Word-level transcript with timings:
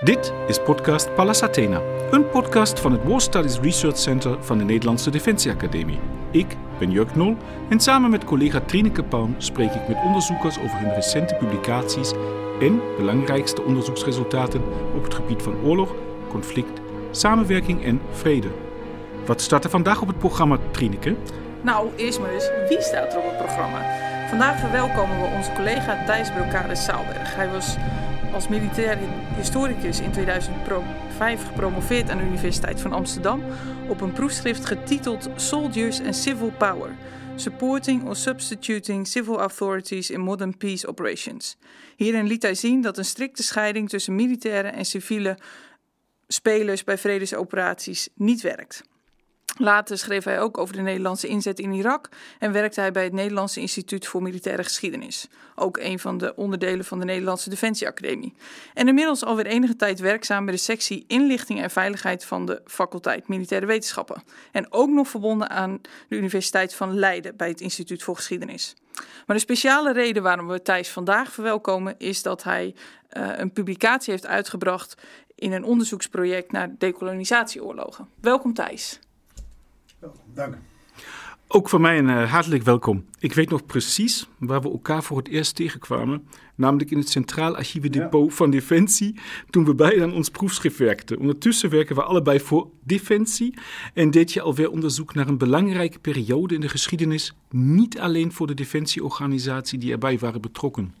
Dit 0.00 0.32
is 0.46 0.58
podcast 0.58 1.14
Pallas 1.14 1.42
Athena, 1.42 1.80
een 2.10 2.28
podcast 2.28 2.80
van 2.80 2.92
het 2.92 3.04
War 3.04 3.20
Studies 3.20 3.60
Research 3.60 3.98
Center 3.98 4.44
van 4.44 4.58
de 4.58 4.64
Nederlandse 4.64 5.10
Defensieacademie. 5.10 5.98
Ik 6.30 6.56
ben 6.78 6.90
Jurk 6.90 7.14
Nol 7.14 7.36
en 7.68 7.80
samen 7.80 8.10
met 8.10 8.24
collega 8.24 8.60
Trineke 8.60 9.02
Palm 9.02 9.34
spreek 9.38 9.72
ik 9.72 9.88
met 9.88 9.96
onderzoekers 10.04 10.58
over 10.58 10.78
hun 10.78 10.94
recente 10.94 11.34
publicaties 11.34 12.12
en 12.60 12.80
belangrijkste 12.96 13.62
onderzoeksresultaten 13.62 14.62
op 14.96 15.04
het 15.04 15.14
gebied 15.14 15.42
van 15.42 15.62
oorlog, 15.64 15.94
conflict, 16.28 16.80
samenwerking 17.10 17.84
en 17.84 18.00
vrede. 18.10 18.48
Wat 19.26 19.40
staat 19.40 19.64
er 19.64 19.70
vandaag 19.70 20.00
op 20.02 20.08
het 20.08 20.18
programma, 20.18 20.58
Trineke? 20.70 21.16
Nou, 21.60 21.88
eerst 21.96 22.20
maar 22.20 22.30
eens, 22.30 22.50
wie 22.68 22.82
staat 22.82 23.12
er 23.12 23.18
op 23.18 23.28
het 23.28 23.38
programma? 23.38 24.08
Vandaag 24.28 24.58
verwelkomen 24.58 25.20
we 25.20 25.36
onze 25.36 25.52
collega 25.52 26.04
Thijs 26.06 26.32
Brokade 26.32 26.74
Saalberg. 26.74 27.34
Hij 27.34 27.50
was 27.50 27.76
als 28.32 28.48
militair 28.48 28.98
historicus 29.36 30.00
in 30.00 30.12
2005 30.12 31.46
gepromoveerd 31.46 32.10
aan 32.10 32.18
de 32.18 32.24
Universiteit 32.24 32.80
van 32.80 32.92
Amsterdam 32.92 33.42
op 33.88 34.00
een 34.00 34.12
proefschrift 34.12 34.66
getiteld 34.66 35.28
Soldiers 35.36 36.00
and 36.00 36.16
Civil 36.16 36.52
Power: 36.58 36.96
Supporting 37.36 38.04
or 38.04 38.16
Substituting 38.16 39.06
Civil 39.06 39.40
Authorities 39.40 40.10
in 40.10 40.20
Modern 40.20 40.56
Peace 40.56 40.86
Operations. 40.88 41.56
Hierin 41.96 42.26
liet 42.26 42.42
hij 42.42 42.54
zien 42.54 42.80
dat 42.80 42.98
een 42.98 43.04
strikte 43.04 43.42
scheiding 43.42 43.88
tussen 43.88 44.14
militaire 44.14 44.68
en 44.68 44.84
civiele 44.84 45.38
spelers 46.28 46.84
bij 46.84 46.98
vredesoperaties 46.98 48.08
niet 48.14 48.40
werkt. 48.40 48.82
Later 49.56 49.98
schreef 49.98 50.24
hij 50.24 50.40
ook 50.40 50.58
over 50.58 50.76
de 50.76 50.82
Nederlandse 50.82 51.28
inzet 51.28 51.58
in 51.58 51.72
Irak 51.72 52.08
en 52.38 52.52
werkte 52.52 52.80
hij 52.80 52.92
bij 52.92 53.04
het 53.04 53.12
Nederlandse 53.12 53.60
Instituut 53.60 54.06
voor 54.06 54.22
Militaire 54.22 54.64
Geschiedenis, 54.64 55.28
ook 55.54 55.76
een 55.76 55.98
van 55.98 56.18
de 56.18 56.34
onderdelen 56.36 56.84
van 56.84 56.98
de 56.98 57.04
Nederlandse 57.04 57.50
Defensieacademie. 57.50 58.34
En 58.74 58.88
inmiddels 58.88 59.24
alweer 59.24 59.46
enige 59.46 59.76
tijd 59.76 60.00
werkzaam 60.00 60.44
bij 60.44 60.54
de 60.54 60.60
sectie 60.60 61.04
Inlichting 61.06 61.62
en 61.62 61.70
Veiligheid 61.70 62.24
van 62.24 62.46
de 62.46 62.62
faculteit 62.66 63.28
Militaire 63.28 63.66
Wetenschappen. 63.66 64.22
En 64.52 64.72
ook 64.72 64.88
nog 64.90 65.08
verbonden 65.08 65.50
aan 65.50 65.80
de 66.08 66.16
Universiteit 66.16 66.74
van 66.74 66.98
Leiden 66.98 67.36
bij 67.36 67.48
het 67.48 67.60
Instituut 67.60 68.02
voor 68.02 68.16
Geschiedenis. 68.16 68.74
Maar 69.26 69.36
de 69.36 69.42
speciale 69.42 69.92
reden 69.92 70.22
waarom 70.22 70.48
we 70.48 70.62
Thijs 70.62 70.88
vandaag 70.88 71.32
verwelkomen 71.32 71.94
is 71.98 72.22
dat 72.22 72.42
hij 72.42 72.74
uh, 73.12 73.28
een 73.36 73.52
publicatie 73.52 74.12
heeft 74.12 74.26
uitgebracht 74.26 74.94
in 75.34 75.52
een 75.52 75.64
onderzoeksproject 75.64 76.52
naar 76.52 76.74
decolonisatieoorlogen. 76.78 78.08
Welkom 78.20 78.54
Thijs. 78.54 79.00
Dank. 80.34 80.58
Ook 81.52 81.68
van 81.68 81.80
mij 81.80 81.98
een 81.98 82.08
uh, 82.08 82.30
hartelijk 82.32 82.62
welkom. 82.62 83.04
Ik 83.18 83.32
weet 83.32 83.50
nog 83.50 83.66
precies 83.66 84.28
waar 84.38 84.60
we 84.62 84.70
elkaar 84.70 85.02
voor 85.02 85.16
het 85.16 85.28
eerst 85.28 85.54
tegenkwamen. 85.54 86.28
Namelijk 86.54 86.90
in 86.90 86.98
het 86.98 87.08
Centraal 87.08 87.56
Archievendepot 87.56 88.30
ja. 88.30 88.36
van 88.36 88.50
Defensie. 88.50 89.20
Toen 89.50 89.64
we 89.64 89.74
beiden 89.74 90.02
aan 90.04 90.14
ons 90.14 90.28
proefschrift 90.28 90.78
werkten. 90.78 91.18
Ondertussen 91.18 91.70
werken 91.70 91.96
we 91.96 92.02
allebei 92.02 92.40
voor 92.40 92.68
Defensie. 92.84 93.54
En 93.94 94.10
deed 94.10 94.32
je 94.32 94.40
alweer 94.40 94.70
onderzoek 94.70 95.14
naar 95.14 95.28
een 95.28 95.38
belangrijke 95.38 95.98
periode 95.98 96.54
in 96.54 96.60
de 96.60 96.68
geschiedenis. 96.68 97.34
Niet 97.50 97.98
alleen 97.98 98.32
voor 98.32 98.46
de 98.46 98.54
defensieorganisatie 98.54 99.78
die 99.78 99.92
erbij 99.92 100.18
waren 100.18 100.40
betrokken 100.40 100.94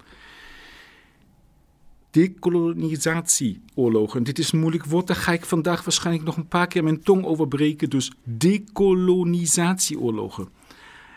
decolonisatieoorlogen. 2.10 4.22
Dit 4.22 4.38
is 4.38 4.52
een 4.52 4.58
moeilijk 4.58 4.84
woord, 4.84 5.06
daar 5.06 5.16
ga 5.16 5.32
ik 5.32 5.44
vandaag 5.44 5.84
waarschijnlijk 5.84 6.26
nog 6.26 6.36
een 6.36 6.48
paar 6.48 6.66
keer 6.66 6.84
mijn 6.84 7.02
tong 7.02 7.24
over 7.24 7.48
breken. 7.48 7.90
Dus 7.90 8.12
decolonisatieoorlogen. 8.24 10.48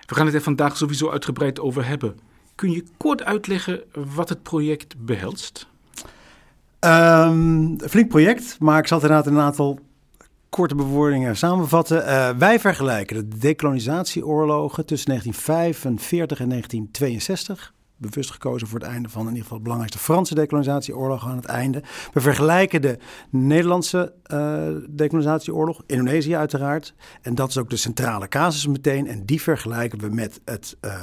We 0.05 0.15
gaan 0.15 0.25
het 0.25 0.35
er 0.35 0.41
vandaag 0.41 0.77
sowieso 0.77 1.09
uitgebreid 1.09 1.59
over 1.59 1.87
hebben. 1.87 2.19
Kun 2.55 2.71
je 2.71 2.83
kort 2.97 3.23
uitleggen 3.23 3.83
wat 4.13 4.29
het 4.29 4.43
project 4.43 5.05
behelst? 5.05 5.67
Um, 6.79 7.79
flink 7.79 8.09
project, 8.09 8.55
maar 8.59 8.79
ik 8.79 8.87
zal 8.87 8.97
het 8.97 9.09
inderdaad 9.09 9.33
een 9.33 9.39
aantal 9.39 9.79
korte 10.49 10.75
bewoordingen 10.75 11.37
samenvatten. 11.37 11.97
Uh, 11.97 12.29
wij 12.29 12.59
vergelijken 12.59 13.15
de 13.15 13.37
decolonisatieoorlogen 13.37 14.85
tussen 14.85 15.09
1945 15.09 16.39
en 16.39 16.49
1962 16.49 17.73
bewust 17.97 18.31
gekozen 18.31 18.67
voor 18.67 18.79
het 18.79 18.87
einde 18.87 19.09
van 19.09 19.21
in 19.21 19.27
ieder 19.27 19.43
geval 19.43 19.57
de 19.57 19.63
belangrijkste 19.63 20.03
Franse 20.03 20.35
decolonisatieoorlog 20.35 21.27
aan 21.27 21.35
het 21.35 21.45
einde. 21.45 21.83
We 22.13 22.21
vergelijken 22.21 22.81
de 22.81 22.97
Nederlandse 23.29 24.13
uh, 24.33 24.67
decolonisatieoorlog, 24.89 25.81
Indonesië 25.85 26.35
uiteraard. 26.35 26.93
En 27.21 27.35
dat 27.35 27.49
is 27.49 27.57
ook 27.57 27.69
de 27.69 27.75
centrale 27.75 28.27
casus 28.27 28.67
meteen. 28.67 29.07
En 29.07 29.25
die 29.25 29.41
vergelijken 29.41 29.99
we 29.99 30.09
met 30.09 30.41
het 30.45 30.77
uh, 30.81 30.93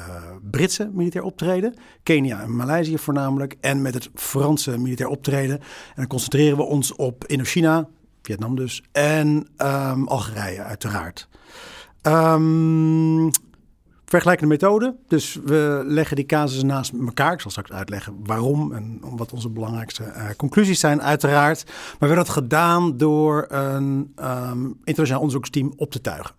Britse 0.51 0.91
militair 0.93 1.25
optreden, 1.25 1.75
Kenia 2.03 2.43
en 2.43 2.57
Maleisië 2.57 2.99
voornamelijk, 2.99 3.57
en 3.61 3.83
met 3.83 3.95
het 3.95 4.11
Franse 4.15 4.79
militair 4.79 5.09
optreden. 5.09 5.59
En 5.59 5.95
dan 5.95 6.07
concentreren 6.07 6.57
we 6.57 6.63
ons 6.63 6.95
op 6.95 7.27
Indochina, 7.27 7.89
Vietnam 8.23 8.57
dus, 8.57 8.83
en 8.93 9.29
um, 9.57 10.09
Algerije 10.09 10.63
uiteraard. 10.63 11.29
Um, 12.03 13.31
vergelijkende 14.11 14.53
methode. 14.53 14.97
Dus 15.09 15.39
we 15.45 15.83
leggen 15.87 16.17
die 16.17 16.27
casussen 16.27 16.67
naast 16.67 16.93
elkaar. 16.93 17.33
Ik 17.33 17.41
zal 17.41 17.51
straks 17.51 17.73
uitleggen 17.73 18.17
waarom 18.25 18.73
en 18.73 19.01
wat 19.03 19.33
onze 19.33 19.49
belangrijkste 19.49 20.05
uh, 20.05 20.29
conclusies 20.37 20.81
zijn, 20.81 21.03
uiteraard. 21.03 21.65
Maar 21.65 21.75
we 21.75 22.07
hebben 22.07 22.25
dat 22.25 22.29
gedaan 22.29 22.97
door 22.97 23.47
een 23.49 24.13
um, 24.23 24.79
internationaal 24.85 25.21
onderzoeksteam 25.21 25.73
op 25.77 25.91
te 25.91 26.01
tuigen. 26.01 26.35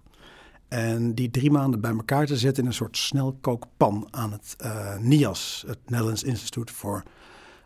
En 0.68 1.16
die 1.16 1.30
drie 1.32 1.52
maanden 1.52 1.82
bij 1.82 1.92
elkaar 1.92 2.26
te 2.26 2.38
zetten 2.38 2.64
in 2.64 2.70
een 2.70 2.76
soort 2.76 2.98
snelkookpan 2.98 4.08
aan 4.10 4.32
het 4.32 4.56
uh, 4.64 4.98
NIAS, 4.98 5.64
het 5.68 5.80
Netherlands 5.86 6.24
Institute 6.24 6.74
for 6.74 7.04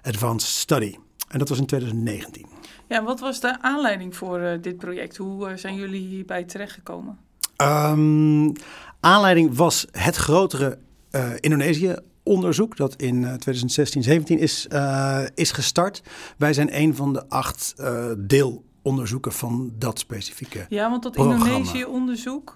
Advanced 0.02 0.50
Study. 0.50 0.96
En 1.30 1.40
dat 1.40 1.50
was 1.50 1.60
in 1.60 1.66
2019. 1.66 2.46
Ja, 2.88 3.04
wat 3.04 3.20
was 3.20 3.40
de 3.40 3.62
aanleiding 3.62 4.16
voor 4.16 4.40
uh, 4.40 4.52
dit 4.62 4.78
project? 4.78 5.18
Hoe 5.18 5.58
zijn 5.58 5.76
jullie 5.76 6.08
hierbij 6.08 6.44
terechtgekomen? 6.44 7.25
Um, 7.62 8.54
aanleiding 9.00 9.56
was 9.56 9.88
het 9.92 10.16
grotere 10.16 10.78
uh, 11.12 11.30
Indonesië 11.40 11.96
onderzoek 12.24 12.78
dat 12.78 12.96
in 12.96 13.16
uh, 13.16 13.34
2016, 13.34 14.04
17 14.04 14.40
is, 14.40 14.68
uh, 14.72 15.22
is 15.36 15.52
gestart. 15.52 16.02
Wij 16.38 16.54
zijn 16.54 16.82
een 16.82 16.96
van 16.96 17.14
de 17.14 17.30
acht 17.30 17.74
uh, 17.80 18.06
deelonderzoeken 18.18 19.32
van 19.32 19.72
dat 19.78 20.00
specifieke 20.00 20.66
Ja, 20.70 20.90
want 20.90 21.04
dat 21.04 21.16
Indonesië-onderzoek, 21.16 22.56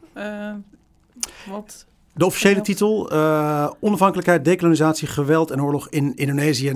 wat 1.45 1.85
de 2.19 2.25
officiële 2.25 2.61
titel, 2.61 3.13
uh, 3.13 3.69
onafhankelijkheid, 3.79 4.45
decolonisatie, 4.45 5.07
geweld 5.07 5.51
en 5.51 5.63
oorlog 5.63 5.89
in 5.89 6.15
Indonesië 6.15 6.73
1945-1950. 6.73 6.75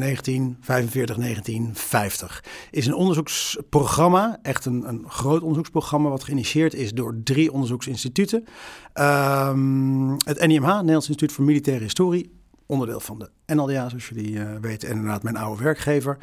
Is 2.72 2.88
een 2.88 2.94
onderzoeksprogramma, 2.94 4.40
echt 4.42 4.66
een, 4.66 4.88
een 4.88 5.06
groot 5.08 5.42
onderzoeksprogramma, 5.42 6.10
wat 6.10 6.24
geïnitieerd 6.24 6.74
is 6.74 6.94
door 6.94 7.16
drie 7.24 7.52
onderzoeksinstituten. 7.52 8.46
Um, 8.94 10.12
het 10.26 10.48
NIMH, 10.48 10.68
Nederlands 10.68 11.08
Instituut 11.08 11.32
voor 11.32 11.44
Militaire 11.44 11.84
Historie, 11.84 12.32
onderdeel 12.66 13.00
van 13.00 13.20
de 13.20 13.54
NLDA, 13.54 13.90
zoals 13.90 14.10
jullie 14.10 14.32
uh, 14.32 14.56
weten, 14.62 14.90
en 14.90 14.96
inderdaad 14.96 15.24
mijn 15.24 15.38
oude 15.38 15.64
werkgever. 15.64 16.18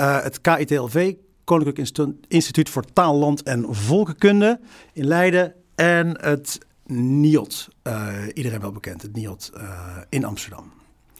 Uh, 0.00 0.22
het 0.22 0.40
KITLV, 0.40 1.14
Koninklijk 1.44 1.88
Instituut 2.28 2.68
voor 2.68 2.84
Taal, 2.92 3.16
Land 3.16 3.42
en 3.42 3.74
Volkenkunde 3.74 4.60
in 4.92 5.06
Leiden. 5.06 5.54
En 5.74 6.20
het 6.20 6.58
NIOT, 6.86 7.68
uh, 7.86 8.14
iedereen 8.34 8.60
wel 8.60 8.72
bekend, 8.72 9.02
het 9.02 9.16
NIOT 9.16 9.50
uh, 9.56 9.62
in 10.08 10.24
Amsterdam. 10.24 10.72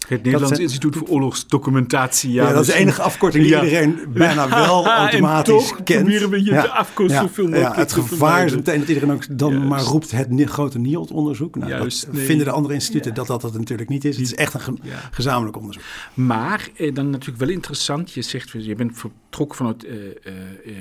Het 0.08 0.22
Nederlands 0.22 0.48
zijn, 0.48 0.60
Instituut 0.60 0.96
voor 0.96 1.08
Oorlogsdocumentatie. 1.08 2.32
Ja, 2.32 2.46
ja 2.46 2.52
dat 2.52 2.60
is 2.60 2.66
de 2.66 2.74
enige 2.74 3.02
afkorting 3.02 3.44
die 3.44 3.52
ja. 3.52 3.62
iedereen 3.62 3.98
bijna 4.08 4.48
wel 4.66 4.86
automatisch 4.86 5.54
en 5.54 5.68
toch 5.68 5.82
kent. 5.82 6.00
proberen 6.00 6.30
we 6.30 6.44
ja. 6.44 6.84
de 6.96 7.08
zoveel 7.08 7.48
mogelijk 7.48 7.76
Het 7.76 7.92
gevaar 7.92 8.44
is 8.44 8.54
meteen 8.54 8.78
dat 8.78 8.88
iedereen 8.88 9.12
ook 9.12 9.38
dan 9.38 9.52
Juist. 9.52 9.68
maar 9.68 9.80
roept 9.80 10.10
het 10.10 10.28
grote 10.44 10.78
NIOT-onderzoek. 10.78 11.56
Nou, 11.56 11.70
Juist, 11.70 12.06
dat 12.06 12.14
nee. 12.14 12.24
vinden 12.24 12.46
de 12.46 12.52
andere 12.52 12.74
instituten 12.74 13.14
dat, 13.14 13.26
dat 13.26 13.40
dat 13.40 13.58
natuurlijk 13.58 13.88
niet 13.88 14.04
is. 14.04 14.16
Het 14.16 14.26
is 14.26 14.34
echt 14.34 14.54
een 14.54 14.60
ge 14.60 14.74
gezamenlijk 15.10 15.56
onderzoek. 15.56 15.82
Maar 16.14 16.68
eh, 16.76 16.94
dan 16.94 17.10
natuurlijk 17.10 17.40
wel 17.40 17.48
interessant. 17.48 18.12
Je 18.12 18.22
zegt, 18.22 18.50
je 18.50 18.74
bent 18.74 18.98
vertrokken 18.98 19.56
vanuit 19.56 19.86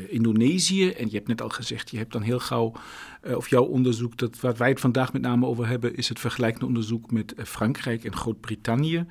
Indonesië. 0.10 0.90
En 0.90 1.06
je 1.10 1.16
hebt 1.16 1.28
net 1.28 1.42
al 1.42 1.50
gezegd, 1.50 1.90
je 1.90 1.98
hebt 1.98 2.12
dan 2.12 2.22
heel 2.22 2.40
gauw... 2.40 2.74
Uh, 3.24 3.36
of 3.36 3.50
jouw 3.50 3.64
onderzoek, 3.64 4.18
dat, 4.18 4.40
wat 4.40 4.58
wij 4.58 4.70
het 4.70 4.80
vandaag 4.80 5.14
met 5.14 5.22
name 5.22 5.46
over 5.46 5.68
hebben, 5.68 5.96
is 5.96 6.10
het 6.10 6.20
vergelijkende 6.20 6.66
onderzoek 6.66 7.12
met 7.12 7.34
uh, 7.38 7.46
Frankrijk 7.46 8.04
en 8.04 8.16
Groot-Brittannië. 8.16 9.06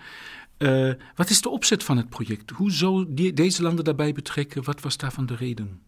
Uh, 0.58 0.92
wat 1.14 1.30
is 1.30 1.40
de 1.40 1.48
opzet 1.48 1.84
van 1.84 1.96
het 1.96 2.08
project? 2.08 2.50
Hoe 2.50 2.70
zou 2.70 3.06
die, 3.08 3.32
deze 3.32 3.62
landen 3.62 3.84
daarbij 3.84 4.12
betrekken? 4.12 4.64
Wat 4.64 4.80
was 4.80 4.96
daarvan 4.96 5.26
de 5.26 5.34
reden? 5.34 5.80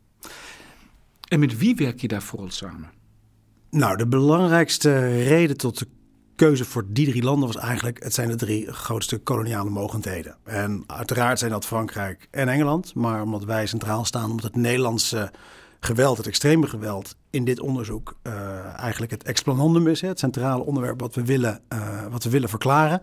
En 1.28 1.40
met 1.40 1.58
wie 1.58 1.74
werk 1.74 2.00
je 2.00 2.08
daar 2.08 2.22
vooral 2.22 2.50
samen? 2.50 2.90
Nou, 3.70 3.96
de 3.96 4.06
belangrijkste 4.06 5.22
reden 5.22 5.56
tot 5.56 5.78
de 5.78 5.86
keuze 6.36 6.64
voor 6.64 6.84
die 6.88 7.10
drie 7.10 7.22
landen 7.22 7.46
was 7.46 7.56
eigenlijk... 7.56 8.02
het 8.02 8.14
zijn 8.14 8.28
de 8.28 8.36
drie 8.36 8.72
grootste 8.72 9.18
koloniale 9.18 9.70
mogendheden. 9.70 10.36
En 10.44 10.84
uiteraard 10.86 11.38
zijn 11.38 11.50
dat 11.50 11.66
Frankrijk 11.66 12.28
en 12.30 12.48
Engeland. 12.48 12.94
Maar 12.94 13.22
omdat 13.22 13.44
wij 13.44 13.66
centraal 13.66 14.04
staan, 14.04 14.30
omdat 14.30 14.44
het 14.44 14.56
Nederlandse 14.56 15.32
geweld, 15.84 16.16
het 16.16 16.26
extreme 16.26 16.66
geweld... 16.66 17.16
in 17.30 17.44
dit 17.44 17.60
onderzoek 17.60 18.16
uh, 18.22 18.32
eigenlijk 18.78 19.12
het 19.12 19.22
explanandum 19.22 19.86
is. 19.86 20.00
Hè, 20.00 20.08
het 20.08 20.18
centrale 20.18 20.64
onderwerp 20.64 21.00
wat 21.00 21.14
we 21.14 21.24
willen, 21.24 21.60
uh, 21.72 22.06
wat 22.10 22.24
we 22.24 22.30
willen 22.30 22.48
verklaren 22.48 23.02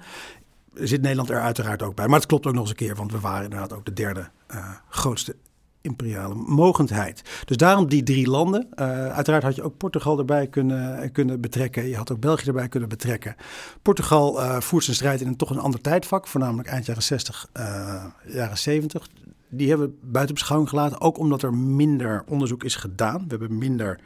zit 0.74 1.02
Nederland 1.02 1.30
er 1.30 1.42
uiteraard 1.42 1.82
ook 1.82 1.96
bij. 1.96 2.08
Maar 2.08 2.20
het 2.20 2.28
klopt 2.28 2.46
ook 2.46 2.54
nog 2.54 2.62
eens 2.62 2.70
een 2.70 2.76
keer, 2.76 2.96
want 2.96 3.12
we 3.12 3.20
waren 3.20 3.44
inderdaad 3.44 3.74
ook 3.74 3.86
de 3.86 3.94
derde 3.94 4.30
uh, 4.52 4.70
grootste 4.90 5.36
imperiale 5.82 6.36
mogendheid. 6.36 7.22
Dus 7.46 7.58
daarom 7.58 7.88
die 7.88 8.04
drie 8.04 8.30
landen. 8.30 8.68
Uiteraard 8.76 9.44
had 9.44 9.56
je 9.56 9.64
ook 9.64 9.78
Portugal 9.78 10.18
erbij 10.18 10.48
kunnen, 10.48 11.12
kunnen 11.12 11.42
betrekken. 11.42 11.88
Je 11.88 11.96
had 11.96 12.12
ook 12.12 12.20
België 12.20 12.48
erbij 12.48 12.68
kunnen 12.68 12.90
betrekken. 12.90 13.36
Portugal 13.82 14.42
uh, 14.42 14.60
voert 14.60 14.84
zijn 14.84 14.96
strijd 14.96 15.22
in 15.22 15.28
een 15.28 15.36
toch 15.36 15.50
een 15.50 15.60
ander 15.60 15.82
tijdvak, 15.82 16.28
voornamelijk 16.28 16.68
eind 16.68 16.86
jaren 16.86 17.04
60, 17.04 17.50
uh, 17.58 18.06
jaren 18.28 18.58
70. 18.58 19.08
Die 19.50 19.70
hebben 19.70 19.88
we 19.88 19.94
buiten 20.02 20.36
beschouwing 20.36 20.70
gelaten, 20.70 21.02
ook 21.02 21.18
omdat 21.18 21.44
er 21.44 21.54
minder 21.54 22.24
onderzoek 22.28 22.64
is 22.64 22.76
gedaan. 22.76 23.18
We 23.18 23.26
hebben 23.30 23.58
minder 23.58 24.00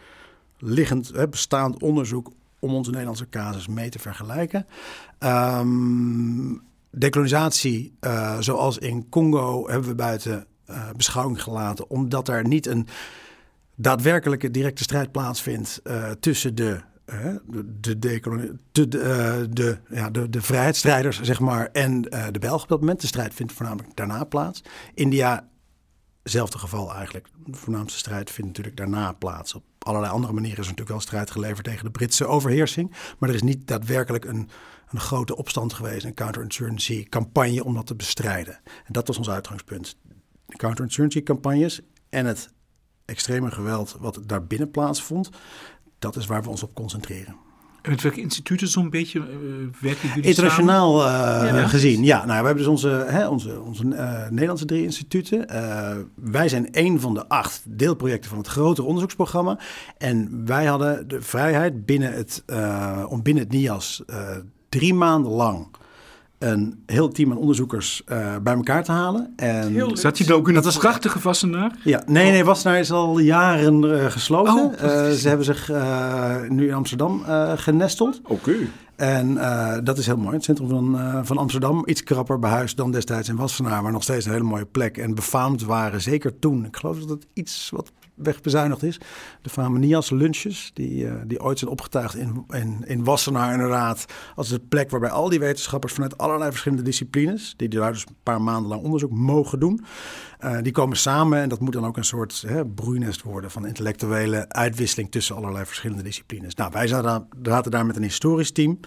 liggend, 0.57 1.11
hè, 1.13 1.27
bestaand 1.27 1.81
onderzoek 1.81 2.31
om 2.59 2.73
onze 2.73 2.89
Nederlandse 2.89 3.29
casus 3.29 3.67
mee 3.67 3.89
te 3.89 3.99
vergelijken. 3.99 4.65
Um, 5.19 6.61
zoals 8.39 8.77
in 8.77 9.09
Congo, 9.09 9.69
hebben 9.69 9.89
we 9.89 9.95
buiten 9.95 10.45
uh, 10.69 10.89
beschouwing 10.95 11.43
gelaten, 11.43 11.89
omdat 11.89 12.27
er 12.27 12.47
niet 12.47 12.67
een 12.67 12.87
daadwerkelijke 13.75 14.51
directe 14.51 14.83
strijd 14.83 15.11
plaatsvindt 15.11 15.81
uh, 15.83 16.11
tussen 16.11 16.55
de, 16.55 16.81
de, 17.05 17.99
de, 17.99 17.99
de, 18.71 19.47
de, 19.49 19.77
ja, 19.89 20.09
de, 20.09 20.29
de 20.29 20.41
vrijheidsstrijders 20.41 21.21
zeg 21.21 21.39
maar, 21.39 21.69
en 21.71 22.01
de 22.01 22.39
Belgen 22.39 22.63
op 22.63 22.69
dat 22.69 22.79
moment. 22.79 23.01
De 23.01 23.07
strijd 23.07 23.33
vindt 23.33 23.53
voornamelijk 23.53 23.95
daarna 23.95 24.23
plaats. 24.23 24.63
India, 24.93 25.49
hetzelfde 26.23 26.57
geval 26.57 26.93
eigenlijk. 26.93 27.27
De 27.45 27.57
voornaamste 27.57 27.99
strijd 27.99 28.31
vindt 28.31 28.49
natuurlijk 28.49 28.77
daarna 28.77 29.11
plaats. 29.11 29.53
Op 29.53 29.63
allerlei 29.79 30.13
andere 30.13 30.33
manieren 30.33 30.59
is 30.59 30.65
er 30.65 30.71
natuurlijk 30.71 30.97
wel 30.97 31.07
strijd 31.07 31.31
geleverd 31.31 31.65
tegen 31.65 31.85
de 31.85 31.91
Britse 31.91 32.25
overheersing. 32.25 32.91
Maar 33.19 33.29
er 33.29 33.35
is 33.35 33.41
niet 33.41 33.67
daadwerkelijk 33.67 34.25
een, 34.25 34.49
een 34.89 34.99
grote 34.99 35.35
opstand 35.35 35.73
geweest, 35.73 36.05
een 36.05 36.13
counterinsurgency 36.13 37.03
campagne 37.03 37.63
om 37.63 37.73
dat 37.73 37.87
te 37.87 37.95
bestrijden. 37.95 38.59
En 38.63 38.93
dat 38.93 39.07
was 39.07 39.17
ons 39.17 39.29
uitgangspunt 39.29 39.97
counterinsurgency 40.55 41.23
campagnes 41.23 41.81
en 42.09 42.25
het 42.25 42.53
extreme 43.05 43.51
geweld 43.51 43.95
wat 43.99 44.19
daarbinnen 44.25 44.71
plaatsvond, 44.71 45.29
dat 46.03 46.15
is 46.15 46.25
waar 46.25 46.43
we 46.43 46.49
ons 46.49 46.63
op 46.63 46.73
concentreren. 46.73 47.35
En 47.81 47.91
met 47.91 48.01
welke 48.01 48.21
instituten 48.21 48.67
zo'n 48.67 48.89
beetje 48.89 49.19
uh, 49.19 49.25
werken 49.79 50.07
jullie 50.07 50.23
Internationaal 50.23 50.99
uh, 50.99 51.05
ja, 51.05 51.67
gezien, 51.67 52.03
ja. 52.03 52.17
Nou, 52.25 52.39
we 52.39 52.45
hebben 52.45 52.57
dus 52.57 52.67
onze, 52.67 53.05
hè, 53.07 53.27
onze, 53.27 53.61
onze 53.61 53.85
uh, 53.85 54.29
Nederlandse 54.29 54.65
drie 54.65 54.83
instituten. 54.83 55.47
wij 56.15 56.49
zijn 56.49 56.73
één 56.73 56.99
van 56.99 57.13
de 57.13 57.27
acht 57.27 57.63
deelprojecten 57.67 58.29
van 58.29 58.37
het 58.37 58.47
grotere 58.47 58.87
onderzoeksprogramma. 58.87 59.59
En 59.97 60.45
wij 60.45 60.65
hadden 60.65 61.07
de 61.07 61.21
vrijheid 61.21 61.85
binnen 61.85 62.13
het, 62.13 62.43
om 63.07 63.21
binnen 63.21 63.43
het 63.43 63.51
NIAS 63.51 64.03
drie 64.69 64.93
maanden 64.93 65.31
lang 65.31 65.67
een 66.43 66.83
heel 66.85 67.09
team 67.09 67.31
aan 67.31 67.37
onderzoekers 67.37 68.01
uh, 68.07 68.35
bij 68.43 68.53
elkaar 68.53 68.83
te 68.83 68.91
halen. 68.91 69.33
En 69.35 69.97
Zat 69.97 70.31
ook 70.31 70.47
in 70.47 70.53
dat 70.53 70.63
was 70.63 70.77
prachtige 70.77 71.19
Wassenaar? 71.19 71.75
Ja, 71.83 72.03
nee, 72.05 72.31
nee, 72.31 72.43
Wassenaar 72.43 72.79
is 72.79 72.91
al 72.91 73.19
jaren 73.19 73.83
uh, 73.83 74.05
gesloten. 74.05 74.53
Oh, 74.53 74.73
uh, 74.73 75.09
ze 75.09 75.27
hebben 75.27 75.45
zich 75.45 75.71
nu 76.49 76.67
in 76.67 76.73
Amsterdam 76.73 77.23
genesteld. 77.55 78.21
Oké. 78.27 78.55
En 78.95 79.33
dat 79.83 79.97
is 79.97 80.05
heel 80.05 80.17
mooi. 80.17 80.35
Het 80.35 80.43
centrum 80.43 80.69
van, 80.69 80.97
van 81.25 81.37
Amsterdam, 81.37 81.83
iets 81.85 82.03
krapper 82.03 82.39
behuisd 82.39 82.77
dan 82.77 82.91
destijds 82.91 83.29
in 83.29 83.35
Wassenaar, 83.35 83.83
maar 83.83 83.91
nog 83.91 84.03
steeds 84.03 84.25
een 84.25 84.31
hele 84.31 84.43
mooie 84.43 84.65
plek. 84.65 84.97
En 84.97 85.15
befaamd 85.15 85.63
waren, 85.63 86.01
zeker 86.01 86.39
toen. 86.39 86.65
Ik 86.65 86.75
geloof 86.77 86.99
dat 86.99 87.09
het 87.09 87.27
iets 87.33 87.69
wat 87.73 87.91
wegbezuinigd 88.15 88.83
is. 88.83 88.99
De 89.41 89.49
Famenias 89.49 90.09
lunches, 90.09 90.71
die, 90.73 91.03
uh, 91.03 91.13
die 91.25 91.41
ooit 91.41 91.59
zijn 91.59 91.71
opgetuigd 91.71 92.15
in, 92.15 92.45
in, 92.49 92.83
in 92.85 93.03
Wassenaar 93.03 93.53
inderdaad. 93.53 94.05
Als 94.35 94.49
de 94.49 94.59
plek 94.59 94.89
waarbij 94.89 95.09
al 95.09 95.29
die 95.29 95.39
wetenschappers 95.39 95.93
vanuit 95.93 96.17
allerlei 96.17 96.49
verschillende 96.49 96.83
disciplines, 96.83 97.53
die 97.57 97.69
daar 97.69 97.91
dus 97.91 98.05
een 98.07 98.15
paar 98.23 98.41
maanden 98.41 98.69
lang 98.69 98.83
onderzoek 98.83 99.11
mogen 99.11 99.59
doen, 99.59 99.85
uh, 100.43 100.57
die 100.61 100.71
komen 100.71 100.97
samen 100.97 101.39
en 101.39 101.49
dat 101.49 101.59
moet 101.59 101.73
dan 101.73 101.85
ook 101.85 101.97
een 101.97 102.05
soort 102.05 102.43
hè, 102.47 102.65
broeinest 102.65 103.21
worden 103.21 103.51
van 103.51 103.67
intellectuele 103.67 104.49
uitwisseling 104.49 105.11
tussen 105.11 105.35
allerlei 105.35 105.65
verschillende 105.65 106.03
disciplines. 106.03 106.55
Nou, 106.55 106.71
wij 106.73 106.87
zaten, 106.87 107.27
zaten 107.43 107.71
daar 107.71 107.85
met 107.85 107.95
een 107.95 108.03
historisch 108.03 108.51
team 108.51 108.79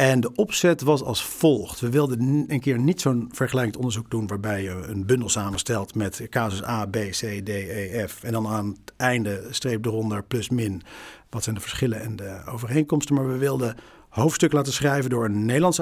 en 0.00 0.20
de 0.20 0.34
opzet 0.34 0.80
was 0.80 1.02
als 1.02 1.24
volgt. 1.24 1.80
We 1.80 1.90
wilden 1.90 2.44
een 2.48 2.60
keer 2.60 2.78
niet 2.78 3.00
zo'n 3.00 3.28
vergelijkend 3.32 3.76
onderzoek 3.76 4.10
doen 4.10 4.26
waarbij 4.26 4.62
je 4.62 4.70
een 4.70 5.06
bundel 5.06 5.28
samenstelt 5.28 5.94
met 5.94 6.26
casus 6.30 6.64
A, 6.64 6.86
B, 6.86 6.96
C, 6.96 7.16
D, 7.44 7.48
E, 7.48 8.06
F. 8.06 8.22
En 8.22 8.32
dan 8.32 8.46
aan 8.46 8.68
het 8.68 8.92
einde 8.96 9.46
streep 9.50 9.86
eronder 9.86 10.22
plus 10.22 10.48
min. 10.48 10.82
Wat 11.30 11.42
zijn 11.42 11.54
de 11.54 11.60
verschillen 11.60 12.00
en 12.00 12.16
de 12.16 12.42
overeenkomsten? 12.46 13.14
Maar 13.14 13.28
we 13.28 13.36
wilden 13.36 13.76
hoofdstuk 14.08 14.52
laten 14.52 14.72
schrijven 14.72 15.10
door 15.10 15.24
een 15.24 15.44
Nederlands 15.44 15.80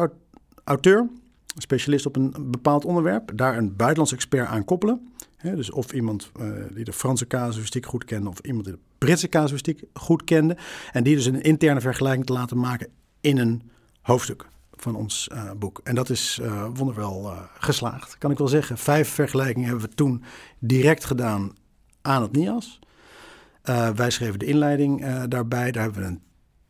auteur. 0.64 0.98
Een 0.98 1.62
specialist 1.62 2.06
op 2.06 2.16
een 2.16 2.34
bepaald 2.38 2.84
onderwerp. 2.84 3.30
Daar 3.34 3.56
een 3.56 3.76
buitenlands 3.76 4.12
expert 4.12 4.48
aan 4.48 4.64
koppelen. 4.64 5.08
dus 5.42 5.70
of 5.70 5.92
iemand 5.92 6.30
uh, 6.40 6.52
die 6.74 6.84
de 6.84 6.92
Franse 6.92 7.26
casuïstiek 7.26 7.86
goed 7.86 8.04
kende, 8.04 8.28
of 8.28 8.38
iemand 8.38 8.64
die 8.64 8.74
de 8.74 8.80
Britse 8.98 9.28
casuïstiek 9.28 9.82
goed 9.92 10.24
kende. 10.24 10.56
En 10.92 11.04
die 11.04 11.16
dus 11.16 11.26
een 11.26 11.42
interne 11.42 11.80
vergelijking 11.80 12.26
te 12.26 12.32
laten 12.32 12.58
maken 12.58 12.88
in 13.20 13.38
een 13.38 13.62
hoofdstuk 14.08 14.48
van 14.72 14.94
ons 14.94 15.28
uh, 15.32 15.50
boek. 15.56 15.80
En 15.84 15.94
dat 15.94 16.10
is 16.10 16.38
uh, 16.42 16.66
wonderwel 16.74 17.30
uh, 17.30 17.40
geslaagd, 17.58 18.18
kan 18.18 18.30
ik 18.30 18.38
wel 18.38 18.48
zeggen. 18.48 18.78
Vijf 18.78 19.08
vergelijkingen 19.08 19.68
hebben 19.68 19.88
we 19.88 19.94
toen 19.94 20.22
direct 20.58 21.04
gedaan 21.04 21.52
aan 22.02 22.22
het 22.22 22.32
NIAS. 22.32 22.78
wij 23.94 24.10
schreven 24.10 24.38
de 24.38 24.44
inleiding 24.44 25.24
daarbij. 25.24 25.72
Daar 25.72 25.82
hebben 25.82 26.02
we 26.02 26.08
een 26.08 26.22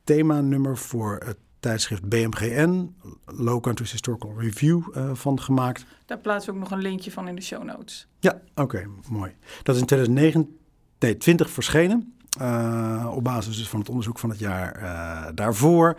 themanummer 0.05 0.77
voor 0.77 1.21
het 1.25 1.37
tijdschrift 1.61 2.09
BMGN, 2.09 2.95
Low 3.25 3.61
Countries 3.61 3.93
Historical 3.93 4.35
Review, 4.39 4.83
van 5.13 5.41
gemaakt. 5.41 5.85
Daar 6.07 6.19
plaatsen 6.19 6.53
we 6.53 6.59
ook 6.59 6.69
nog 6.69 6.79
een 6.79 6.85
linkje 6.85 7.11
van 7.11 7.29
in 7.29 7.35
de 7.35 7.43
show 7.43 7.63
notes. 7.63 8.09
Ja, 8.21 8.41
oké, 8.55 8.87
mooi. 9.09 9.37
Dat 9.63 9.75
is 9.75 9.81
in 9.81 9.87
2009, 9.87 10.59
nee, 10.99 11.17
20 11.17 11.51
verschenen. 11.51 12.15
op 13.11 13.25
basis 13.25 13.57
dus 13.57 13.69
van 13.69 13.79
het 13.79 13.89
onderzoek 13.89 14.19
van 14.19 14.31
het 14.31 14.39
jaar 14.39 15.35
daarvoor. 15.35 15.99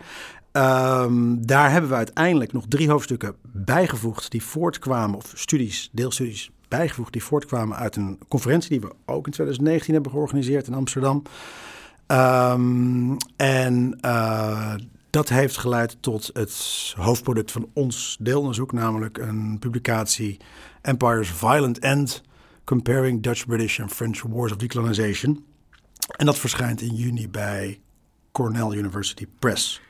Um, 0.52 1.46
daar 1.46 1.70
hebben 1.70 1.90
we 1.90 1.96
uiteindelijk 1.96 2.52
nog 2.52 2.64
drie 2.68 2.90
hoofdstukken 2.90 3.34
bijgevoegd 3.42 4.30
die 4.30 4.42
voortkwamen, 4.42 5.16
of 5.16 5.32
studies, 5.34 5.88
deelstudies 5.92 6.50
bijgevoegd 6.68 7.12
die 7.12 7.24
voortkwamen 7.24 7.76
uit 7.76 7.96
een 7.96 8.18
conferentie 8.28 8.70
die 8.70 8.80
we 8.80 8.94
ook 9.04 9.26
in 9.26 9.32
2019 9.32 9.94
hebben 9.94 10.12
georganiseerd 10.12 10.66
in 10.66 10.74
Amsterdam. 10.74 11.22
Um, 12.06 13.16
en 13.36 13.98
uh, 14.04 14.74
dat 15.10 15.28
heeft 15.28 15.56
geleid 15.56 15.96
tot 16.00 16.30
het 16.32 16.94
hoofdproduct 16.96 17.52
van 17.52 17.68
ons 17.72 18.16
deelonderzoek, 18.20 18.72
namelijk 18.72 19.18
een 19.18 19.56
publicatie 19.58 20.40
Empire's 20.82 21.30
Violent 21.30 21.78
End, 21.78 22.22
Comparing 22.64 23.22
Dutch, 23.22 23.46
British 23.46 23.80
and 23.80 23.92
French 23.92 24.22
Wars 24.22 24.52
of 24.52 24.58
Decolonization. 24.58 25.44
En 26.16 26.26
dat 26.26 26.38
verschijnt 26.38 26.80
in 26.80 26.94
juni 26.94 27.28
bij 27.28 27.80
Cornell 28.32 28.76
University 28.76 29.26
Press 29.38 29.80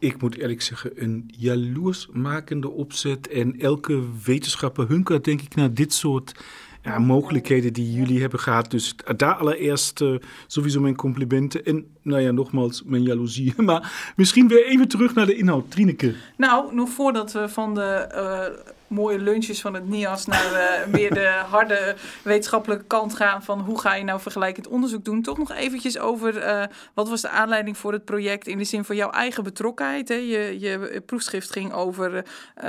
ik 0.00 0.20
moet 0.20 0.36
eerlijk 0.36 0.62
zeggen, 0.62 0.90
een 0.94 1.30
jaloersmakende 1.36 2.70
opzet. 2.70 3.28
En 3.28 3.60
elke 3.60 4.02
wetenschapper 4.24 4.88
hunkert, 4.88 5.24
denk 5.24 5.40
ik, 5.40 5.54
naar 5.54 5.74
dit 5.74 5.92
soort 5.92 6.34
ja, 6.82 6.98
mogelijkheden 6.98 7.72
die 7.72 7.92
jullie 7.92 8.20
hebben 8.20 8.40
gehad. 8.40 8.70
Dus 8.70 8.94
daar 9.16 9.34
allereerst 9.34 10.00
uh, 10.00 10.16
sowieso 10.46 10.80
mijn 10.80 10.96
complimenten. 10.96 11.64
En 11.64 11.86
nou 12.02 12.22
ja, 12.22 12.30
nogmaals 12.30 12.82
mijn 12.82 13.02
jaloezie. 13.02 13.54
Maar 13.62 14.12
misschien 14.16 14.48
weer 14.48 14.66
even 14.66 14.88
terug 14.88 15.14
naar 15.14 15.26
de 15.26 15.36
inhoud. 15.36 15.70
Trineke. 15.70 16.14
Nou, 16.36 16.74
nog 16.74 16.88
voordat 16.88 17.32
we 17.32 17.48
van 17.48 17.74
de... 17.74 18.08
Uh 18.14 18.72
mooie 18.90 19.18
lunches 19.18 19.60
van 19.60 19.74
het 19.74 19.88
NIAS 19.88 20.26
naar 20.26 20.52
uh, 20.52 20.92
meer 20.92 21.14
de 21.14 21.42
harde 21.50 21.96
wetenschappelijke 22.22 22.84
kant 22.84 23.14
gaan 23.14 23.42
van 23.42 23.60
hoe 23.60 23.80
ga 23.80 23.94
je 23.94 24.04
nou 24.04 24.20
vergelijkend 24.20 24.68
onderzoek 24.68 25.04
doen. 25.04 25.22
Toch 25.22 25.38
nog 25.38 25.52
eventjes 25.52 25.98
over 25.98 26.36
uh, 26.36 26.64
wat 26.94 27.08
was 27.08 27.20
de 27.20 27.28
aanleiding 27.28 27.78
voor 27.78 27.92
het 27.92 28.04
project 28.04 28.46
in 28.46 28.58
de 28.58 28.64
zin 28.64 28.84
van 28.84 28.96
jouw 28.96 29.10
eigen 29.10 29.44
betrokkenheid. 29.44 30.08
Hè? 30.08 30.14
Je, 30.14 30.60
je 30.60 31.02
proefschrift 31.06 31.50
ging 31.50 31.72
over 31.72 32.12
uh, 32.12 32.22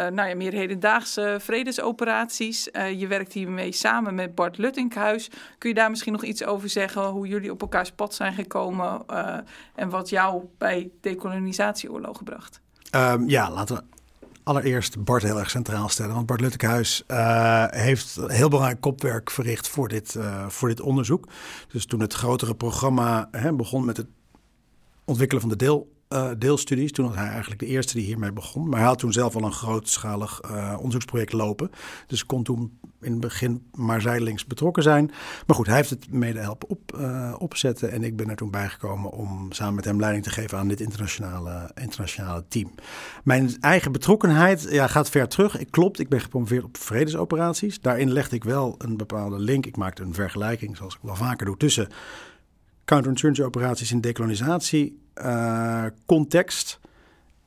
nou 0.07 0.29
ja, 0.29 0.35
meer 0.35 0.53
hedendaagse 0.53 1.37
vredesoperaties. 1.39 2.69
je 2.95 3.07
werkt 3.07 3.33
hiermee 3.33 3.71
samen 3.71 4.15
met 4.15 4.35
Bart 4.35 4.57
Luttinkhuis. 4.57 5.29
Kun 5.57 5.69
je 5.69 5.75
daar 5.75 5.89
misschien 5.89 6.13
nog 6.13 6.23
iets 6.23 6.43
over 6.43 6.69
zeggen 6.69 7.03
hoe 7.03 7.27
jullie 7.27 7.51
op 7.51 7.61
elkaars 7.61 7.91
pad 7.91 8.13
zijn 8.13 8.33
gekomen 8.33 9.05
en 9.75 9.89
wat 9.89 10.09
jou 10.09 10.43
bij 10.57 10.91
decolonisatieoorlogen 11.01 12.25
bracht? 12.25 12.61
Um, 12.95 13.29
ja, 13.29 13.51
laten 13.51 13.75
we 13.75 13.83
allereerst 14.43 15.03
Bart 15.03 15.23
heel 15.23 15.39
erg 15.39 15.49
centraal 15.49 15.89
stellen. 15.89 16.13
Want 16.13 16.25
Bart 16.25 16.41
Luttekhuis 16.41 17.03
uh, 17.07 17.65
heeft 17.69 18.19
heel 18.27 18.49
belangrijk 18.49 18.81
kopwerk 18.81 19.31
verricht 19.31 19.67
voor 19.67 19.87
dit, 19.87 20.15
uh, 20.15 20.47
voor 20.47 20.67
dit 20.67 20.81
onderzoek. 20.81 21.27
Dus 21.67 21.85
toen 21.85 21.99
het 21.99 22.13
grotere 22.13 22.55
programma 22.55 23.27
hè, 23.31 23.53
begon 23.53 23.85
met 23.85 23.97
het 23.97 24.07
ontwikkelen 25.05 25.41
van 25.41 25.49
de 25.49 25.55
uh, 26.13 26.29
deelstudies. 26.37 26.91
Toen 26.91 27.07
was 27.07 27.15
hij 27.15 27.27
eigenlijk 27.27 27.59
de 27.59 27.65
eerste 27.65 27.93
die 27.93 28.05
hiermee 28.05 28.31
begon. 28.31 28.69
Maar 28.69 28.79
hij 28.79 28.87
had 28.87 28.99
toen 28.99 29.13
zelf 29.13 29.35
al 29.35 29.43
een 29.43 29.51
grootschalig 29.51 30.41
uh, 30.45 30.73
onderzoeksproject 30.77 31.33
lopen. 31.33 31.71
Dus 32.07 32.25
kon 32.25 32.43
toen 32.43 32.79
in 33.01 33.11
het 33.11 33.21
begin 33.21 33.63
maar 33.73 34.01
zijdelings 34.01 34.45
betrokken 34.45 34.83
zijn. 34.83 35.11
Maar 35.47 35.55
goed, 35.55 35.67
hij 35.67 35.75
heeft 35.75 35.89
het 35.89 36.11
mede 36.11 36.39
helpen 36.39 36.69
op, 36.69 36.97
uh, 36.99 37.35
opzetten. 37.37 37.91
En 37.91 38.03
ik 38.03 38.15
ben 38.15 38.29
er 38.29 38.35
toen 38.35 38.51
bijgekomen 38.51 39.11
om 39.11 39.51
samen 39.51 39.75
met 39.75 39.85
hem 39.85 39.99
leiding 39.99 40.23
te 40.23 40.29
geven 40.29 40.57
aan 40.57 40.67
dit 40.67 40.79
internationale, 40.79 41.71
internationale 41.81 42.43
team. 42.47 42.71
Mijn 43.23 43.55
eigen 43.59 43.91
betrokkenheid 43.91 44.67
ja, 44.69 44.87
gaat 44.87 45.09
ver 45.09 45.27
terug. 45.27 45.59
Ik 45.59 45.71
klopt, 45.71 45.99
ik 45.99 46.09
ben 46.09 46.21
gepromoveerd 46.21 46.63
op 46.63 46.77
vredesoperaties. 46.77 47.81
Daarin 47.81 48.11
legde 48.11 48.35
ik 48.35 48.43
wel 48.43 48.75
een 48.77 48.97
bepaalde 48.97 49.39
link. 49.39 49.65
Ik 49.65 49.77
maakte 49.77 50.03
een 50.03 50.13
vergelijking, 50.13 50.77
zoals 50.77 50.93
ik 50.93 50.99
wel 51.01 51.15
vaker 51.15 51.45
doe, 51.45 51.57
tussen 51.57 51.87
counterinsurgency 52.85 53.47
operaties 53.47 53.91
in 53.91 54.01
decolonisatie 54.01 54.99
uh, 55.25 55.83
context 56.05 56.79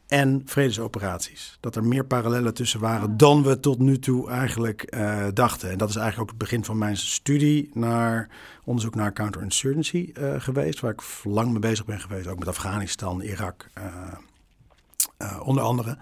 en 0.06 0.42
vredesoperaties. 0.44 1.58
Dat 1.60 1.76
er 1.76 1.84
meer 1.84 2.04
parallellen 2.04 2.54
tussen 2.54 2.80
waren 2.80 3.16
dan 3.16 3.42
we 3.42 3.60
tot 3.60 3.78
nu 3.78 3.98
toe 3.98 4.30
eigenlijk 4.30 4.94
uh, 4.94 5.26
dachten. 5.34 5.70
En 5.70 5.78
dat 5.78 5.88
is 5.88 5.96
eigenlijk 5.96 6.22
ook 6.30 6.38
het 6.38 6.48
begin 6.48 6.64
van 6.64 6.78
mijn 6.78 6.96
studie 6.96 7.70
naar 7.72 8.28
onderzoek 8.64 8.94
naar 8.94 9.12
counterinsurgency 9.12 10.12
uh, 10.18 10.34
geweest, 10.38 10.80
waar 10.80 10.92
ik 10.92 11.02
lang 11.24 11.50
mee 11.50 11.58
bezig 11.58 11.84
ben 11.84 12.00
geweest, 12.00 12.26
ook 12.26 12.38
met 12.38 12.48
Afghanistan, 12.48 13.20
Irak, 13.20 13.70
onder 15.42 15.64
andere. 15.64 15.98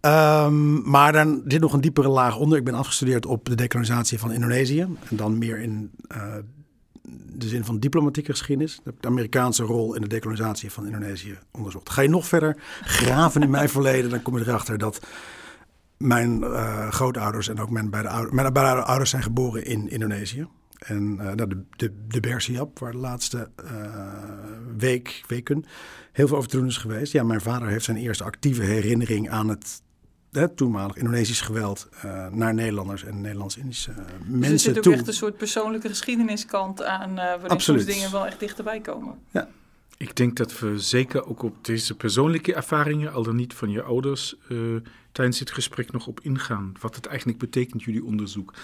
Um, 0.00 0.90
maar 0.90 1.12
dan 1.12 1.42
zit 1.46 1.60
nog 1.60 1.72
een 1.72 1.80
diepere 1.80 2.08
laag 2.08 2.36
onder. 2.36 2.58
Ik 2.58 2.64
ben 2.64 2.74
afgestudeerd 2.74 3.26
op 3.26 3.44
de 3.44 3.54
decolonisatie 3.54 4.18
van 4.18 4.32
Indonesië. 4.32 4.80
En 4.80 5.16
dan 5.16 5.38
meer 5.38 5.58
in 5.58 5.90
de 7.32 7.48
zin 7.48 7.64
van 7.64 7.78
diplomatieke 7.78 8.30
geschiedenis. 8.30 8.80
De 9.00 9.08
Amerikaanse 9.08 9.62
rol 9.62 9.94
in 9.94 10.02
de 10.02 10.08
decolonisatie 10.08 10.70
van 10.70 10.86
Indonesië 10.86 11.38
onderzocht. 11.50 11.90
Ga 11.90 12.02
je 12.02 12.08
nog 12.08 12.26
verder 12.26 12.56
graven 12.82 13.42
in 13.42 13.50
mijn 13.50 13.68
verleden, 13.78 14.10
dan 14.10 14.22
kom 14.22 14.38
je 14.38 14.44
erachter 14.44 14.78
dat 14.78 15.00
mijn 15.96 16.40
uh, 16.40 16.88
grootouders 16.88 17.48
en 17.48 17.60
ook 17.60 17.70
mijn 17.70 17.90
beide, 17.90 18.08
ouders, 18.08 18.34
mijn 18.34 18.52
beide 18.52 18.82
ouders 18.82 19.10
zijn 19.10 19.22
geboren 19.22 19.64
in 19.64 19.88
Indonesië. 19.88 20.46
En 20.78 21.18
uh, 21.20 21.30
de, 21.34 21.62
de, 21.76 21.92
de 22.08 22.20
Bersiap, 22.20 22.78
waar 22.78 22.92
de 22.92 22.98
laatste 22.98 23.50
uh, 23.64 23.70
week, 24.76 25.24
weken 25.26 25.64
heel 26.12 26.26
veel 26.26 26.36
over 26.36 26.48
te 26.48 26.56
doen 26.56 26.66
is 26.66 26.76
geweest. 26.76 27.12
Ja, 27.12 27.22
mijn 27.22 27.40
vader 27.40 27.68
heeft 27.68 27.84
zijn 27.84 27.96
eerste 27.96 28.24
actieve 28.24 28.62
herinnering 28.62 29.30
aan 29.30 29.48
het 29.48 29.82
het 30.30 30.56
toenmalig 30.56 30.96
Indonesisch 30.96 31.40
geweld 31.40 31.88
uh, 32.04 32.26
naar 32.28 32.54
Nederlanders 32.54 33.04
en 33.04 33.20
Nederlands-Indische 33.20 33.90
uh, 33.90 33.96
mensen 34.26 34.40
dus 34.40 34.50
er 34.50 34.58
zit 34.58 34.76
ook 34.76 34.82
toe. 34.82 34.92
echt 34.92 35.06
een 35.06 35.12
soort 35.12 35.36
persoonlijke 35.36 35.88
geschiedeniskant 35.88 36.82
aan, 36.82 37.10
uh, 37.10 37.16
waarin 37.16 37.60
soms 37.60 37.84
dingen 37.84 38.12
wel 38.12 38.26
echt 38.26 38.40
dichterbij 38.40 38.80
komen. 38.80 39.18
Ja. 39.30 39.48
Ik 39.96 40.16
denk 40.16 40.36
dat 40.36 40.58
we 40.58 40.78
zeker 40.78 41.26
ook 41.26 41.42
op 41.42 41.64
deze 41.64 41.96
persoonlijke 41.96 42.54
ervaringen, 42.54 43.12
al 43.12 43.22
dan 43.22 43.36
niet 43.36 43.54
van 43.54 43.70
je 43.70 43.82
ouders, 43.82 44.36
tijdens 45.12 45.38
dit 45.38 45.50
gesprek 45.50 45.92
nog 45.92 46.06
op 46.06 46.20
ingaan. 46.20 46.72
Wat 46.80 46.96
het 46.96 47.06
eigenlijk 47.06 47.38
betekent, 47.38 47.82
jullie 47.82 48.04
onderzoek. 48.04 48.54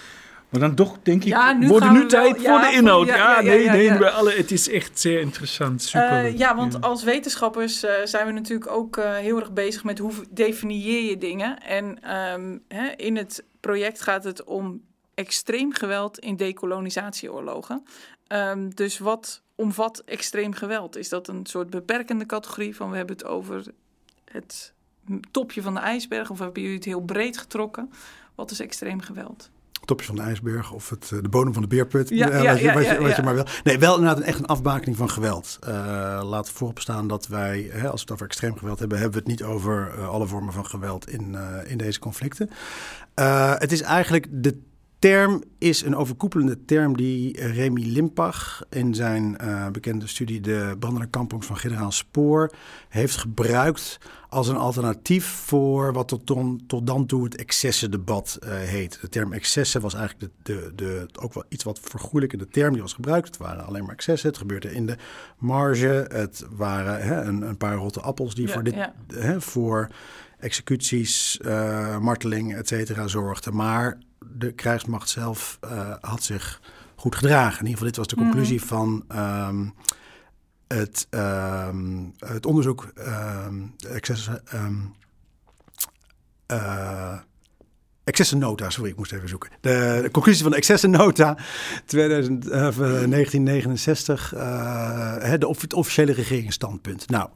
Maar 0.49 0.61
dan 0.61 0.75
toch 0.75 0.97
denk 1.03 1.23
ik, 1.23 1.29
ja, 1.29 1.53
nu 1.53 1.69
wordt 1.69 1.91
nu 1.91 2.07
tijd 2.07 2.43
voor 2.43 2.61
de 2.61 2.71
inhoud. 2.73 3.07
Ja, 3.07 3.41
nee, 3.41 3.69
nee, 3.69 3.99
bij 3.99 4.11
alle, 4.11 4.33
het 4.33 4.51
is 4.51 4.69
echt 4.69 4.99
zeer 4.99 5.21
interessant. 5.21 5.83
Super. 5.83 6.25
Uh, 6.25 6.39
ja, 6.39 6.57
want 6.57 6.81
als 6.81 7.03
wetenschappers 7.03 7.85
uh, 7.85 7.91
zijn 8.05 8.27
we 8.27 8.33
natuurlijk 8.33 8.71
ook 8.71 8.97
uh, 8.97 9.15
heel 9.15 9.39
erg 9.39 9.53
bezig 9.53 9.85
met 9.85 9.99
hoe 9.99 10.13
definieer 10.31 11.11
je 11.11 11.19
dingen. 11.19 11.63
En 11.63 12.15
um, 12.17 12.63
hè, 12.69 12.89
in 12.97 13.17
het 13.17 13.45
project 13.61 14.03
gaat 14.03 14.25
het 14.25 14.45
om 14.45 14.83
extreem 15.15 15.75
geweld 15.75 16.19
in 16.19 16.37
decolonisatieoorlogen. 16.37 17.83
Um, 18.29 18.75
dus 18.75 18.99
wat 18.99 19.43
omvat 19.55 20.03
extreem 20.05 20.53
geweld? 20.53 20.97
Is 20.97 21.09
dat 21.09 21.29
een 21.29 21.47
soort 21.47 21.71
beperkende 21.71 22.27
categorie 22.27 22.77
van 22.77 22.91
we 22.91 22.97
hebben 22.97 23.17
het 23.17 23.27
over 23.27 23.65
het 24.25 24.73
topje 25.31 25.63
van 25.63 25.75
de 25.75 25.81
ijsberg 25.81 26.31
of 26.31 26.39
hebben 26.39 26.63
jullie 26.63 26.77
het 26.77 26.85
heel 26.85 27.01
breed 27.01 27.39
getrokken? 27.39 27.93
Wat 28.35 28.51
is 28.51 28.61
extreem 28.61 29.01
geweld? 29.01 29.51
Topje 29.87 30.07
van 30.07 30.15
de 30.15 30.23
ijsberg 30.23 30.73
of 30.73 30.91
het, 30.91 31.09
de 31.09 31.29
bodem 31.29 31.53
van 31.53 31.63
de 31.63 31.69
beerput. 31.69 32.09
Ja, 32.09 32.27
ja, 32.27 32.53
wat, 32.53 32.61
je, 32.61 32.73
wat, 32.73 32.87
je, 32.87 33.01
wat 33.01 33.25
maar 33.25 33.35
wil. 33.35 33.47
Nee, 33.65 33.79
wel 33.79 33.95
inderdaad 33.95 34.19
een, 34.19 34.27
echt 34.27 34.39
een 34.39 34.47
afbakening 34.47 34.97
van 34.97 35.11
geweld. 35.11 35.59
Uh, 35.69 36.21
laat 36.25 36.51
vooropstaan 36.51 37.09
dat 37.09 37.27
wij, 37.27 37.69
hè, 37.73 37.89
als 37.89 37.95
we 37.95 38.01
het 38.01 38.11
over 38.11 38.27
extreem 38.27 38.57
geweld 38.57 38.79
hebben, 38.79 38.99
hebben 38.99 39.23
we 39.23 39.31
het 39.31 39.39
niet 39.39 39.49
over 39.49 39.95
uh, 39.99 40.09
alle 40.09 40.27
vormen 40.27 40.53
van 40.53 40.67
geweld 40.67 41.11
in, 41.11 41.33
uh, 41.33 41.71
in 41.71 41.79
deze 41.79 41.99
conflicten. 41.99 42.51
Het 43.59 43.73
is 43.73 43.83
eigenlijk 43.83 44.27
de 44.31 44.59
term 45.07 45.43
is 45.59 45.83
een 45.83 45.97
overkoepelende 45.97 46.65
term 46.65 46.97
die 46.97 47.47
Remy 47.47 47.83
Limpach 47.85 48.63
in 48.71 48.95
zijn 48.95 49.37
uh, 49.41 49.69
bekende 49.69 50.07
studie 50.07 50.41
De 50.41 50.77
brandende 50.79 51.09
kampongs 51.09 51.47
van 51.47 51.57
generaal 51.57 51.91
Spoor 51.91 52.53
heeft 52.89 53.17
gebruikt 53.17 53.99
als 54.29 54.49
een 54.49 54.57
alternatief 54.57 55.27
voor 55.27 55.93
wat 55.93 56.09
tot, 56.09 56.27
tot 56.67 56.87
dan 56.87 57.07
toe 57.07 57.25
het 57.25 57.37
excessendebat 57.37 58.39
uh, 58.43 58.55
heet. 58.55 59.01
De 59.01 59.09
term 59.09 59.33
excessen 59.33 59.81
was 59.81 59.95
eigenlijk 59.95 60.33
de, 60.43 60.53
de, 60.53 60.73
de, 60.75 61.09
ook 61.21 61.35
wel 61.35 61.45
iets 61.49 61.65
wat 61.65 61.81
vergoeilijkende 61.83 62.47
term 62.47 62.73
die 62.73 62.83
was 62.83 62.93
gebruikt. 62.93 63.27
Het 63.27 63.37
waren 63.37 63.67
alleen 63.67 63.85
maar 63.85 63.95
excessen, 63.95 64.29
het 64.29 64.39
gebeurde 64.39 64.75
in 64.75 64.87
de 64.87 64.97
marge, 65.39 66.07
het 66.13 66.47
waren 66.51 67.03
hè, 67.03 67.23
een, 67.23 67.43
een, 67.43 67.57
paar 67.57 67.77
rotte 67.77 68.01
appels 68.01 68.35
die 68.35 68.47
ja, 68.47 68.53
voor, 68.53 68.63
dit, 68.63 68.75
ja. 68.75 68.95
hè, 69.15 69.41
voor 69.41 69.89
executies, 70.39 71.39
uh, 71.45 71.99
marteling, 71.99 72.55
et 72.55 72.69
cetera 72.69 73.07
zorgden. 73.07 73.55
Maar 73.57 73.99
de 74.35 74.53
krijgsmacht 74.53 75.09
zelf 75.09 75.59
uh, 75.65 75.95
had 76.01 76.23
zich 76.23 76.61
goed 76.97 77.15
gedragen. 77.15 77.59
In 77.61 77.67
ieder 77.67 77.73
geval, 77.73 77.87
dit 77.87 77.97
was 77.97 78.07
de 78.07 78.17
conclusie 78.17 78.61
mm. 78.61 78.67
van 78.67 79.05
um, 79.17 79.75
het, 80.67 81.07
um, 81.11 82.15
het 82.19 82.47
onderzoek 82.47 82.93
um, 83.47 83.75
excessen. 83.89 84.43
Uh, 86.53 87.19
Excessennota, 88.05 88.71
sorry, 88.71 88.91
ik 88.91 88.97
moest 88.97 89.13
even 89.13 89.29
zoeken. 89.29 89.51
De, 89.61 89.99
de 90.03 90.11
conclusie 90.11 90.43
van 90.43 90.51
de 90.51 90.57
Excessennota 90.57 91.39
2000, 91.87 92.47
uh, 92.47 92.53
1969, 92.53 94.35
uh, 94.35 94.41
de, 95.39 95.55
het 95.59 95.73
officiële 95.73 96.13
regeringsstandpunt. 96.13 97.09
Nou, 97.09 97.29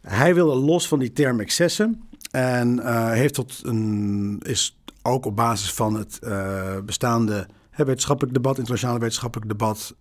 hij 0.00 0.34
wilde 0.34 0.54
los 0.54 0.88
van 0.88 0.98
die 0.98 1.12
term 1.12 1.40
excessen 1.40 2.08
en 2.30 2.78
uh, 2.78 3.10
heeft 3.10 3.34
tot 3.34 3.60
een, 3.62 4.40
is 4.42 4.77
ook 5.02 5.24
op 5.24 5.36
basis 5.36 5.72
van 5.72 5.94
het 5.94 6.18
uh, 6.22 6.78
bestaande 6.84 7.46
wetenschappelijk 7.70 8.34
debat, 8.34 8.58
internationale 8.58 8.98
wetenschappelijk 8.98 9.48
debat, 9.48 9.94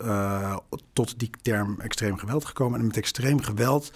tot 0.94 1.20
die 1.20 1.30
term 1.42 1.80
extreem 1.80 2.18
geweld 2.18 2.46
gekomen. 2.46 2.80
En 2.80 2.88
met 2.88 2.98
extreem 2.98 3.42
geweld 3.42 3.92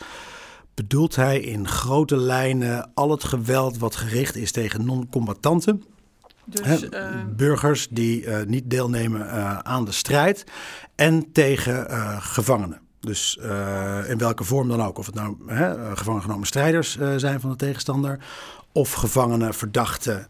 bedoelt 0.73 1.15
hij 1.15 1.39
in 1.39 1.67
grote 1.67 2.17
lijnen 2.17 2.91
al 2.93 3.11
het 3.11 3.23
geweld 3.23 3.77
wat 3.77 3.95
gericht 3.95 4.35
is 4.35 4.51
tegen 4.51 4.85
non-combattanten. 4.85 5.83
Dus, 6.45 6.83
uh... 6.83 7.09
Burgers 7.35 7.87
die 7.89 8.25
uh, 8.25 8.43
niet 8.43 8.69
deelnemen 8.69 9.21
uh, 9.21 9.57
aan 9.57 9.85
de 9.85 9.91
strijd 9.91 10.43
en 10.95 11.31
tegen 11.31 11.87
gevangenen. 12.21 12.79
Dus 12.99 13.39
in 14.07 14.17
welke 14.17 14.43
vorm 14.43 14.67
dan 14.67 14.81
ook. 14.81 14.97
Of 14.97 15.05
het 15.05 15.15
nou 15.15 15.37
hè, 15.45 15.95
gevangen 15.95 16.21
genomen 16.21 16.47
strijders 16.47 16.97
zijn 17.15 17.39
van 17.39 17.49
de 17.49 17.55
tegenstander. 17.55 18.19
Of 18.71 18.93
gevangenen, 18.93 19.53
verdachten 19.53 20.27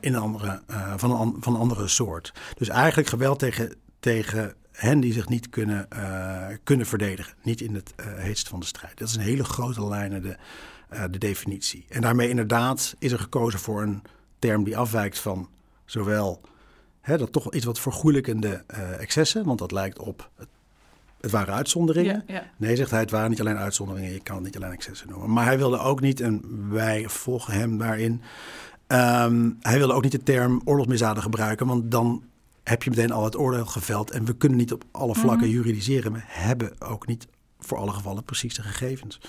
in 0.00 0.14
een 0.14 0.20
andere, 0.20 0.62
van, 0.96 1.20
een, 1.20 1.36
van 1.40 1.54
een 1.54 1.60
andere 1.60 1.88
soort. 1.88 2.32
Dus 2.56 2.68
eigenlijk 2.68 3.08
geweld 3.08 3.38
tegen, 3.38 3.74
tegen 4.00 4.54
hen 4.72 5.00
die 5.00 5.12
zich 5.12 5.28
niet 5.28 5.48
kunnen, 5.48 5.88
kunnen 6.64 6.86
verdedigen. 6.86 7.34
Niet 7.42 7.60
in 7.60 7.74
het 7.74 7.94
heetst 8.04 8.48
van 8.48 8.60
de 8.60 8.66
strijd. 8.66 8.98
Dat 8.98 9.08
is 9.08 9.14
een 9.14 9.20
hele 9.20 9.44
grote 9.44 9.86
lijnen 9.86 10.22
de, 10.22 10.36
de 11.10 11.18
definitie. 11.18 11.84
En 11.88 12.00
daarmee 12.00 12.28
inderdaad 12.28 12.94
is 12.98 13.12
er 13.12 13.18
gekozen 13.18 13.60
voor 13.60 13.82
een 13.82 14.02
term 14.38 14.64
die 14.64 14.76
afwijkt 14.76 15.18
van 15.18 15.48
zowel 15.84 16.40
hè, 17.00 17.18
dat 17.18 17.32
toch 17.32 17.54
iets 17.54 17.64
wat 17.64 17.80
vergoeilijkende 17.80 18.64
uh, 18.70 19.00
excessen, 19.00 19.44
want 19.44 19.58
dat 19.58 19.72
lijkt 19.72 19.98
op 19.98 20.30
het, 20.36 20.48
het 21.22 21.30
waren 21.30 21.54
uitzonderingen. 21.54 22.24
Ja, 22.26 22.34
ja. 22.34 22.42
Nee, 22.56 22.76
zegt 22.76 22.90
hij, 22.90 23.00
het 23.00 23.10
waren 23.10 23.30
niet 23.30 23.40
alleen 23.40 23.56
uitzonderingen, 23.56 24.12
je 24.12 24.22
kan 24.22 24.34
het 24.34 24.44
niet 24.44 24.56
alleen 24.56 24.72
excessen 24.72 25.08
noemen. 25.08 25.32
Maar 25.32 25.44
hij 25.44 25.58
wilde 25.58 25.78
ook 25.78 26.00
niet, 26.00 26.20
en 26.20 26.42
wij 26.70 27.08
volgen 27.08 27.52
hem 27.54 27.78
daarin, 27.78 28.22
um, 28.88 29.56
hij 29.60 29.78
wilde 29.78 29.92
ook 29.94 30.02
niet 30.02 30.12
de 30.12 30.22
term 30.22 30.60
oorlogsmisdaden 30.64 31.22
gebruiken, 31.22 31.66
want 31.66 31.90
dan 31.90 32.22
heb 32.62 32.82
je 32.82 32.90
meteen 32.90 33.12
al 33.12 33.24
het 33.24 33.36
oordeel 33.38 33.66
geveld 33.66 34.10
en 34.10 34.24
we 34.24 34.36
kunnen 34.36 34.58
niet 34.58 34.72
op 34.72 34.84
alle 34.90 35.14
vlakken 35.14 35.46
Mhm. 35.46 35.56
juridiseren. 35.56 36.12
We 36.12 36.20
hebben 36.24 36.72
ook 36.80 37.06
niet 37.06 37.26
voor 37.58 37.78
alle 37.78 37.92
gevallen 37.92 38.24
precies 38.24 38.54
de 38.54 38.62
gegevens. 38.62 39.20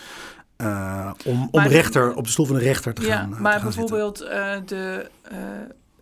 Uh, 0.57 1.12
om, 1.25 1.50
rechter, 1.51 2.15
op 2.15 2.23
de 2.23 2.29
stoel 2.31 2.45
van 2.45 2.55
de 2.55 2.62
rechter 2.62 2.93
te 2.93 3.01
Ja, 3.05 3.17
gaan. 3.17 3.31
uh, 3.33 3.39
maar 3.39 3.53
te 3.55 3.59
gaan 3.62 3.71
zitten. 3.73 3.95
bijvoorbeeld 3.97 4.21
eh, 4.29 4.55
de 4.65 5.09
eh, 5.21 5.38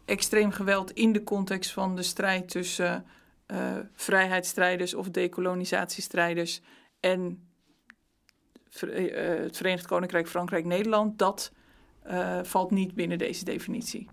extreem 0.05 0.51
geweld 0.51 0.91
in 0.91 1.13
de 1.13 1.23
context 1.23 1.71
van 1.71 1.95
de 1.95 2.03
strijd 2.03 2.49
tussen 2.49 3.03
eh, 3.51 3.77
vrijheidsstrijders 3.95 4.93
of 4.93 5.09
decolonisatiestrijders 5.09 6.61
en 6.99 7.47
eh, 8.79 9.43
het 9.43 9.57
Verenigd 9.57 9.87
Koninkrijk, 9.87 10.27
Frankrijk, 10.27 10.65
Nederland, 10.65 11.17
dat 11.17 11.51
eh, 12.01 12.39
valt 12.43 12.71
niet 12.71 12.95
binnen 12.95 13.17
deze 13.17 13.45
definitie. 13.45 14.07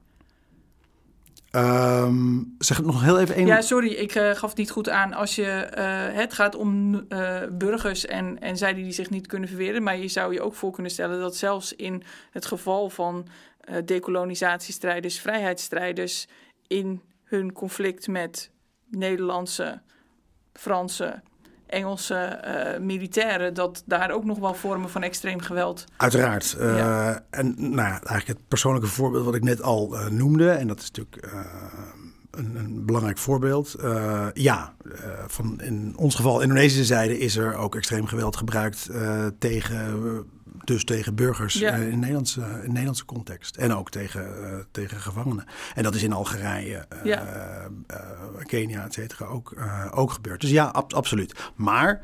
Ehm, 1.51 2.43
zeg 2.59 2.77
het 2.77 2.87
nog 2.87 3.03
heel 3.03 3.21
even 3.21 3.35
één. 3.35 3.47
Ja, 3.47 3.61
sorry, 3.61 3.93
ik 3.93 4.15
uh, 4.15 4.31
gaf 4.31 4.49
het 4.49 4.59
niet 4.59 4.71
goed 4.71 4.89
aan. 4.89 5.13
Als 5.13 5.35
je, 5.35 5.71
uh, 5.79 6.19
het 6.19 6.33
gaat 6.33 6.55
om 6.55 6.95
uh, 6.95 7.43
burgers 7.51 8.07
en, 8.07 8.41
en 8.41 8.57
zij 8.57 8.75
die 8.75 8.93
zich 8.93 9.11
niet 9.11 9.27
kunnen 9.27 9.49
verweren. 9.49 9.83
Maar 9.83 9.97
je 9.97 10.09
zou 10.09 10.33
je 10.33 10.43
ook 10.43 10.55
voor 10.55 10.71
kunnen 10.71 10.93
stellen 10.93 11.21
dat 11.21 11.37
zelfs 11.37 11.75
in 11.75 12.03
het 12.31 12.47
geval 12.47 12.91
van 12.91 13.27
decolonisatiestrijders, 13.85 15.21
vrijheidsstrijders, 15.21 16.29
in 16.67 17.03
hun 17.25 17.53
conflict 17.53 18.07
met 18.09 18.51
Nederlandse, 18.91 19.81
Franse, 20.53 21.23
Engelse 21.67 22.41
uh, 22.45 22.85
militairen, 22.85 23.55
dat 23.55 23.83
daar 23.87 24.11
ook 24.11 24.25
nog 24.25 24.39
wel 24.39 24.55
vormen 24.55 24.91
van 24.91 25.03
extreem 25.03 25.41
geweld. 25.41 25.85
Uiteraard. 25.97 26.57
Uh, 26.61 26.77
ja. 26.77 27.25
En 27.31 27.55
nou 27.59 27.77
ja, 27.77 27.91
eigenlijk 27.91 28.27
het 28.27 28.49
persoonlijke 28.49 28.89
voorbeeld 28.89 29.25
wat 29.25 29.35
ik 29.35 29.43
net 29.43 29.63
al 29.63 29.95
uh, 29.95 30.07
noemde, 30.07 30.51
en 30.51 30.67
dat 30.69 30.79
is 30.79 30.91
natuurlijk 30.91 31.29
een, 32.31 32.57
een, 32.57 32.85
belangrijk 32.85 33.19
voorbeeld. 33.19 33.77
ja, 34.33 34.75
van 35.27 35.61
in 35.61 35.95
ons 35.97 36.15
geval 36.15 36.41
Indonesische 36.41 36.85
zijde 36.85 37.19
is 37.19 37.37
er 37.37 37.55
ook 37.55 37.75
extreem 37.75 38.07
geweld 38.07 38.37
gebruikt 38.37 38.91
tegen 39.39 40.27
dus 40.69 40.85
tegen 40.85 41.15
burgers 41.15 41.55
ja. 41.55 41.79
uh, 41.79 41.89
in, 41.89 41.99
Nederlandse, 41.99 42.41
in 42.41 42.69
Nederlandse 42.69 43.05
context. 43.05 43.57
En 43.57 43.75
ook 43.75 43.91
tegen, 43.91 44.41
uh, 44.41 44.59
tegen 44.71 45.01
gevangenen. 45.01 45.45
En 45.75 45.83
dat 45.83 45.95
is 45.95 46.03
in 46.03 46.13
Algerije, 46.13 46.87
uh, 46.95 47.05
ja. 47.05 47.71
Kenia, 48.43 48.85
et 48.85 48.93
cetera, 48.93 49.27
ook, 49.27 49.57
ook 49.91 50.11
gebeurd. 50.11 50.41
Dus 50.41 50.51
ja, 50.51 50.65
ab 50.65 50.93
absoluut. 50.93 51.51
Maar 51.55 52.01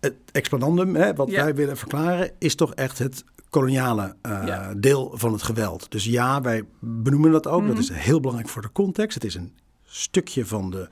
het 0.00 0.14
explanandum, 0.32 0.94
hè, 0.94 1.14
wat 1.14 1.30
ja. 1.30 1.42
wij 1.44 1.54
willen 1.54 1.76
verklaren, 1.76 2.30
is 2.38 2.54
toch 2.54 2.74
echt 2.74 2.98
het 2.98 3.24
koloniale 3.50 4.16
ja. 4.22 4.74
deel 4.74 5.12
van 5.14 5.32
het 5.32 5.42
geweld. 5.42 5.90
Dus 5.90 6.04
ja, 6.04 6.40
wij 6.40 6.64
benoemen 6.80 7.30
dat 7.32 7.46
ook. 7.46 7.60
Mm 7.60 7.66
-hmm. 7.66 7.74
Dat 7.74 7.84
is 7.84 7.90
heel 7.90 8.20
belangrijk 8.20 8.50
voor 8.50 8.62
de 8.62 8.72
context. 8.72 9.14
Het 9.14 9.24
is 9.24 9.34
een 9.34 9.52
stukje 9.84 10.46
van 10.46 10.70
de 10.70 10.88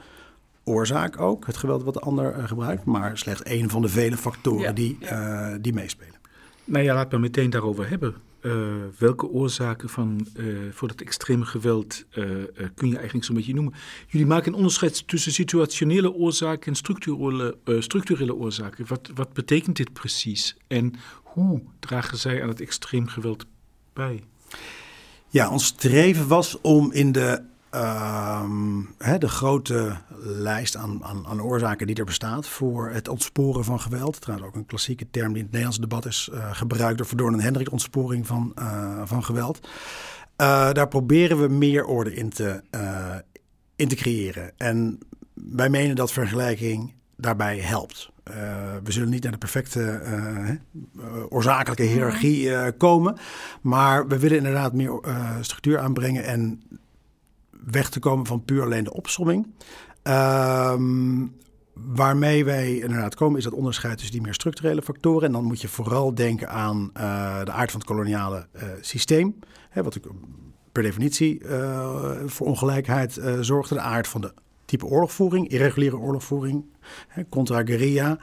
oorzaak 0.64 1.20
ook, 1.20 1.46
het 1.46 1.56
geweld 1.56 1.82
wat 1.82 1.94
de 1.94 2.00
ander 2.00 2.48
gebruikt, 2.48 2.84
maar 2.84 3.18
slechts 3.18 3.40
een 3.44 3.70
van 3.70 3.82
de 3.82 3.88
vele 3.88 4.16
factoren 4.16 4.74
die, 4.74 4.98
die 5.60 5.72
meespelen. 5.72 6.15
Nou 6.66 6.84
ja, 6.84 6.94
laat 6.94 7.12
me 7.12 7.18
meteen 7.18 7.50
daarover 7.50 7.88
hebben. 7.88 8.14
Uh, 8.40 8.52
welke 8.98 9.28
oorzaken 9.28 9.88
van, 9.88 10.26
uh, 10.36 10.72
voor 10.72 10.88
dat 10.88 11.00
extreme 11.00 11.44
geweld 11.44 12.04
uh, 12.14 12.24
kun 12.74 12.88
je 12.88 12.94
eigenlijk 12.94 13.24
zo'n 13.24 13.34
beetje 13.34 13.54
noemen? 13.54 13.74
Jullie 14.08 14.26
maken 14.26 14.52
een 14.52 14.58
onderscheid 14.58 15.08
tussen 15.08 15.32
situationele 15.32 16.12
oorzaken 16.12 16.66
en 16.66 16.74
structurele, 16.74 17.56
structurele 17.78 18.34
oorzaken. 18.34 18.86
Wat, 18.86 19.10
wat 19.14 19.32
betekent 19.32 19.76
dit 19.76 19.92
precies? 19.92 20.56
En 20.66 20.94
hoe 21.22 21.62
dragen 21.78 22.18
zij 22.18 22.42
aan 22.42 22.48
het 22.48 22.60
extreem 22.60 23.06
geweld 23.06 23.46
bij? 23.92 24.22
Ja, 25.28 25.50
ons 25.50 25.64
streven 25.64 26.28
was 26.28 26.60
om 26.60 26.92
in 26.92 27.12
de 27.12 27.42
Hè, 28.98 29.18
de 29.18 29.28
grote 29.28 29.96
lijst 30.18 30.76
aan, 30.76 31.04
aan, 31.04 31.26
aan, 31.26 31.42
oorzaken 31.42 31.86
die 31.86 31.96
er 31.96 32.04
bestaat 32.04 32.48
voor 32.48 32.90
het 32.90 33.08
ontsporen 33.08 33.64
van 33.64 33.80
geweld. 33.80 34.20
Trouwens 34.20 34.48
ook 34.48 34.54
een 34.54 34.66
klassieke 34.66 35.06
term 35.10 35.28
die 35.28 35.36
in 35.36 35.42
het 35.42 35.50
Nederlands 35.50 35.80
debat 35.80 36.06
is 36.06 36.30
uh, 36.32 36.54
gebruikt 36.54 36.98
door 36.98 37.06
Verdorn 37.06 37.34
en 37.34 37.40
Hendrik, 37.40 37.72
ontsporing 37.72 38.26
van, 38.26 38.52
uh, 38.58 39.02
van 39.04 39.24
geweld. 39.24 39.60
Uh, 39.60 40.72
daar 40.72 40.88
proberen 40.88 41.40
we 41.40 41.48
meer 41.48 41.84
orde 41.84 42.14
in 42.14 42.30
te, 42.30 42.62
in 43.76 43.88
te 43.88 43.94
creëren. 43.94 44.52
En 44.56 44.98
wij 45.34 45.68
menen 45.68 45.96
dat 45.96 46.12
vergelijking 46.12 46.94
daarbij 47.16 47.58
helpt. 47.58 48.10
we 48.84 48.92
zullen 48.92 49.08
niet 49.08 49.22
naar 49.22 49.32
de 49.32 49.38
perfecte 49.38 50.00
oorzakelijke 51.28 51.82
hiërarchie 51.82 52.72
komen, 52.72 53.16
maar 53.60 54.06
we 54.06 54.18
willen 54.18 54.36
inderdaad 54.36 54.72
meer 54.72 55.00
structuur 55.40 55.78
aanbrengen 55.78 56.24
en 56.24 56.62
weg 57.70 57.90
te 57.90 57.98
komen 57.98 58.26
van 58.26 58.44
puur 58.44 58.62
alleen 58.62 58.84
de 58.84 58.92
opsomming. 58.92 59.46
Um, 60.02 61.34
waarmee 61.72 62.44
wij 62.44 62.78
inderdaad 62.78 63.14
komen 63.14 63.38
is 63.38 63.44
dat 63.44 63.52
onderscheid 63.52 63.94
tussen 63.94 64.14
die 64.14 64.22
meer 64.22 64.34
structurele 64.34 64.82
factoren. 64.82 65.26
En 65.26 65.32
dan 65.32 65.44
moet 65.44 65.60
je 65.60 65.68
vooral 65.68 66.14
denken 66.14 66.48
aan 66.48 66.90
uh, 66.96 67.44
de 67.44 67.50
aard 67.50 67.70
van 67.70 67.80
het 67.80 67.88
koloniale 67.88 68.46
uh, 68.52 68.62
systeem. 68.80 69.38
Hè, 69.70 69.82
wat 69.82 69.98
per 70.72 70.82
definitie 70.82 71.44
uh, 71.44 72.10
voor 72.26 72.46
ongelijkheid 72.46 73.20
zorgde. 73.40 73.74
De 73.74 73.80
aard 73.80 74.08
van 74.08 74.20
de 74.20 74.34
type 74.64 74.86
oorlogvoering, 74.86 75.48
irreguliere 75.48 75.98
oorlogvoering, 75.98 76.64
hè, 77.08 77.28
contra 77.28 77.62
guerrilla. 77.64 78.18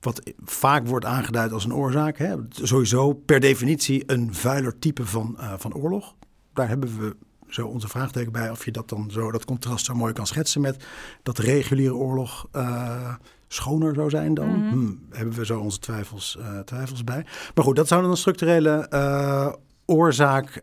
Wat 0.00 0.32
vaak 0.44 0.86
wordt 0.86 1.04
aangeduid 1.04 1.52
als 1.52 1.64
een 1.64 1.74
oorzaak. 1.74 2.18
Hè. 2.18 2.34
Sowieso 2.48 3.12
per 3.12 3.40
definitie 3.40 4.02
een 4.06 4.34
vuiler 4.34 4.78
type 4.78 5.06
van, 5.06 5.38
van 5.56 5.74
oorlog. 5.74 6.14
Daar 6.52 6.68
hebben 6.68 6.98
we 6.98 7.16
zo 7.48 7.66
onze 7.66 7.88
vraagteken 7.88 8.32
bij 8.32 8.50
of 8.50 8.64
je 8.64 8.70
dat 8.70 8.88
dan 8.88 9.10
zo, 9.10 9.30
dat 9.30 9.44
contrast 9.44 9.84
zo 9.84 9.94
mooi 9.94 10.12
kan 10.12 10.26
schetsen 10.26 10.60
met 10.60 10.84
dat 11.22 11.38
reguliere 11.38 11.94
oorlog 11.94 12.48
uh, 12.56 13.14
schoner 13.48 13.94
zou 13.94 14.10
zijn 14.10 14.34
dan. 14.34 14.48
Mm 14.48 14.68
-hmm. 14.68 15.00
hm, 15.10 15.16
hebben 15.16 15.34
we 15.34 15.44
zo 15.44 15.60
onze 15.60 15.78
twijfels, 15.78 16.36
uh, 16.40 16.58
twijfels 16.58 17.04
bij. 17.04 17.26
Maar 17.54 17.64
goed, 17.64 17.76
dat 17.76 17.88
zou 17.88 18.02
dan 18.02 18.10
een 18.10 18.16
structurele 18.16 18.86
uh, 18.90 19.52
oorzaak 19.86 20.60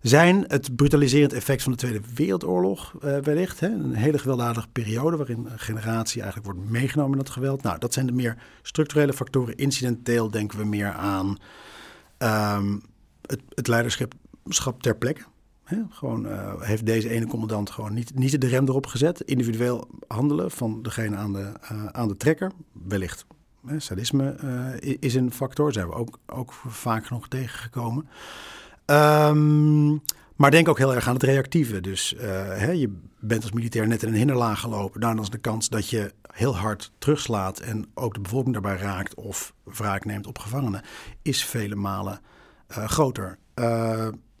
zijn. 0.00 0.44
Het 0.48 0.76
brutaliserend 0.76 1.32
effect 1.32 1.62
van 1.62 1.72
de 1.72 1.78
Tweede 1.78 2.00
Wereldoorlog 2.14 2.94
wellicht. 3.00 3.60
Hè? 3.60 3.68
Een 3.68 3.94
hele 3.94 4.18
gewelddadige 4.18 4.68
periode 4.72 5.16
waarin 5.16 5.48
een 5.50 5.58
generatie 5.58 6.22
eigenlijk 6.22 6.52
wordt 6.52 6.70
meegenomen 6.70 7.12
in 7.12 7.24
dat 7.24 7.30
geweld. 7.30 7.62
Nou, 7.62 7.78
dat 7.78 7.92
zijn 7.92 8.06
de 8.06 8.12
meer 8.12 8.36
structurele 8.62 9.12
factoren. 9.12 9.56
Incidenteel 9.56 10.30
denken 10.30 10.58
we 10.58 10.64
meer 10.64 10.92
aan 10.92 11.38
um, 12.18 12.82
het, 13.26 13.40
het 13.54 13.68
leiderschap 13.68 14.82
ter 14.82 14.96
plekke. 14.96 15.22
Gewoon 15.90 16.26
uh, 16.26 16.60
heeft 16.60 16.86
deze 16.86 17.08
ene 17.08 17.26
commandant 17.26 17.70
gewoon 17.70 17.94
niet, 17.94 18.14
niet 18.14 18.40
de 18.40 18.46
rem 18.46 18.68
erop 18.68 18.86
gezet. 18.86 19.20
Individueel 19.20 19.88
handelen 20.06 20.50
van 20.50 20.82
degene 20.82 21.16
aan 21.16 21.32
de, 21.32 21.52
uh, 21.72 21.86
aan 21.86 22.08
de 22.08 22.16
trekker. 22.16 22.52
Wellicht. 22.72 23.26
Sadisme 23.76 24.36
uh, 24.82 24.96
is 25.00 25.14
een 25.14 25.32
factor. 25.32 25.72
Zijn 25.72 25.86
we 25.86 25.94
ook, 25.94 26.18
ook 26.26 26.52
vaak 26.52 27.06
genoeg 27.06 27.28
tegengekomen. 27.28 28.08
Um, 28.86 30.02
maar 30.36 30.50
denk 30.50 30.68
ook 30.68 30.78
heel 30.78 30.94
erg 30.94 31.08
aan 31.08 31.14
het 31.14 31.22
reactieve. 31.22 31.80
Dus 31.80 32.08
je 32.08 32.96
bent 33.20 33.42
als 33.42 33.52
militair 33.52 33.86
net 33.86 34.02
in 34.02 34.08
een 34.08 34.14
hinderlaag 34.14 34.60
gelopen. 34.60 35.00
Dan 35.00 35.20
is 35.20 35.30
de 35.30 35.38
kans 35.38 35.68
dat 35.68 35.88
je 35.88 36.12
heel 36.32 36.56
hard 36.56 36.92
terugslaat 36.98 37.58
en 37.58 37.86
ook 37.94 38.14
de 38.14 38.20
bevolking 38.20 38.52
daarbij 38.52 38.76
raakt 38.76 39.14
of 39.14 39.54
wraak 39.62 40.04
neemt 40.04 40.26
op 40.26 40.38
gevangenen, 40.38 40.82
is 41.22 41.44
vele 41.44 41.74
malen 41.74 42.20
groter. 42.68 43.38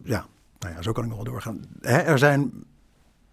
ja, 0.04 0.26
nou 0.64 0.76
ja, 0.76 0.82
zo 0.82 0.92
kan 0.92 1.02
ik 1.02 1.08
nog 1.08 1.18
wel 1.18 1.32
doorgaan. 1.32 1.60
Hè, 1.80 1.98
er 1.98 2.18
zijn 2.18 2.52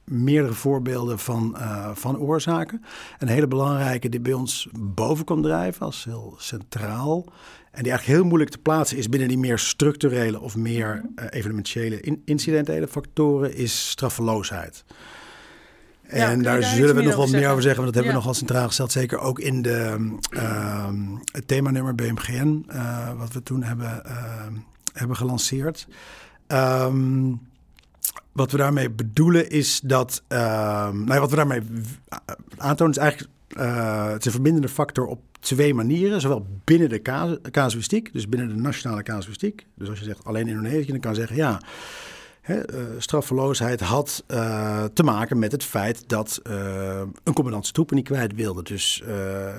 meerdere 0.04 0.54
voorbeelden 0.54 1.20
van, 1.20 1.56
uh, 1.58 1.90
van 1.94 2.18
oorzaken. 2.18 2.84
Een 3.20 3.28
hele 3.28 3.48
belangrijke 3.48 4.10
die 4.10 4.20
bij 4.20 4.34
ons 4.34 4.68
boven 4.74 5.26
kan 5.26 5.42
drijven 5.42 5.86
als 5.86 6.04
heel 6.04 6.36
centraal. 6.38 7.26
En 7.72 7.84
die 7.84 7.92
eigenlijk 7.92 8.20
heel 8.20 8.28
moeilijk 8.28 8.52
te 8.52 8.58
plaatsen 8.58 8.98
is 8.98 9.10
binnen 9.10 9.28
die 9.28 9.38
meer 9.38 9.60
structurele 9.60 10.40
of 10.40 10.56
meer 10.56 11.06
uh, 11.16 11.26
evenementiële 11.30 12.02
in 12.02 12.22
incidentele 12.26 12.88
factoren, 12.88 13.56
is 13.56 13.90
straffeloosheid. 13.90 14.84
En 16.02 16.44
daar, 16.44 16.60
daar 16.60 16.70
zullen 16.70 16.96
we 16.96 17.02
nog 17.02 17.16
wat 17.16 17.32
meer 17.32 17.50
over 17.50 17.62
zeggen, 17.62 17.82
want 17.82 17.94
dat 17.94 18.04
hebben 18.04 18.04
ja. 18.04 18.10
we 18.10 18.14
nogal 18.18 18.34
centraal 18.34 18.68
gesteld. 18.68 18.92
Zeker 18.92 19.20
ook 19.20 19.40
in 19.40 19.62
de, 19.62 20.10
uh, 20.32 20.90
het 21.32 21.48
themanummer 21.48 21.96
BMGN, 21.96 22.66
uh, 22.70 23.12
wat 23.18 23.34
we 23.34 23.44
toen 23.44 23.64
hebben, 23.64 24.02
hebben 24.94 25.16
gelanceerd. 25.16 25.88
Um, 26.52 27.50
wat 28.32 28.52
we 28.52 28.58
daarmee 28.58 28.90
bedoelen 28.90 29.50
is 29.50 29.82
dat. 29.84 30.24
Uh, 30.30 30.38
nou 30.92 31.14
ja, 31.14 31.20
wat 31.20 31.30
we 31.30 31.36
daarmee 31.36 31.62
aantonen 32.58 32.94
is 32.94 33.00
eigenlijk. 33.00 33.32
Uh, 33.58 34.08
het 34.08 34.20
is 34.20 34.26
een 34.26 34.32
verbindende 34.32 34.70
factor 34.70 35.06
op 35.06 35.22
twee 35.40 35.74
manieren. 35.74 36.22
Zowel 36.22 36.48
binnen 36.64 36.90
de 36.90 37.02
casuïstiek, 37.52 38.14
dus 38.14 38.30
binnen 38.30 38.48
de 38.48 38.62
nationale 38.62 39.04
casuïstiek. 39.04 39.66
Dus 39.76 39.90
als 39.90 40.00
je 40.00 40.06
zegt 40.06 40.24
alleen 40.24 40.48
Indonesië, 40.48 40.92
dan 40.92 41.00
kan 41.00 41.12
je 41.12 41.18
zeggen 41.18 41.36
ja. 41.36 41.62
Hè, 42.42 42.74
uh, 42.74 42.86
straffeloosheid 42.98 43.80
had 43.80 44.24
uh, 44.28 44.84
te 44.94 45.04
maken 45.04 45.40
met 45.40 45.52
het 45.52 45.64
feit 45.64 46.10
dat 46.10 46.42
uh, 46.50 47.02
een 47.24 47.34
commandant 47.34 47.74
troepen 47.74 47.96
niet 47.96 48.06
kwijt 48.06 48.36
wilde. 48.36 48.64
Dus 48.64 49.02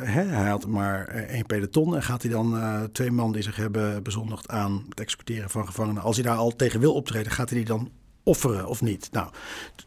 hij 0.04 0.48
had 0.48 0.66
maar 0.66 1.06
één 1.06 1.46
peloton 1.46 1.94
en 1.94 2.02
gaat 2.02 2.22
hij 2.22 2.30
dan 2.30 2.58
twee 2.92 3.10
man 3.10 3.32
die 3.32 3.42
zich 3.42 3.56
hebben 3.56 4.02
bezondigd 4.02 4.48
aan 4.48 4.84
het 4.88 5.00
executeren 5.00 5.50
van 5.50 5.66
gevangenen. 5.66 6.02
Als 6.02 6.16
hij 6.16 6.24
daar 6.24 6.36
al 6.36 6.56
tegen 6.56 6.80
wil 6.80 6.94
optreden, 6.94 7.32
gaat 7.32 7.48
hij 7.48 7.58
die 7.58 7.66
dan 7.66 7.90
offeren 8.22 8.66
of 8.66 8.82
niet? 8.82 9.08
Nou, 9.12 9.30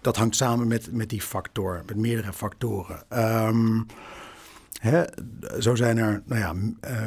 dat 0.02 0.16
hangt 0.16 0.36
samen 0.36 0.68
met, 0.68 0.92
met 0.92 1.10
die 1.10 1.22
factor, 1.22 1.84
met 1.86 1.96
meerdere 1.96 2.34
factoren. 2.34 3.04
Hè, 4.80 5.04
zo 5.60 5.76
zijn 5.76 5.98
er 5.98 6.24
nou 6.26 6.42
ja, 6.42 6.54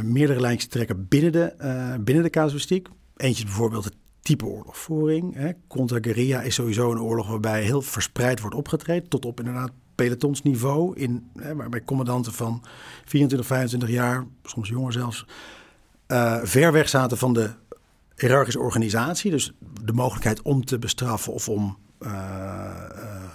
meerdere 0.03 0.41
lijntjes 0.41 0.71
trekken 0.71 1.09
binnen 1.09 1.33
de, 1.33 1.55
binnen 2.01 2.25
de 2.25 2.31
casuïstiek. 2.31 2.89
Eentje 3.17 3.43
is 3.43 3.49
bijvoorbeeld 3.51 3.85
het 3.85 3.95
type 4.23 4.47
oorlogvoering. 4.47 5.55
Contra 5.67 5.99
guerrilla 6.01 6.43
is 6.43 6.55
sowieso 6.55 6.91
een 6.91 7.01
oorlog 7.01 7.29
waarbij 7.29 7.63
heel 7.63 7.83
verspreid 7.83 8.41
wordt 8.41 8.57
opgetreden. 8.57 9.09
Tot 9.09 9.25
op 9.25 9.39
inderdaad 9.39 9.71
pelotonsniveau. 9.95 10.97
In, 10.97 11.31
hè, 11.39 11.55
waarbij 11.55 11.85
commandanten 11.85 12.33
van 12.33 12.63
24, 13.05 13.47
25 13.49 13.89
jaar, 13.89 14.27
soms 14.43 14.69
jonger 14.69 14.93
zelfs, 14.93 15.27
uh, 16.09 16.39
ver 16.43 16.73
weg 16.73 16.89
zaten 16.89 17.19
van 17.19 17.33
de 17.33 17.51
hiërarchische 18.17 18.61
organisatie. 18.61 19.31
Dus 19.31 19.53
de 19.83 19.93
mogelijkheid 19.93 20.43
om 20.43 20.65
te 20.65 20.79
bestraffen 20.79 21.33
of 21.33 21.49
om 21.49 21.77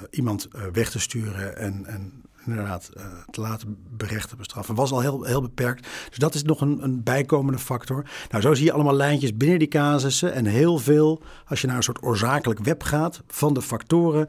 iemand 0.10 0.48
weg 0.74 0.90
te 0.90 1.00
sturen 1.00 1.58
en, 1.58 1.86
en 1.86 2.23
inderdaad 2.46 2.90
te 3.30 3.42
laten 3.42 3.78
berechten, 3.90 4.38
bestraffen, 4.38 4.76
was 4.76 4.92
al 4.92 5.00
heel, 5.00 5.24
heel 5.24 5.42
beperkt. 5.42 5.88
Dus 6.10 6.18
dat 6.18 6.34
is 6.34 6.44
nog 6.44 6.62
een, 6.62 6.84
een 6.84 7.04
bijkomende 7.04 7.60
factor. 7.60 8.06
Nou, 8.30 8.42
zo 8.42 8.54
zie 8.54 8.66
je 8.66 8.72
allemaal 8.72 8.96
lijntjes 8.96 9.38
binnen 9.38 9.60
die 9.60 9.68
casussen 9.68 10.34
en 10.34 10.46
heel 10.46 10.78
veel, 10.78 11.22
als 11.46 11.62
je 11.62 11.68
naar 11.68 11.76
een 11.76 11.84
soort 11.84 12.04
oorzakelijk 12.04 12.60
web 12.60 12.84
gaat 12.84 13.22
van 13.28 13.54
de 13.54 13.62
factoren 13.62 14.28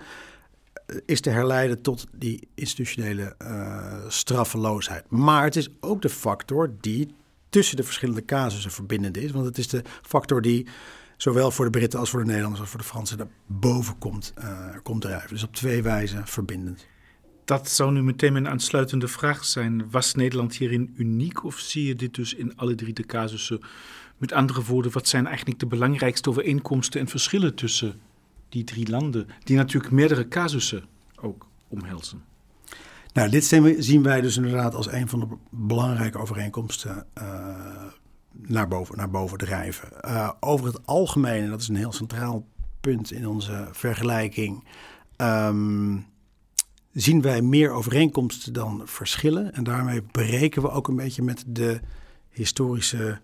is 1.07 1.21
te 1.21 1.31
herleiden 1.31 1.83
tot 1.83 2.07
die 2.13 2.49
institutionele 2.55 3.35
uh, 3.43 3.93
straffeloosheid. 4.09 5.11
Maar 5.11 5.45
het 5.45 5.57
is 5.57 5.69
ook 5.81 6.03
de 6.03 6.09
factor 6.09 6.75
die 6.81 7.15
tussen 7.49 7.77
de 7.77 7.83
verschillende 7.83 8.25
casussen 8.25 8.71
verbindend 8.71 9.17
is. 9.17 9.31
Want 9.31 9.45
het 9.45 9.59
is 9.59 9.69
de 9.69 9.83
factor 10.03 10.43
die 10.43 10.67
zowel 11.17 11.51
voor 11.51 11.65
de 11.65 11.71
Britten 11.71 11.99
als 11.99 12.11
voor 12.11 12.21
de 12.21 12.27
Nederlanders 12.27 12.61
als 12.61 12.71
voor 12.71 12.81
de 12.81 12.87
Fransen 12.87 13.19
naar 13.19 13.27
boven 13.47 13.99
komt, 13.99 14.33
uh, 14.39 14.69
komt 14.83 15.01
drijven. 15.01 15.29
Dus 15.29 15.43
op 15.43 15.55
twee 15.55 15.83
wijzen 15.83 16.27
verbindend. 16.27 16.87
Dat 17.45 17.71
zou 17.71 17.93
nu 17.93 18.03
meteen 18.03 18.33
mijn 18.33 18.49
aansluitende 18.49 19.09
vraag 19.09 19.45
zijn. 19.45 19.91
Was 19.91 20.15
Nederland 20.15 20.57
hierin 20.57 20.95
uniek 20.97 21.45
of 21.45 21.59
zie 21.59 21.85
je 21.85 21.95
dit 21.95 22.15
dus 22.15 22.35
in 22.35 22.57
alle 22.57 22.75
drie 22.75 22.93
de 22.93 23.07
casussen? 23.07 23.61
Met 24.19 24.33
andere 24.33 24.65
woorden, 24.65 24.93
wat 24.93 25.09
zijn 25.09 25.27
eigenlijk 25.27 25.59
de 25.59 25.67
belangrijkste 25.67 26.29
overeenkomsten 26.29 27.01
en 27.01 27.09
verschillen 27.09 27.55
tussen 27.55 28.01
die 28.49 28.65
drie 28.65 28.91
landen, 28.91 29.27
die 29.45 29.57
natuurlijk 29.57 29.93
meerdere 29.93 30.29
casussen 30.29 30.85
ook 31.17 31.47
omhelzen. 31.69 32.23
Nou, 33.13 33.31
dit 33.31 33.45
zien 33.79 34.03
wij 34.03 34.21
dus 34.21 34.37
inderdaad 34.37 34.75
als 34.75 34.93
een 34.93 35.09
van 35.09 35.21
de 35.21 35.27
belangrijke 35.51 36.19
overeenkomsten 36.19 37.07
uh, 37.19 37.25
naar, 38.33 38.69
boven, 38.69 38.97
naar 38.97 39.11
boven 39.11 39.39
drijven. 39.39 39.89
Uh, 40.05 40.31
over 40.41 40.67
het 40.67 40.87
algemeen, 40.87 41.43
en 41.43 41.51
dat 41.51 41.61
is 41.61 41.69
een 41.69 41.77
heel 41.77 41.93
centraal 41.93 42.47
punt 42.81 43.13
in 43.13 43.29
onze 43.29 43.69
vergelijking, 43.73 44.65
um, 45.17 46.07
zien 46.95 47.23
wij 47.23 47.43
meer 47.43 47.71
overeenkomsten 47.71 48.53
dan 48.53 48.83
verschillen. 48.85 49.55
En 49.55 49.65
daarmee 49.65 50.03
breken 50.03 50.63
we 50.63 50.71
ook 50.71 50.89
een 50.89 50.97
beetje 50.97 51.23
met 51.23 51.45
de 51.47 51.81
historische 52.31 53.21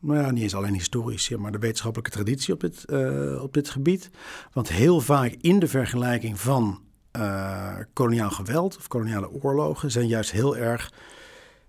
nou 0.00 0.18
ja, 0.18 0.30
niet 0.30 0.42
eens 0.42 0.54
alleen 0.54 0.72
historisch, 0.72 1.28
maar 1.28 1.52
de 1.52 1.58
wetenschappelijke 1.58 2.16
traditie 2.16 2.54
op 2.54 2.60
dit, 2.60 2.84
uh, 2.86 3.42
op 3.42 3.54
dit 3.54 3.70
gebied. 3.70 4.10
Want 4.52 4.68
heel 4.68 5.00
vaak 5.00 5.36
in 5.40 5.58
de 5.58 5.68
vergelijking 5.68 6.40
van 6.40 6.80
uh, 7.16 7.76
koloniaal 7.92 8.30
geweld 8.30 8.76
of 8.76 8.88
koloniale 8.88 9.30
oorlogen 9.30 9.90
zijn 9.90 10.06
juist 10.06 10.30
heel 10.30 10.56
erg 10.56 10.92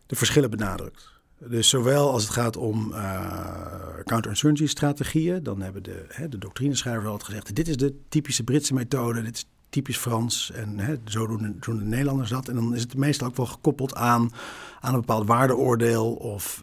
de 0.05 0.15
verschillen 0.15 0.49
benadrukt. 0.49 1.11
Dus 1.47 1.69
zowel 1.69 2.11
als 2.11 2.23
het 2.23 2.31
gaat 2.31 2.57
om 2.57 2.91
uh, 2.91 3.99
counterinsurgency 4.03 4.67
strategieën, 4.67 5.43
dan 5.43 5.61
hebben 5.61 5.83
de, 5.83 6.05
hè, 6.07 6.29
de 6.29 6.37
doctrineschrijvers 6.37 7.05
altijd 7.05 7.23
gezegd: 7.23 7.55
dit 7.55 7.67
is 7.67 7.77
de 7.77 7.99
typische 8.09 8.43
Britse 8.43 8.73
methode, 8.73 9.21
dit 9.21 9.35
is 9.35 9.47
typisch 9.69 9.97
Frans 9.97 10.51
en 10.51 10.79
hè, 10.79 10.95
zo 11.05 11.27
doen 11.27 11.57
de, 11.59 11.73
Nederlanders 11.73 12.29
dat. 12.29 12.47
En 12.47 12.55
dan 12.55 12.75
is 12.75 12.81
het 12.81 12.97
meestal 12.97 13.27
ook 13.27 13.35
wel 13.35 13.45
gekoppeld 13.45 13.95
aan, 13.95 14.31
aan 14.79 14.93
een 14.93 14.99
bepaald 14.99 15.27
waardeoordeel 15.27 16.13
of 16.13 16.61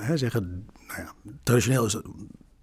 hè, 0.00 0.16
zeggen 0.16 0.66
nou 0.86 1.00
ja, 1.00 1.12
traditioneel 1.42 1.84
is 1.84 1.92
het 1.92 2.06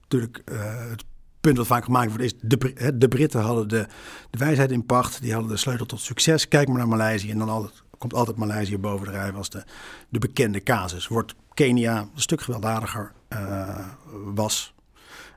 natuurlijk 0.01 0.41
uh, 0.51 0.89
het 0.89 1.03
punt 1.41 1.57
wat 1.57 1.67
vaak 1.67 1.83
gemaakt 1.83 2.07
wordt, 2.07 2.23
is 2.23 2.33
de, 2.41 2.93
de 2.97 3.07
Britten 3.07 3.41
hadden 3.41 3.67
de, 3.67 3.87
de 4.29 4.37
wijsheid 4.37 4.71
in 4.71 4.85
pacht, 4.85 5.21
die 5.21 5.33
hadden 5.33 5.51
de 5.51 5.57
sleutel 5.57 5.85
tot 5.85 5.99
succes. 5.99 6.47
Kijk 6.47 6.67
maar 6.67 6.77
naar 6.77 6.87
Maleisië 6.87 7.31
en 7.31 7.37
dan 7.37 7.49
altijd, 7.49 7.83
komt 7.97 8.13
altijd 8.13 8.37
Maleisië 8.37 8.77
bovendrijven 8.77 9.37
als 9.37 9.49
de, 9.49 9.63
de 10.09 10.19
bekende 10.19 10.63
casus. 10.63 11.07
Wordt 11.07 11.35
Kenia 11.53 11.99
een 11.99 12.21
stuk 12.21 12.41
gewelddadiger 12.41 13.11
uh, 13.29 13.87
was. 14.33 14.73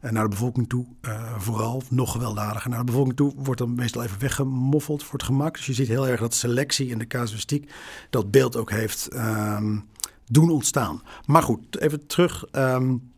En 0.04 0.12
naar 0.12 0.22
de 0.22 0.28
bevolking 0.28 0.68
toe, 0.68 0.86
uh, 1.02 1.38
vooral 1.38 1.82
nog 1.90 2.12
gewelddadiger. 2.12 2.70
Naar 2.70 2.78
de 2.78 2.84
bevolking 2.84 3.16
toe 3.16 3.32
wordt 3.36 3.60
dan 3.60 3.74
meestal 3.74 4.02
even 4.02 4.20
weggemoffeld 4.20 5.02
voor 5.02 5.18
het 5.18 5.22
gemak. 5.22 5.56
Dus 5.56 5.66
je 5.66 5.74
ziet 5.74 5.88
heel 5.88 6.08
erg 6.08 6.20
dat 6.20 6.34
selectie 6.34 6.88
in 6.88 6.98
de 6.98 7.06
casuïstiek 7.06 7.72
dat 8.10 8.30
beeld 8.30 8.56
ook 8.56 8.70
heeft 8.70 9.08
um, 9.14 9.84
doen 10.26 10.50
ontstaan. 10.50 11.02
Maar 11.26 11.42
goed, 11.42 11.80
even 11.80 12.06
terug. 12.06 12.44
Um, 12.52 13.12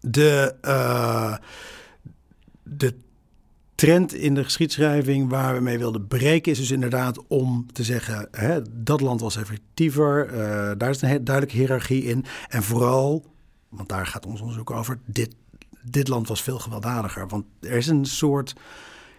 de, 0.00 0.54
uh, 0.62 1.36
de 2.62 2.94
trend 3.74 4.14
in 4.14 4.34
de 4.34 4.44
geschiedschrijving 4.44 5.30
waar 5.30 5.54
we 5.54 5.60
mee 5.60 5.78
wilden 5.78 6.06
breken 6.06 6.52
is 6.52 6.58
dus 6.58 6.70
inderdaad 6.70 7.26
om 7.26 7.66
te 7.72 7.84
zeggen, 7.84 8.28
hè, 8.30 8.60
dat 8.82 9.00
land 9.00 9.20
was 9.20 9.36
effectiever, 9.36 10.26
uh, 10.26 10.36
daar 10.78 10.90
is 10.90 11.02
een 11.02 11.24
duidelijke 11.24 11.56
hiërarchie 11.56 12.02
in. 12.02 12.24
En 12.48 12.62
vooral, 12.62 13.24
want 13.68 13.88
daar 13.88 14.06
gaat 14.06 14.26
ons 14.26 14.40
onderzoek 14.40 14.70
over, 14.70 14.98
dit, 15.04 15.34
dit 15.90 16.08
land 16.08 16.28
was 16.28 16.42
veel 16.42 16.58
gewelddadiger. 16.58 17.28
Want 17.28 17.44
er 17.60 17.76
is 17.76 17.86
een 17.86 18.04
soort, 18.04 18.54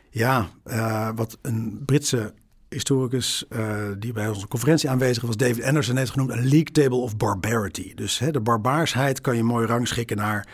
ja, 0.10 0.50
uh, 0.66 1.10
wat 1.16 1.38
een 1.42 1.82
Britse 1.86 2.34
historicus 2.70 3.46
uh, 3.50 3.76
die 4.00 4.14
bij 4.14 4.28
onze 4.28 4.48
conferentie 4.48 4.90
aanwezig 4.90 5.24
was, 5.24 5.38
David 5.38 5.64
Anderson, 5.64 5.98
heeft 5.98 6.12
genoemd 6.12 6.32
een 6.32 6.48
league 6.48 6.72
table 6.72 6.98
of 6.98 7.18
barbarity. 7.18 7.94
Dus 7.94 8.20
hè, 8.20 8.32
de 8.32 8.42
barbaarsheid 8.42 9.22
kan 9.22 9.36
je 9.36 9.44
mooi 9.44 9.68
rangschikken 9.68 10.18
naar 10.18 10.48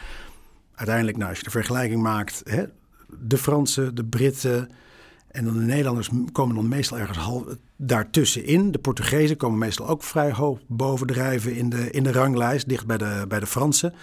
uiteindelijk, 0.76 1.18
nou, 1.18 1.30
als 1.30 1.38
je 1.38 1.44
de 1.46 1.50
vergelijking 1.50 2.02
maakt, 2.02 2.42
hè, 2.44 2.64
de 3.20 3.38
Fransen, 3.38 3.96
de 3.96 4.06
Britten 4.06 4.70
en 5.36 5.46
dan 5.46 5.54
de 5.54 5.64
Nederlanders 5.64 6.10
komen 6.32 6.56
dan 6.56 6.68
meestal 6.68 6.98
ergens 6.98 7.18
half, 7.18 7.44
daartussenin. 7.78 8.72
De 8.72 8.80
Portugezen 8.80 9.38
komen 9.38 9.58
meestal 9.58 9.88
ook 9.88 10.04
vrij 10.04 10.32
hoog 10.32 10.60
bovendrijven 10.68 11.56
in 11.56 11.70
de, 11.70 11.92
in 11.92 12.04
de 12.04 12.12
ranglijst, 12.12 12.70
dicht 12.70 12.86
bij 12.86 12.98
de, 12.98 13.26
bij 13.28 13.40
de 13.40 13.48
Fransen. 13.48 13.94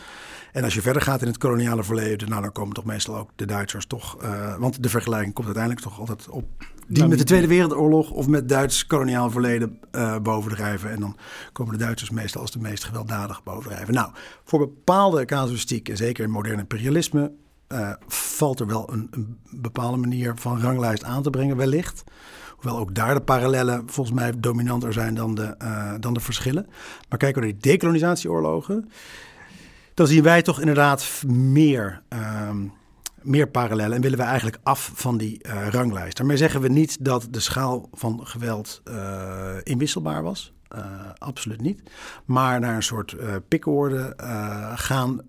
En 0.53 0.65
als 0.65 0.75
je 0.75 0.83
verder 0.83 1.03
gaat 1.03 1.21
in 1.21 1.27
het 1.27 1.39
koloniale 1.39 1.85
verleden, 1.85 2.29
nou, 2.29 2.43
dan 2.43 2.53
komen 2.53 2.75
toch 2.75 2.85
meestal 2.85 3.17
ook 3.17 3.31
de 3.37 3.47
Duitsers 3.47 3.87
toch. 3.87 4.23
Uh, 4.23 4.57
want 4.57 4.83
de 4.83 4.89
vergelijking 4.89 5.35
komt 5.35 5.47
uiteindelijk 5.47 5.85
toch 5.85 5.99
altijd 5.99 6.29
op 6.29 6.45
die 6.87 6.99
nou, 6.99 7.09
met 7.09 7.19
de 7.19 7.25
Tweede 7.25 7.47
Wereldoorlog 7.47 8.11
of 8.11 8.27
met 8.27 8.49
Duits 8.49 8.87
koloniaal 8.87 9.31
verleden 9.31 9.79
uh, 9.93 10.19
bovendrijven. 10.19 10.91
En 10.91 11.01
dan 11.01 11.17
komen 11.53 11.73
de 11.73 11.85
Duitsers 11.85 12.11
meestal 12.11 12.41
als 12.41 12.51
de 12.51 12.59
meest 12.59 12.85
gewelddadige 12.85 13.41
bovendrijven. 13.45 13.95
Nou, 13.95 14.11
voor 14.45 14.59
bepaalde 14.59 15.25
casuïstiek, 15.25 15.89
en 15.89 15.97
zeker 15.97 16.25
in 16.25 16.31
moderne 16.31 16.61
imperialisme, 16.61 17.33
uh, 17.73 17.93
valt 18.07 18.61
er 18.61 18.67
wel 18.67 18.93
een, 18.93 19.39
bepaalde 19.51 19.97
manier 19.97 20.33
van 20.37 20.61
ranglijst 20.61 21.05
aan 21.05 21.23
te 21.23 21.31
brengen, 21.31 21.57
wellicht. 21.57 22.05
Hoewel 22.51 22.79
ook 22.79 22.95
daar 22.95 23.15
de 23.15 23.21
parallellen 23.21 23.83
volgens 23.87 24.17
mij 24.17 24.33
dominanter 24.39 24.93
zijn 24.93 25.15
dan 25.15 25.35
de, 25.35 25.55
uh, 25.63 25.93
dan 26.01 26.15
de 26.15 26.21
verschillen. 26.21 26.67
Maar 27.09 27.19
kijken 27.19 27.41
we 27.41 27.47
naar 27.47 27.59
die 27.59 27.71
decolonisatieoorlogen, 27.71 28.91
dan 29.95 30.07
zien 30.07 30.23
wij 30.23 30.43
toch 30.43 30.61
inderdaad 30.61 31.23
meer. 31.27 32.03
Uh, 32.13 32.51
meer 33.23 33.49
parallellen 33.49 33.97
en 33.97 34.03
willen 34.03 34.19
we 34.19 34.25
eigenlijk 34.25 34.59
af 34.63 34.91
van 34.95 35.19
die 35.19 35.47
uh, 35.47 35.69
ranglijst. 35.69 36.17
Daarmee 36.17 36.37
zeggen 36.37 36.61
we 36.61 36.69
niet 36.69 37.05
dat 37.05 37.27
de 37.31 37.41
schaal 37.41 37.89
van 37.93 38.21
geweld 38.27 38.83
uh, 38.89 39.55
inwisselbaar 39.63 40.23
was. 40.23 40.53
Uh, 40.77 40.85
absoluut 41.19 41.61
niet. 41.61 41.83
Maar 42.25 42.61
naar 42.61 42.75
een 42.75 42.83
soort 42.83 43.17
pikorde 43.49 44.15
gaan. 44.75 45.21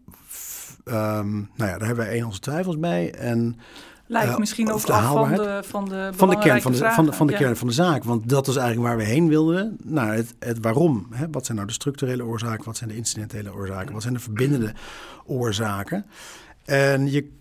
Um, 0.86 1.50
nou 1.56 1.72
ja, 1.72 1.78
daar 1.78 1.88
hebben 1.88 2.06
wij 2.06 2.17
een 2.17 2.26
onze 2.26 2.39
twijfels 2.39 2.80
bij. 2.80 3.13
En, 3.13 3.58
Lijkt 4.08 4.38
misschien 4.38 4.72
ook 4.72 4.89
af 4.89 5.12
van 5.12 5.36
de, 5.36 5.60
van 5.63 5.89
de, 5.89 6.10
van 6.13 6.30
de 6.30 6.38
kern 6.38 6.62
van 6.62 6.72
de, 6.72 6.78
van 6.78 7.06
de, 7.06 7.13
van 7.13 7.28
de, 7.28 7.34
ja. 7.34 7.39
kern 7.39 7.56
van 7.58 7.67
de 7.67 7.74
zaak. 7.74 8.04
Want 8.04 8.30
dat 8.30 8.48
is 8.48 8.56
eigenlijk 8.56 8.88
waar 8.88 8.98
we 8.98 9.04
heen 9.04 9.28
wilden. 9.28 9.78
Nou, 9.84 10.15
het, 10.15 10.36
het 10.39 10.60
waarom. 10.62 11.08
Hè? 11.12 11.26
Wat 11.32 11.46
zijn 11.46 11.58
nou 11.58 11.69
de 11.69 11.74
structurele 11.74 12.26
oorzaken? 12.26 12.65
Wat 12.65 12.78
zijn 12.78 12.89
de 12.89 12.96
incidentele 12.96 13.54
oorzaken? 13.54 13.93
Wat 13.93 14.02
zijn 14.02 14.13
de 14.13 14.19
verbindende 14.19 14.74
oorzaken? 15.26 16.06
En 16.65 17.12
je 17.12 17.32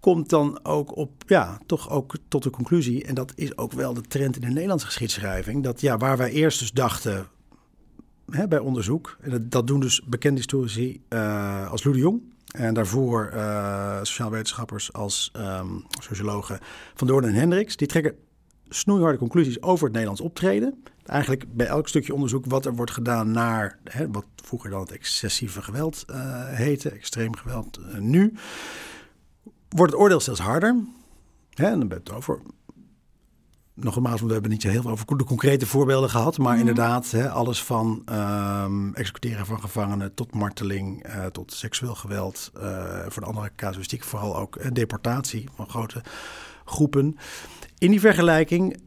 komt 0.00 0.28
dan 0.28 0.58
ook 0.62 0.96
op, 0.96 1.12
ja, 1.26 1.58
toch 1.66 1.90
ook 1.90 2.14
tot 2.28 2.42
de 2.42 2.50
conclusie, 2.50 3.04
en 3.04 3.14
dat 3.14 3.32
is 3.34 3.56
ook 3.56 3.72
wel 3.72 3.94
de 3.94 4.00
trend 4.00 4.34
in 4.34 4.40
de 4.40 4.46
Nederlandse 4.46 4.86
geschiedschrijving, 4.86 5.62
dat 5.64 5.80
ja, 5.80 5.96
waar 5.96 6.16
wij 6.16 6.30
eerst 6.30 6.58
dus 6.58 6.72
dachten 6.72 7.26
hè, 8.30 8.48
bij 8.48 8.58
onderzoek, 8.58 9.16
en 9.20 9.30
dat, 9.30 9.50
dat, 9.50 9.66
doen 9.66 9.80
dus 9.80 10.02
bekende 10.06 10.36
historici 10.36 11.02
uh, 11.08 11.70
als 11.70 11.84
Lou 11.84 11.96
de 11.96 12.02
Jong, 12.02 12.20
en 12.50 12.74
daarvoor 12.74 13.30
uh, 13.34 13.98
sociaal 13.98 14.30
wetenschappers 14.30 14.92
als 14.92 15.32
um, 15.36 15.84
sociologen 16.02 16.58
Van 16.94 17.06
Doorn 17.06 17.24
en 17.24 17.34
Hendricks, 17.34 17.76
die 17.76 17.86
trekken 17.86 18.14
snoeiharde 18.68 19.18
conclusies 19.18 19.62
over 19.62 19.84
het 19.84 19.92
Nederlands 19.92 20.20
optreden. 20.20 20.82
Eigenlijk 21.04 21.44
bij 21.56 21.66
elk 21.66 21.88
stukje 21.88 22.14
onderzoek 22.14 22.44
wat 22.46 22.66
er 22.66 22.74
wordt 22.74 22.90
gedaan 22.90 23.30
naar 23.30 23.78
hè, 23.84 24.10
wat 24.10 24.24
vroeger 24.36 24.70
dan 24.70 24.80
het 24.80 24.92
excessieve 24.92 25.62
geweld 25.62 26.04
uh, 26.10 26.16
heette, 26.48 26.90
extreem 26.90 27.36
geweld 27.36 27.80
nu 27.98 28.34
wordt 29.68 29.92
het 29.92 30.00
oordeel 30.00 30.20
steeds 30.20 30.40
harder. 30.40 30.76
Hè, 31.50 31.66
en 31.66 31.78
dan 31.78 31.88
ben 31.88 32.00
je 32.04 32.10
het 32.10 32.18
over. 32.18 32.40
Nogmaals, 33.80 34.20
we 34.20 34.32
hebben 34.32 34.50
niet 34.50 34.62
zo 34.62 34.68
heel 34.68 34.82
veel 34.82 34.90
over 34.90 35.16
de 35.16 35.24
concrete 35.24 35.66
voorbeelden 35.66 36.10
gehad. 36.10 36.38
Maar 36.38 36.54
mm. 36.54 36.60
inderdaad, 36.60 37.10
hè, 37.10 37.30
alles 37.30 37.62
van 37.62 38.02
um, 38.12 38.94
executeren 38.94 39.46
van 39.46 39.60
gevangenen 39.60 40.14
tot 40.14 40.34
marteling, 40.34 41.06
uh, 41.06 41.26
tot 41.26 41.52
seksueel 41.52 41.94
geweld. 41.94 42.50
Uh, 42.56 42.62
voor 43.08 43.22
de 43.22 43.28
andere 43.28 43.50
casuïstiek 43.56 44.04
vooral 44.04 44.36
ook 44.36 44.56
uh, 44.56 44.66
deportatie 44.72 45.48
van 45.54 45.68
grote 45.68 46.02
groepen. 46.64 47.16
In 47.78 47.90
die 47.90 48.00
vergelijking 48.00 48.80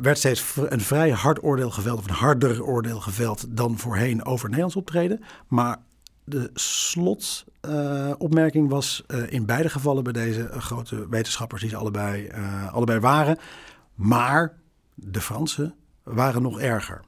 werd 0.00 0.18
steeds 0.18 0.54
een 0.68 0.80
vrij 0.80 1.10
hard 1.10 1.42
oordeel 1.42 1.70
geveld, 1.70 1.98
of 1.98 2.08
een 2.08 2.14
harder 2.14 2.64
oordeel 2.64 3.00
geveld 3.00 3.44
dan 3.48 3.78
voorheen 3.78 4.24
over 4.24 4.44
Nederlands 4.44 4.76
optreden. 4.76 5.24
Maar 5.48 5.76
de 6.24 6.50
slotopmerking 6.54 8.68
was 8.68 9.04
in 9.28 9.46
beide 9.46 9.68
gevallen 9.68 10.04
bij 10.04 10.12
deze 10.12 10.48
grote 10.58 11.08
wetenschappers 11.08 11.60
die 11.60 11.70
ze 11.70 11.76
allebei, 11.76 12.30
allebei 12.70 13.00
waren. 13.00 13.38
Maar 13.94 14.58
de 14.94 15.20
Fransen 15.20 15.74
waren 16.02 16.42
nog 16.42 16.60
erger. 16.60 17.00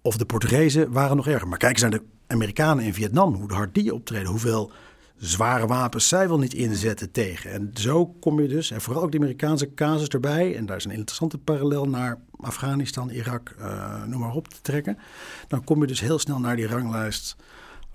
Of 0.00 0.16
de 0.16 0.26
Portugezen 0.26 0.92
waren 0.92 1.16
nog 1.16 1.26
erger. 1.26 1.48
Maar 1.48 1.58
kijk 1.58 1.72
eens 1.72 1.82
naar 1.82 1.90
de 1.90 2.04
Amerikanen 2.26 2.84
in 2.84 2.94
Vietnam, 2.94 3.34
hoe 3.34 3.52
hard 3.52 3.74
die 3.74 3.94
optreden, 3.94 4.28
hoeveel 4.28 4.72
zware 5.16 5.66
wapens 5.66 6.08
zij 6.08 6.28
wel 6.28 6.38
niet 6.38 6.54
inzetten 6.54 7.10
tegen. 7.10 7.52
En 7.52 7.70
zo 7.74 8.06
kom 8.06 8.40
je 8.40 8.48
dus, 8.48 8.70
en 8.70 8.80
vooral 8.80 9.02
ook 9.02 9.12
de 9.12 9.18
Amerikaanse 9.18 9.74
casus 9.74 10.08
erbij, 10.08 10.56
en 10.56 10.66
daar 10.66 10.76
is 10.76 10.84
een 10.84 10.90
interessante 10.90 11.38
parallel 11.38 11.88
naar 11.88 12.20
Afghanistan, 12.36 13.10
Irak, 13.10 13.54
uh, 13.58 14.04
noem 14.04 14.20
maar 14.20 14.34
op 14.34 14.48
te 14.48 14.60
trekken. 14.62 14.98
Dan 15.48 15.64
kom 15.64 15.80
je 15.80 15.86
dus 15.86 16.00
heel 16.00 16.18
snel 16.18 16.38
naar 16.38 16.56
die 16.56 16.66
ranglijst 16.66 17.36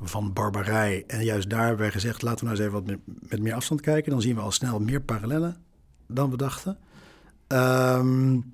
van 0.01 0.33
barbarij. 0.33 1.03
En 1.07 1.23
juist 1.23 1.49
daar 1.49 1.67
hebben 1.67 1.91
gezegd, 1.91 2.21
laten 2.21 2.39
we 2.39 2.45
nou 2.45 2.57
eens 2.57 2.67
even 2.67 2.85
wat 2.85 2.85
met, 2.85 3.29
met 3.29 3.41
meer 3.41 3.53
afstand 3.53 3.81
kijken. 3.81 4.11
Dan 4.11 4.21
zien 4.21 4.35
we 4.35 4.41
al 4.41 4.51
snel 4.51 4.79
meer 4.79 5.01
parallellen 5.01 5.57
dan 6.07 6.29
we 6.29 6.37
dachten. 6.37 6.77
Um, 7.51 8.53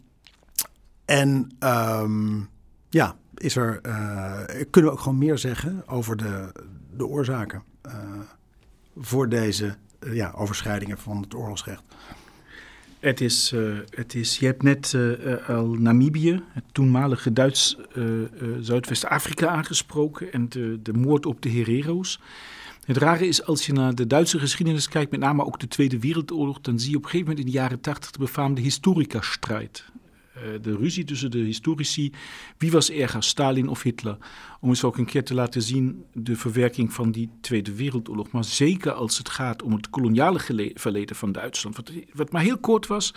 en 1.05 1.51
um, 1.59 2.49
ja, 2.89 3.15
is 3.35 3.55
er, 3.55 3.79
uh, 3.85 4.41
kunnen 4.69 4.91
we 4.91 4.97
ook 4.97 5.03
gewoon 5.03 5.17
meer 5.17 5.37
zeggen 5.37 5.87
over 5.87 6.17
de, 6.17 6.51
de 6.97 7.05
oorzaken 7.05 7.63
uh, 7.85 7.93
voor 8.97 9.29
deze 9.29 9.75
uh, 9.99 10.15
ja, 10.15 10.31
overschrijdingen 10.35 10.97
van 10.97 11.21
het 11.21 11.35
oorlogsrecht. 11.35 11.83
Het 12.99 13.21
is, 13.21 13.53
het 13.89 14.15
is, 14.15 14.37
je 14.37 14.45
hebt 14.45 14.63
net 14.63 14.97
al 15.47 15.67
Namibië, 15.67 16.43
het 16.47 16.63
toenmalige 16.71 17.33
Duits 17.33 17.77
Zuidwest-Afrika 18.59 19.47
aangesproken 19.47 20.31
en 20.33 20.49
de, 20.49 20.79
de 20.81 20.93
moord 20.93 21.25
op 21.25 21.41
de 21.41 21.49
Herero's. 21.49 22.19
Het 22.87 22.97
rare 22.97 23.27
is, 23.27 23.45
als 23.45 23.65
je 23.65 23.73
naar 23.73 23.95
de 23.95 24.07
Duitse 24.07 24.39
geschiedenis 24.39 24.87
kijkt, 24.87 25.11
met 25.11 25.19
name 25.19 25.45
ook 25.45 25.59
de 25.59 25.67
Tweede 25.67 25.99
Wereldoorlog, 25.99 26.61
dan 26.61 26.79
zie 26.79 26.91
je 26.91 26.97
op 26.97 27.03
een 27.03 27.09
gegeven 27.09 27.29
moment 27.29 27.45
in 27.47 27.51
de 27.51 27.59
jaren 27.59 27.79
tachtig 27.79 28.11
de 28.11 28.19
befaamde 28.19 28.61
historica-strijd. 28.61 29.85
Uh, 30.37 30.43
de 30.61 30.75
ruzie 30.75 31.03
tussen 31.03 31.31
de 31.31 31.37
historici, 31.37 32.11
wie 32.57 32.71
was 32.71 32.91
erger, 32.91 33.23
Stalin 33.23 33.67
of 33.67 33.81
Hitler? 33.81 34.17
Om 34.59 34.69
eens 34.69 34.83
ook 34.83 34.97
een 34.97 35.05
keer 35.05 35.23
te 35.23 35.33
laten 35.33 35.61
zien 35.61 36.05
de 36.13 36.35
verwerking 36.35 36.93
van 36.93 37.11
die 37.11 37.29
Tweede 37.41 37.75
Wereldoorlog. 37.75 38.31
Maar 38.31 38.43
zeker 38.43 38.91
als 38.91 39.17
het 39.17 39.29
gaat 39.29 39.63
om 39.63 39.73
het 39.73 39.89
koloniale 39.89 40.71
verleden 40.73 41.15
van 41.15 41.31
Duitsland, 41.31 41.77
wat 42.13 42.31
maar 42.31 42.41
heel 42.41 42.57
kort 42.57 42.87
was. 42.87 43.13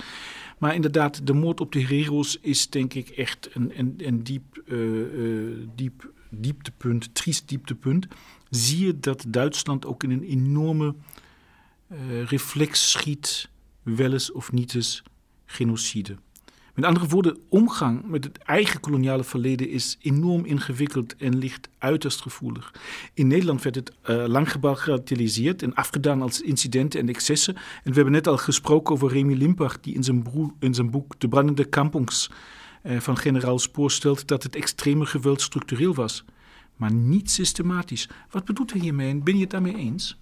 Maar 0.60 0.74
inderdaad, 0.74 1.26
de 1.26 1.32
moord 1.32 1.60
op 1.60 1.72
de 1.72 1.80
Herero's 1.80 2.38
is 2.40 2.68
denk 2.68 2.94
ik 2.94 3.08
echt 3.08 3.48
een, 3.52 3.78
een, 3.78 3.94
een 3.96 4.22
diep, 4.22 4.62
uh, 4.66 4.78
uh, 4.78 5.56
diep 5.74 6.12
dieptepunt, 6.30 7.14
triest 7.14 7.48
dieptepunt 7.48 8.06
zie 8.50 8.86
je 8.86 9.00
dat 9.00 9.24
Duitsland 9.28 9.86
ook 9.86 10.02
in 10.02 10.10
een 10.10 10.24
enorme 10.24 10.94
uh, 11.92 12.24
reflex 12.24 12.90
schiet, 12.90 13.48
wel 13.82 14.12
of 14.32 14.52
niet 14.52 14.74
genocide. 15.46 16.16
Met 16.80 16.88
andere 16.88 17.08
woorden, 17.08 17.38
omgang 17.48 18.02
met 18.06 18.24
het 18.24 18.38
eigen 18.38 18.80
koloniale 18.80 19.24
verleden 19.24 19.68
is 19.68 19.98
enorm 20.00 20.44
ingewikkeld 20.44 21.16
en 21.16 21.38
ligt 21.38 21.68
uiterst 21.78 22.20
gevoelig. 22.20 22.74
In 23.14 23.26
Nederland 23.26 23.62
werd 23.62 23.74
het 23.74 23.92
uh, 24.04 24.24
lang 24.26 24.52
gebagatelliseerd 24.52 25.62
en 25.62 25.74
afgedaan 25.74 26.22
als 26.22 26.40
incidenten 26.40 27.00
en 27.00 27.08
excessen. 27.08 27.54
En 27.56 27.90
we 27.90 27.94
hebben 27.94 28.12
net 28.12 28.26
al 28.26 28.36
gesproken 28.36 28.94
over 28.94 29.12
Remy 29.12 29.34
Limpach, 29.34 29.80
die 29.80 29.94
in 29.94 30.04
zijn, 30.04 30.24
in 30.58 30.74
zijn 30.74 30.90
boek 30.90 31.14
De 31.18 31.28
brandende 31.28 31.64
kampongs 31.64 32.30
uh, 32.82 33.00
van 33.00 33.16
generaal 33.16 33.58
Spoor 33.58 33.90
stelt 33.90 34.28
dat 34.28 34.42
het 34.42 34.56
extreme 34.56 35.06
geweld 35.06 35.40
structureel 35.40 35.94
was 35.94 36.24
maar 36.76 36.92
niet 36.92 37.30
systematisch. 37.30 38.08
Wat 38.30 38.44
bedoelt 38.44 38.72
hij 38.72 38.80
hiermee 38.80 39.16
ben 39.16 39.34
je 39.34 39.40
het 39.40 39.50
daarmee 39.50 39.76
eens? 39.76 40.18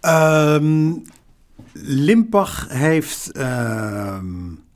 Um, 0.00 1.02
Limpach 1.72 2.68
heeft 2.68 3.38
um, 3.38 4.68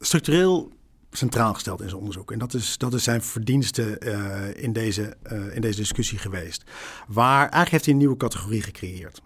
structureel 0.00 0.72
centraal 1.10 1.54
gesteld 1.54 1.80
in 1.80 1.88
zijn 1.88 2.00
onderzoek. 2.00 2.32
En 2.32 2.38
dat 2.38 2.54
is, 2.54 2.78
dat 2.78 2.94
is 2.94 3.04
zijn 3.04 3.22
verdienste 3.22 4.00
uh, 4.00 4.62
in, 4.62 4.72
deze, 4.72 5.16
uh, 5.32 5.54
in 5.54 5.60
deze 5.60 5.78
discussie 5.78 6.18
geweest. 6.18 6.64
Waar 7.08 7.40
eigenlijk 7.40 7.70
heeft 7.70 7.84
hij 7.84 7.92
een 7.92 8.00
nieuwe 8.00 8.16
categorie 8.16 8.62
gecreëerd. 8.62 9.22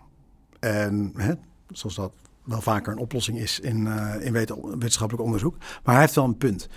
En 0.60 1.12
hè, 1.16 1.32
zoals 1.68 1.94
dat 1.94 2.12
wel 2.44 2.60
vaker 2.60 2.92
een 2.92 2.98
oplossing 2.98 3.38
is 3.38 3.60
in, 3.60 3.86
uh, 3.86 4.14
in 4.20 4.32
wetenschappelijk 4.32 5.24
onderzoek. 5.24 5.56
Maar 5.58 5.94
hij 5.94 6.00
heeft 6.00 6.14
wel 6.14 6.24
een 6.24 6.36
punt. 6.36 6.68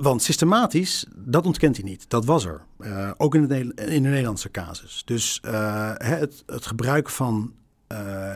Want 0.00 0.22
systematisch, 0.22 1.06
dat 1.16 1.46
ontkent 1.46 1.76
hij 1.76 1.84
niet. 1.84 2.04
Dat 2.08 2.24
was 2.24 2.44
er. 2.44 2.62
Ook 3.16 3.34
in, 3.34 3.50
in 3.50 4.02
de 4.02 4.08
Nederlandse 4.08 4.50
casus. 4.50 5.02
Dus 5.04 5.40
het, 5.96 6.42
het 6.46 6.66
gebruik 6.66 7.10
van 7.10 7.52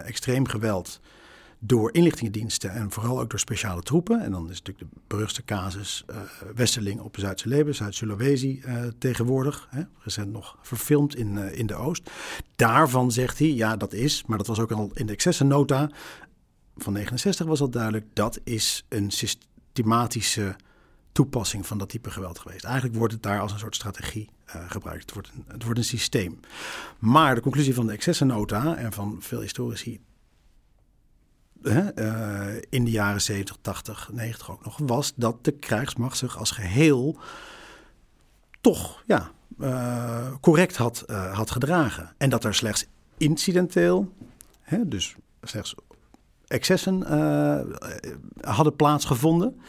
extreem 0.05 0.47
geweld 0.47 1.01
door 1.59 1.95
inlichtingendiensten 1.95 2.71
en 2.71 2.91
vooral 2.91 3.21
ook 3.21 3.31
door 3.31 3.39
speciale 3.39 3.83
troepen. 3.83 4.21
En 4.21 4.31
dan 4.31 4.51
is 4.51 4.63
natuurlijk 4.63 4.93
de 4.93 5.01
beruchte 5.07 5.45
casus 5.45 6.05
Westerling 6.55 7.01
op 7.01 7.17
Zuidse 7.19 7.49
Leben, 7.49 7.75
Zuid-Sulawesi 7.75 8.63
tegenwoordig. 8.99 9.69
Hè, 9.71 9.83
recent 9.99 10.33
nog 10.33 10.59
verfilmd 10.63 11.17
in, 11.17 11.37
in 11.37 11.67
de 11.67 11.75
Oost. 11.75 12.11
Daarvan 12.57 13.13
zegt 13.13 13.39
hij, 13.39 13.53
ja 13.53 13.77
dat 13.77 13.93
is, 13.93 14.25
maar 14.27 14.39
dat 14.39 14.47
was 14.47 14.59
ook 14.59 14.73
al 14.73 14.91
in 14.95 15.07
de 15.07 15.13
excessennota 15.13 15.91
van 16.77 16.93
69 16.93 17.47
was 17.47 17.61
al 17.61 17.71
duidelijk, 17.71 18.07
dat 18.13 18.41
is 18.45 18.85
een 18.89 19.11
systematische 19.11 20.57
toepassing 21.13 21.67
van 21.67 21.79
dat 21.79 21.89
type 21.89 22.11
geweld 22.11 22.39
geweest. 22.39 22.65
Eigenlijk 22.65 22.97
wordt 22.97 23.13
het 23.13 23.23
daar 23.23 23.41
als 23.41 23.53
een 23.53 23.59
soort 23.59 23.75
strategie 23.75 24.29
gebruikt. 24.45 25.03
Het 25.03 25.13
wordt, 25.13 25.31
een, 25.35 25.45
het 25.47 25.63
wordt 25.63 25.79
een 25.79 25.85
systeem. 25.85 26.41
Maar 26.99 27.35
de 27.35 27.41
conclusie 27.41 27.75
van 27.75 27.87
de 27.87 27.93
excessennota 27.93 28.77
en 28.77 28.93
van 28.93 29.17
veel 29.21 29.41
historici 29.41 30.01
uh, 31.67 32.47
in 32.69 32.85
de 32.85 32.91
jaren 32.91 33.21
70, 33.21 33.57
80, 33.61 34.11
90 34.13 34.51
ook 34.51 34.65
nog, 34.65 34.79
was 34.83 35.13
dat 35.17 35.45
de 35.45 35.53
krijgsmacht 35.53 36.19
zich 36.19 36.39
als 36.39 36.51
geheel 36.51 37.19
toch 38.61 39.03
ja, 39.07 39.31
uh, 39.61 40.33
correct 40.41 40.77
had, 40.77 41.05
had 41.33 41.51
gedragen. 41.51 42.15
En 42.19 42.31
dat 42.31 42.45
er 42.45 42.55
slechts 42.55 42.87
incidenteel, 43.17 44.13
hè, 44.61 44.89
dus 44.89 45.15
slechts 45.43 45.75
excessen 46.47 47.03
hadden 48.41 48.77
plaatsgevonden. 48.77 49.61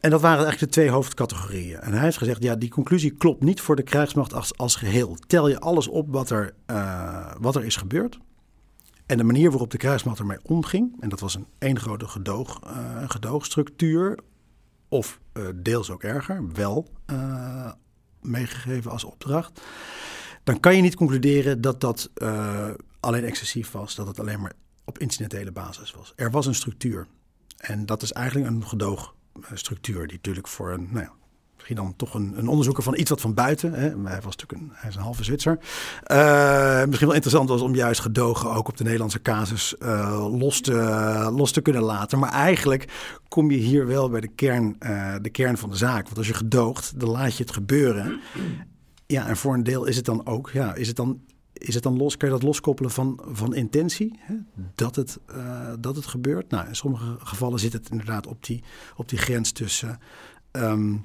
En 0.00 0.10
dat 0.10 0.20
waren 0.20 0.44
eigenlijk 0.44 0.72
de 0.72 0.80
twee 0.80 0.90
hoofdcategorieën. 0.90 1.80
En 1.80 1.92
hij 1.92 2.02
heeft 2.02 2.18
gezegd, 2.18 2.42
ja, 2.42 2.54
die 2.56 2.70
conclusie 2.70 3.10
klopt 3.10 3.42
niet 3.42 3.60
voor 3.60 3.76
de 3.76 3.82
krijgsmacht 3.82 4.34
als, 4.34 4.56
als 4.56 4.76
geheel. 4.76 5.16
Tel 5.26 5.48
je 5.48 5.60
alles 5.60 5.88
op 5.88 6.12
wat 6.12 6.30
er, 6.30 6.54
wat 7.40 7.56
er 7.56 7.64
is 7.64 7.76
gebeurd. 7.76 8.18
En 9.08 9.16
de 9.16 9.24
manier 9.24 9.50
waarop 9.50 9.70
de 9.70 9.76
krijgsmacht 9.76 10.18
ermee 10.18 10.38
omging, 10.42 10.96
en 11.00 11.08
dat 11.08 11.20
was 11.20 11.34
een 11.34 11.46
één 11.58 11.80
grote 11.80 12.08
gedoog, 12.08 12.60
uh, 12.64 13.10
gedoogstructuur, 13.10 14.18
of 14.88 15.20
uh, 15.32 15.46
deels 15.54 15.90
ook 15.90 16.02
erger, 16.02 16.52
wel 16.52 16.88
meegegeven 18.20 18.90
als 18.90 19.04
opdracht. 19.04 19.60
Dan 20.44 20.60
kan 20.60 20.76
je 20.76 20.82
niet 20.82 20.94
concluderen 20.94 21.60
dat 21.60 21.80
dat 21.80 22.10
alleen 23.00 23.24
excessief 23.24 23.70
was, 23.70 23.94
dat 23.94 24.06
het 24.06 24.20
alleen 24.20 24.40
maar 24.40 24.52
op 24.84 24.98
incidentele 24.98 25.52
basis 25.52 25.90
was. 25.90 26.12
Er 26.16 26.30
was 26.30 26.46
een 26.46 26.54
structuur. 26.54 27.06
En 27.56 27.86
dat 27.86 28.02
is 28.02 28.12
eigenlijk 28.12 28.50
een 28.50 28.66
gedoogstructuur 28.66 30.06
die 30.06 30.16
natuurlijk 30.16 30.48
voor 30.48 30.72
een, 30.72 30.88
nou 30.90 31.04
ja, 31.04 31.12
misschien 31.68 31.96
dan 31.98 32.08
toch 32.08 32.14
een, 32.14 32.38
een, 32.38 32.48
onderzoeker 32.48 32.82
van 32.82 32.96
iets 32.96 33.10
wat 33.10 33.20
van 33.20 33.34
buiten. 33.34 33.72
Hè, 33.72 33.88
hij 34.04 34.20
was 34.20 34.36
natuurlijk 34.36 34.52
een, 34.52 34.70
hij 34.72 34.88
is 34.88 34.96
een 34.96 35.02
halve 35.02 35.24
Zwitser. 35.24 35.58
Uh, 36.06 36.84
misschien 36.84 37.06
wel 37.06 37.14
interessant 37.14 37.48
was 37.48 37.60
om 37.60 37.74
juist 37.74 38.00
gedogen 38.00 38.50
ook 38.50 38.68
op 38.68 38.76
de 38.76 38.84
Nederlandse 38.84 39.22
casus 39.22 39.74
uh, 39.82 40.38
los, 40.38 40.60
te, 40.60 40.72
los 41.34 41.52
te 41.52 41.60
kunnen 41.60 41.82
laten. 41.82 42.18
Maar 42.18 42.32
eigenlijk 42.32 42.92
kom 43.28 43.50
je 43.50 43.56
hier 43.56 43.86
wel 43.86 44.08
bij 44.08 44.20
de 44.20 44.28
kern, 44.28 44.76
uh, 44.80 45.14
de 45.22 45.30
kern 45.30 45.58
van 45.58 45.70
de 45.70 45.76
zaak. 45.76 46.04
Want 46.04 46.18
als 46.18 46.26
je 46.26 46.34
gedoogt, 46.34 47.00
dan 47.00 47.08
laat 47.08 47.36
je 47.36 47.42
het 47.42 47.52
gebeuren. 47.52 48.20
Ja, 49.06 49.26
en 49.26 49.36
voor 49.36 49.54
een 49.54 49.64
deel 49.64 49.84
is 49.84 49.96
het 49.96 50.04
dan 50.04 50.26
ook, 50.26 50.50
ja, 50.50 50.74
is 50.74 50.86
het 50.86 50.96
dan 50.96 51.20
is 51.52 51.74
het 51.74 51.82
dan 51.82 51.96
los, 51.96 52.16
kan 52.16 52.28
je 52.28 52.34
dat 52.34 52.44
loskoppelen 52.44 52.90
van, 52.90 53.20
van 53.24 53.54
intentie? 53.54 54.18
Hè? 54.18 54.34
Dat, 54.74 54.96
het, 54.96 55.18
dat 55.80 55.96
het 55.96 56.06
gebeurt? 56.06 56.50
Nou, 56.50 56.68
in 56.68 56.76
sommige 56.76 57.16
gevallen 57.18 57.58
zit 57.58 57.72
het 57.72 57.90
inderdaad 57.90 58.26
op 58.26 58.44
die, 58.44 58.62
op 58.96 59.08
die 59.08 59.18
grens 59.18 59.52
tussen, 59.52 59.98
um, 60.52 61.04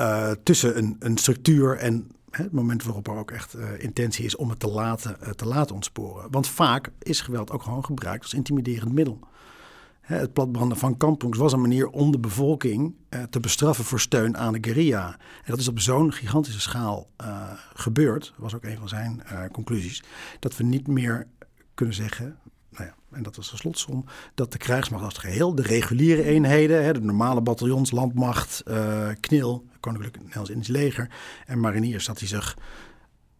uh, 0.00 0.30
tussen 0.42 0.78
een, 0.78 0.96
een 0.98 1.16
structuur 1.16 1.76
en 1.76 2.10
hè, 2.30 2.42
het 2.42 2.52
moment 2.52 2.84
waarop 2.84 3.08
er 3.08 3.16
ook 3.16 3.30
echt 3.30 3.56
uh, 3.56 3.68
intentie 3.78 4.24
is 4.24 4.36
om 4.36 4.50
het 4.50 4.60
te 4.60 4.68
laten, 4.68 5.36
te 5.36 5.46
laten 5.46 5.74
ontsporen. 5.74 6.30
Want 6.30 6.48
vaak 6.48 6.90
is 6.98 7.20
geweld 7.20 7.50
ook 7.50 7.62
gewoon 7.62 7.84
gebruikt 7.84 8.22
als 8.22 8.34
intimiderend 8.34 8.92
middel. 8.92 9.18
Het 10.00 10.32
platbranden 10.32 10.78
van 10.78 10.96
kampongs 10.96 11.38
was 11.38 11.52
een 11.52 11.60
manier 11.60 11.88
om 11.88 12.10
de 12.10 12.18
bevolking 12.18 12.94
eh, 13.08 13.22
te 13.22 13.40
bestraffen 13.40 13.84
voor 13.84 14.00
steun 14.00 14.36
aan 14.36 14.52
de 14.52 14.58
guerrilla. 14.60 15.10
En 15.18 15.50
dat 15.50 15.58
is 15.58 15.68
op 15.68 15.80
zo'n 15.80 16.12
gigantische 16.12 16.60
schaal 16.60 17.10
gebeurd, 17.74 18.34
was 18.36 18.54
ook 18.54 18.64
een 18.64 18.78
van 18.78 18.88
zijn 18.88 19.22
conclusies, 19.52 20.02
dat 20.38 20.56
we 20.56 20.64
niet 20.64 20.86
meer 20.86 21.26
kunnen 21.74 21.94
zeggen, 21.94 22.38
en 23.14 23.22
dat 23.22 23.36
was 23.36 23.50
de 23.50 23.56
slotsom, 23.56 24.04
dat 24.34 24.52
de 24.52 24.58
krijgsmacht 24.58 25.04
als 25.04 25.18
geheel, 25.18 25.54
de 25.54 25.62
reguliere 25.62 26.22
eenheden, 26.22 26.84
hè, 26.84 26.92
de 26.92 27.00
normale 27.00 27.40
bataljons, 27.40 27.90
landmacht, 27.90 28.62
uh, 28.68 29.08
KNIL, 29.20 29.66
Koninklijk 29.80 30.18
Nederlands-Indisch 30.18 30.68
Leger 30.68 31.10
en 31.46 31.60
mariniers, 31.60 32.06
dat 32.06 32.18
die 32.18 32.28
zich 32.28 32.56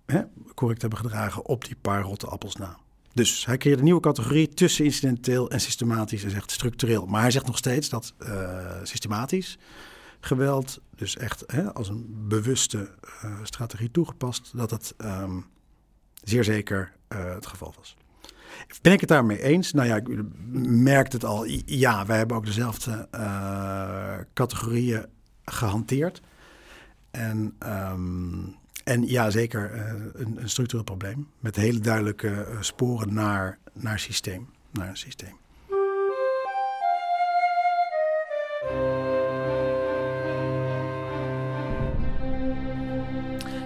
hè, 0.07 0.23
correct 0.55 0.81
hebben 0.81 0.99
gedragen 0.99 1.47
op 1.47 1.65
die 1.65 1.77
paar 1.81 2.03
rotte 2.03 2.27
appels 2.27 2.57
na. 2.57 2.77
Dus 3.13 3.47
hij 3.47 3.57
creëert 3.57 3.79
een 3.79 3.85
nieuwe 3.85 4.01
categorie 4.01 4.49
tussen 4.49 4.85
incidenteel 4.85 5.51
en 5.51 5.61
systematisch 5.61 6.25
en 6.25 6.31
zegt 6.31 6.51
structureel. 6.51 7.07
Maar 7.07 7.21
hij 7.21 7.31
zegt 7.31 7.47
nog 7.47 7.59
steeds 7.59 7.89
dat 7.89 8.15
uh, 8.19 8.59
systematisch 8.83 9.59
geweld, 10.21 10.81
dus 10.97 11.17
echt 11.17 11.45
hè, 11.47 11.75
als 11.75 11.89
een 11.89 12.29
bewuste 12.29 12.91
uh, 13.25 13.39
strategie 13.43 13.91
toegepast, 13.91 14.51
dat 14.57 14.71
het 14.71 14.95
um, 14.99 15.47
zeer 16.23 16.45
zeker 16.45 16.93
het 17.09 17.47
geval 17.47 17.75
was. 17.77 17.97
Ben 18.83 18.93
ik 18.93 19.01
het 19.01 19.09
daarmee 19.09 19.43
eens? 19.43 19.73
Nou 19.73 19.89
ja, 19.89 19.97
ik 19.97 20.09
merkt 20.69 21.13
het 21.13 21.25
al. 21.25 21.45
Ja, 21.65 22.07
wij 22.07 22.17
hebben 22.17 22.37
ook 22.37 22.47
dezelfde 22.47 23.09
uh, 23.15 24.15
categorieën 24.35 25.07
gehanteerd. 25.45 26.23
En, 27.11 27.55
um, 27.67 28.57
en 28.85 29.09
ja, 29.09 29.31
zeker 29.31 29.75
uh, 29.75 29.81
een, 30.13 30.37
een, 30.41 30.49
structureel 30.49 30.85
probleem. 30.85 31.29
Met 31.41 31.57
hele 31.57 31.79
duidelijke 31.79 32.47
sporen 32.61 33.15
naar, 33.15 33.59
naar 33.73 33.99
systeem. 33.99 34.49
Naar 34.71 34.97
systeem. 34.97 35.43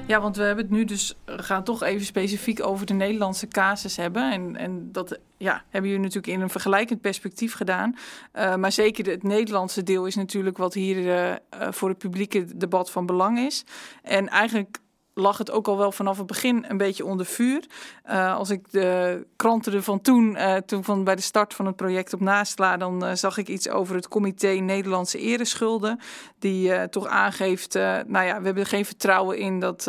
Ja, 0.09 0.21
want 0.21 0.37
we 0.37 0.43
hebben 0.43 0.65
het 0.65 0.75
nu 0.75 0.85
dus, 0.85 1.15
we 1.25 1.43
gaan 1.43 1.65
toch 1.65 1.83
even 1.83 2.07
specifiek 2.07 2.67
over 2.67 2.87
de 2.87 2.95
Nederlandse 2.95 3.49
casus 3.49 3.97
hebben. 3.97 4.33
En, 4.33 4.57
en 4.57 4.93
dat 4.93 5.19
ja, 5.37 5.63
hebben 5.69 5.91
jullie 5.91 6.05
natuurlijk 6.05 6.33
in 6.33 6.41
een 6.41 6.51
vergelijkend 6.51 7.01
perspectief 7.01 7.55
gedaan. 7.55 7.97
Uh, 8.35 8.55
maar 8.55 8.73
zeker 8.73 9.11
het 9.11 9.23
Nederlandse 9.23 9.83
deel 9.83 10.07
is 10.07 10.15
natuurlijk 10.15 10.57
wat 10.57 10.75
hier 10.75 10.97
uh, 10.97 11.35
voor 11.71 11.89
het 11.89 11.99
publieke 11.99 12.57
debat 12.57 12.91
van 12.91 13.07
belang 13.07 13.39
is. 13.39 13.65
En 14.03 14.29
eigenlijk 14.29 14.79
lag 15.21 15.39
het 15.39 15.51
ook 15.51 15.69
al 15.69 15.79
wel 15.79 15.93
vanaf 15.93 16.19
het 16.19 16.27
begin 16.27 16.65
een 16.69 16.77
beetje 16.77 17.05
onder 17.05 17.27
vuur. 17.27 17.65
Uh, 18.11 18.37
als 18.37 18.51
ik 18.51 18.71
de 18.71 19.27
kranten 19.37 19.83
van 19.83 20.01
toen, 20.01 20.31
uh, 20.31 20.57
toen 20.57 20.85
van 20.85 21.05
bij 21.05 21.15
de 21.15 21.23
start 21.23 21.55
van 21.55 21.67
het 21.67 21.77
project 21.77 22.13
op 22.13 22.21
nasla, 22.21 22.77
dan 22.77 23.05
uh, 23.05 23.15
zag 23.15 23.39
ik 23.39 23.49
iets 23.49 23.69
over 23.69 23.95
het 23.95 24.09
comité 24.09 24.49
Nederlandse 24.49 25.19
Ereschulden. 25.19 26.01
Die 26.39 26.89
toch 26.89 27.07
aangeeft, 27.07 27.75
nou 27.75 28.25
ja, 28.25 28.39
we 28.39 28.45
hebben 28.45 28.57
er 28.57 28.67
geen 28.67 28.85
vertrouwen 28.85 29.39
in 29.39 29.61
dat 29.61 29.83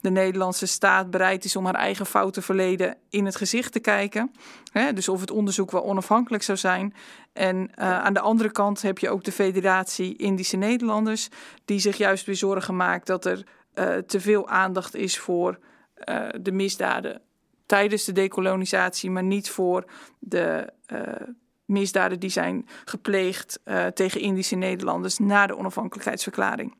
de 0.00 0.10
Nederlandse 0.10 0.66
staat 0.66 1.10
bereid 1.10 1.44
is 1.44 1.56
om 1.56 1.64
haar 1.64 1.74
eigen 1.74 2.06
fouten 2.06 2.42
verleden 2.42 2.96
in 3.10 3.24
het 3.24 3.36
gezicht 3.36 3.72
te 3.72 3.80
kijken. 3.80 4.32
Hè, 4.72 4.92
dus 4.92 5.08
of 5.08 5.20
het 5.20 5.30
onderzoek 5.30 5.70
wel 5.70 5.84
onafhankelijk 5.84 6.42
zou 6.42 6.58
zijn. 6.58 6.94
En 7.32 7.76
aan 7.76 8.12
de 8.12 8.20
andere 8.20 8.50
kant 8.50 8.82
heb 8.82 8.98
je 8.98 9.10
ook 9.10 9.24
de 9.24 9.32
Federatie 9.32 10.16
Indische 10.16 10.56
Nederlanders, 10.56 11.28
die 11.64 11.78
zich 11.78 11.96
juist 11.96 12.26
weer 12.26 12.36
zorgen 12.36 12.76
maakt 12.76 13.06
dat 13.06 13.24
er 13.24 13.44
uh, 13.78 13.96
te 13.96 14.20
veel 14.20 14.48
aandacht 14.48 14.94
is 14.94 15.18
voor 15.18 15.58
uh, 16.08 16.28
de 16.40 16.52
misdaden 16.52 17.20
tijdens 17.66 18.04
de 18.04 18.12
dekolonisatie, 18.12 19.10
maar 19.10 19.24
niet 19.24 19.50
voor 19.50 19.84
de 20.18 20.72
uh, 20.92 21.00
misdaden 21.64 22.20
die 22.20 22.30
zijn 22.30 22.68
gepleegd 22.84 23.60
tegen 23.94 24.20
Indische 24.20 24.56
Nederlanders 24.56 25.18
na 25.18 25.46
de 25.46 25.56
onafhankelijkheidsverklaring. 25.56 26.76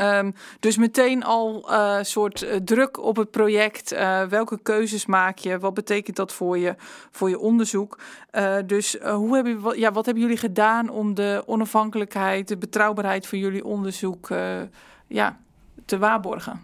Um, 0.00 0.34
dus 0.60 0.76
meteen 0.76 1.24
al 1.24 1.72
een 1.72 2.06
soort 2.06 2.46
druk 2.64 2.98
op 2.98 3.16
het 3.16 3.30
project. 3.30 3.90
welke 4.28 4.58
keuzes 4.62 5.06
maak 5.06 5.38
je? 5.38 5.58
Wat 5.58 5.74
betekent 5.74 6.16
dat 6.16 6.32
voor 6.32 6.58
je, 6.58 6.74
voor 7.10 7.28
je 7.28 7.38
onderzoek? 7.38 7.98
dus 8.66 8.98
hoe 9.00 9.34
hebben, 9.34 9.78
ja, 9.78 9.92
wat 9.92 10.04
hebben 10.04 10.22
jullie 10.22 10.38
gedaan 10.38 10.88
om 10.88 11.14
de 11.14 11.42
onafhankelijkheid, 11.46 12.48
de 12.48 12.56
betrouwbaarheid 12.56 13.26
van 13.26 13.38
jullie 13.38 13.64
onderzoek 13.64 14.28
ja, 15.06 15.40
te 15.86 15.98
waarborgen? 15.98 16.60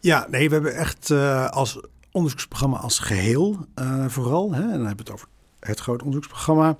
Ja, 0.00 0.26
nee, 0.30 0.48
we 0.48 0.54
hebben 0.54 0.76
echt 0.76 1.10
uh, 1.10 1.48
als 1.48 1.80
onderzoeksprogramma 2.10 2.76
als 2.76 2.98
geheel 2.98 3.66
uh, 3.80 4.04
vooral. 4.08 4.52
Hè, 4.52 4.62
en 4.62 4.68
dan 4.68 4.86
hebben 4.86 4.96
we 4.96 5.02
het 5.02 5.10
over 5.10 5.28
het 5.60 5.80
grote 5.80 6.04
onderzoeksprogramma. 6.04 6.76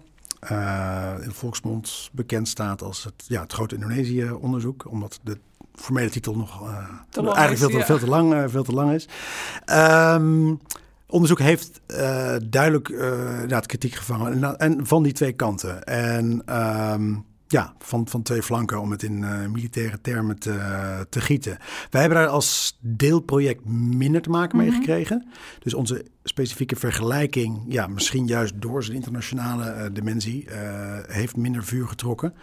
Uh, 0.50 1.14
in 1.24 1.32
volksmond 1.32 2.10
bekend 2.12 2.48
staat 2.48 2.82
als 2.82 3.04
het, 3.04 3.24
ja, 3.26 3.42
het 3.42 3.52
grote 3.52 3.74
Indonesië-onderzoek. 3.74 4.90
Omdat 4.90 5.20
de 5.22 5.38
formele 5.74 6.10
titel 6.10 6.36
nog 6.36 6.72
eigenlijk 7.12 7.50
is, 7.50 7.58
veel, 7.58 7.68
te, 7.68 7.76
ja. 7.76 7.84
veel, 7.84 7.98
te 7.98 8.08
lang, 8.08 8.50
veel 8.50 8.64
te 8.64 8.72
lang 8.72 8.92
is. 8.92 9.08
Um, 9.66 10.60
onderzoek 11.06 11.38
heeft 11.38 11.80
duidelijk 12.50 12.88
ja, 13.48 13.60
kritiek 13.60 13.94
gevangen. 13.94 14.44
En, 14.44 14.58
en, 14.58 14.86
van 14.86 15.02
die 15.02 15.12
twee 15.12 15.32
kanten. 15.32 15.84
En... 15.84 16.56
Um, 16.92 17.26
ja, 17.48 17.74
van, 17.78 18.08
van 18.08 18.22
twee 18.22 18.42
flanken 18.42 18.80
om 18.80 18.90
het 18.90 19.02
in 19.02 19.22
uh, 19.22 19.46
militaire 19.46 20.00
termen 20.00 20.38
te, 20.38 21.06
te 21.08 21.20
gieten. 21.20 21.58
Wij 21.90 22.00
hebben 22.00 22.18
daar 22.18 22.28
als 22.28 22.78
deelproject 22.80 23.64
minder 23.64 24.22
te 24.22 24.30
maken 24.30 24.56
mee 24.56 24.66
mm 24.66 24.72
-hmm. 24.72 24.82
gekregen. 24.82 25.26
Dus 25.58 25.74
onze 25.74 26.04
specifieke 26.24 26.76
vergelijking, 26.76 27.64
ja, 27.68 27.86
misschien 27.86 28.26
juist 28.26 28.54
door 28.56 28.84
zijn 28.84 28.96
internationale 28.96 29.74
uh, 29.74 29.84
dimensie, 29.92 30.44
uh, 30.44 30.52
heeft 31.06 31.36
minder 31.36 31.64
vuur 31.64 31.88
getrokken. 31.88 32.34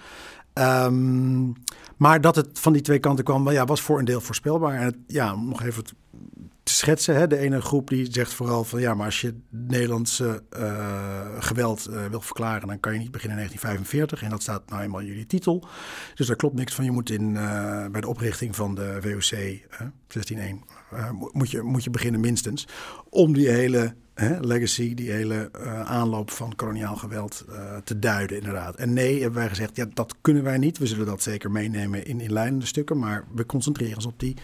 Um, 0.54 1.54
maar 1.98 2.22
dat 2.22 2.36
het 2.36 2.60
van 2.60 2.74
die 2.74 2.82
twee 2.82 3.00
kanten 3.00 3.26
kwam, 3.26 3.52
ja, 3.52 3.66
was 3.66 3.82
voor 3.82 4.00
een 4.00 4.06
deel 4.06 4.22
voorspelbaar. 4.22 4.74
En 4.74 4.84
het, 4.84 4.96
ja, 5.08 5.34
om 5.34 5.48
nog 5.48 5.64
even 5.64 5.84
te 6.66 6.74
schetsen. 6.74 7.16
Hè? 7.16 7.28
De 7.28 7.38
ene 7.38 7.62
groep 7.62 7.90
die 7.90 8.08
zegt 8.12 8.34
vooral 8.34 8.64
van 8.64 8.80
ja, 8.82 8.94
maar 8.94 9.06
als 9.06 9.22
je 9.22 9.36
Nederlandse 9.50 10.44
uh, 10.58 11.26
geweld 11.40 11.88
uh, 11.90 12.06
wil 12.06 12.22
verklaren, 12.22 12.68
dan 12.68 12.80
kan 12.80 12.94
je 12.94 13.00
niet 13.00 13.12
beginnen 13.12 13.38
in 13.38 13.44
1945. 13.44 14.22
En 14.24 14.30
dat 14.30 14.42
staat 14.42 14.70
nou 14.70 14.82
eenmaal 14.82 15.00
in 15.00 15.06
jullie 15.06 15.26
titel. 15.26 15.68
Dus 16.16 16.28
daar 16.28 16.36
klopt 16.36 16.56
niks 16.56 16.74
van. 16.74 16.86
Je 16.86 16.92
moet 16.92 17.10
in, 17.10 17.30
uh, 17.30 17.88
bij 17.88 18.02
de 18.02 18.08
oprichting 18.08 18.56
van 18.56 18.76
de 18.76 18.98
VOC 19.02 19.60
16.1 20.08 20.40
moet, 21.32 21.52
je, 21.52 21.62
moet 21.62 21.84
je 21.84 21.90
beginnen 21.90 22.22
minstens. 22.22 22.68
Om 23.10 23.34
die 23.34 23.50
hele 23.50 23.96
legacy, 24.42 24.94
die 24.94 25.12
hele 25.12 25.50
aanloop 25.86 26.32
van 26.32 26.56
koloniaal 26.56 26.96
geweld 26.96 27.46
te 27.84 28.00
duiden 28.00 28.38
inderdaad. 28.38 28.76
En 28.76 28.94
nee, 28.94 29.22
hebben 29.22 29.40
wij 29.40 29.50
gezegd, 29.50 29.76
ja, 29.76 29.86
dat 29.94 30.16
kunnen 30.22 30.44
wij 30.44 30.58
niet. 30.58 30.78
We 30.78 30.88
zullen 30.88 31.06
dat 31.06 31.22
zeker 31.22 31.52
meenemen 31.52 32.06
in 32.06 32.22
inleidende 32.22 32.66
stukken. 32.66 33.00
Maar 33.00 33.26
we 33.36 33.46
concentreren 33.46 33.96
ons 33.96 34.06
op 34.06 34.20
die 34.20 34.36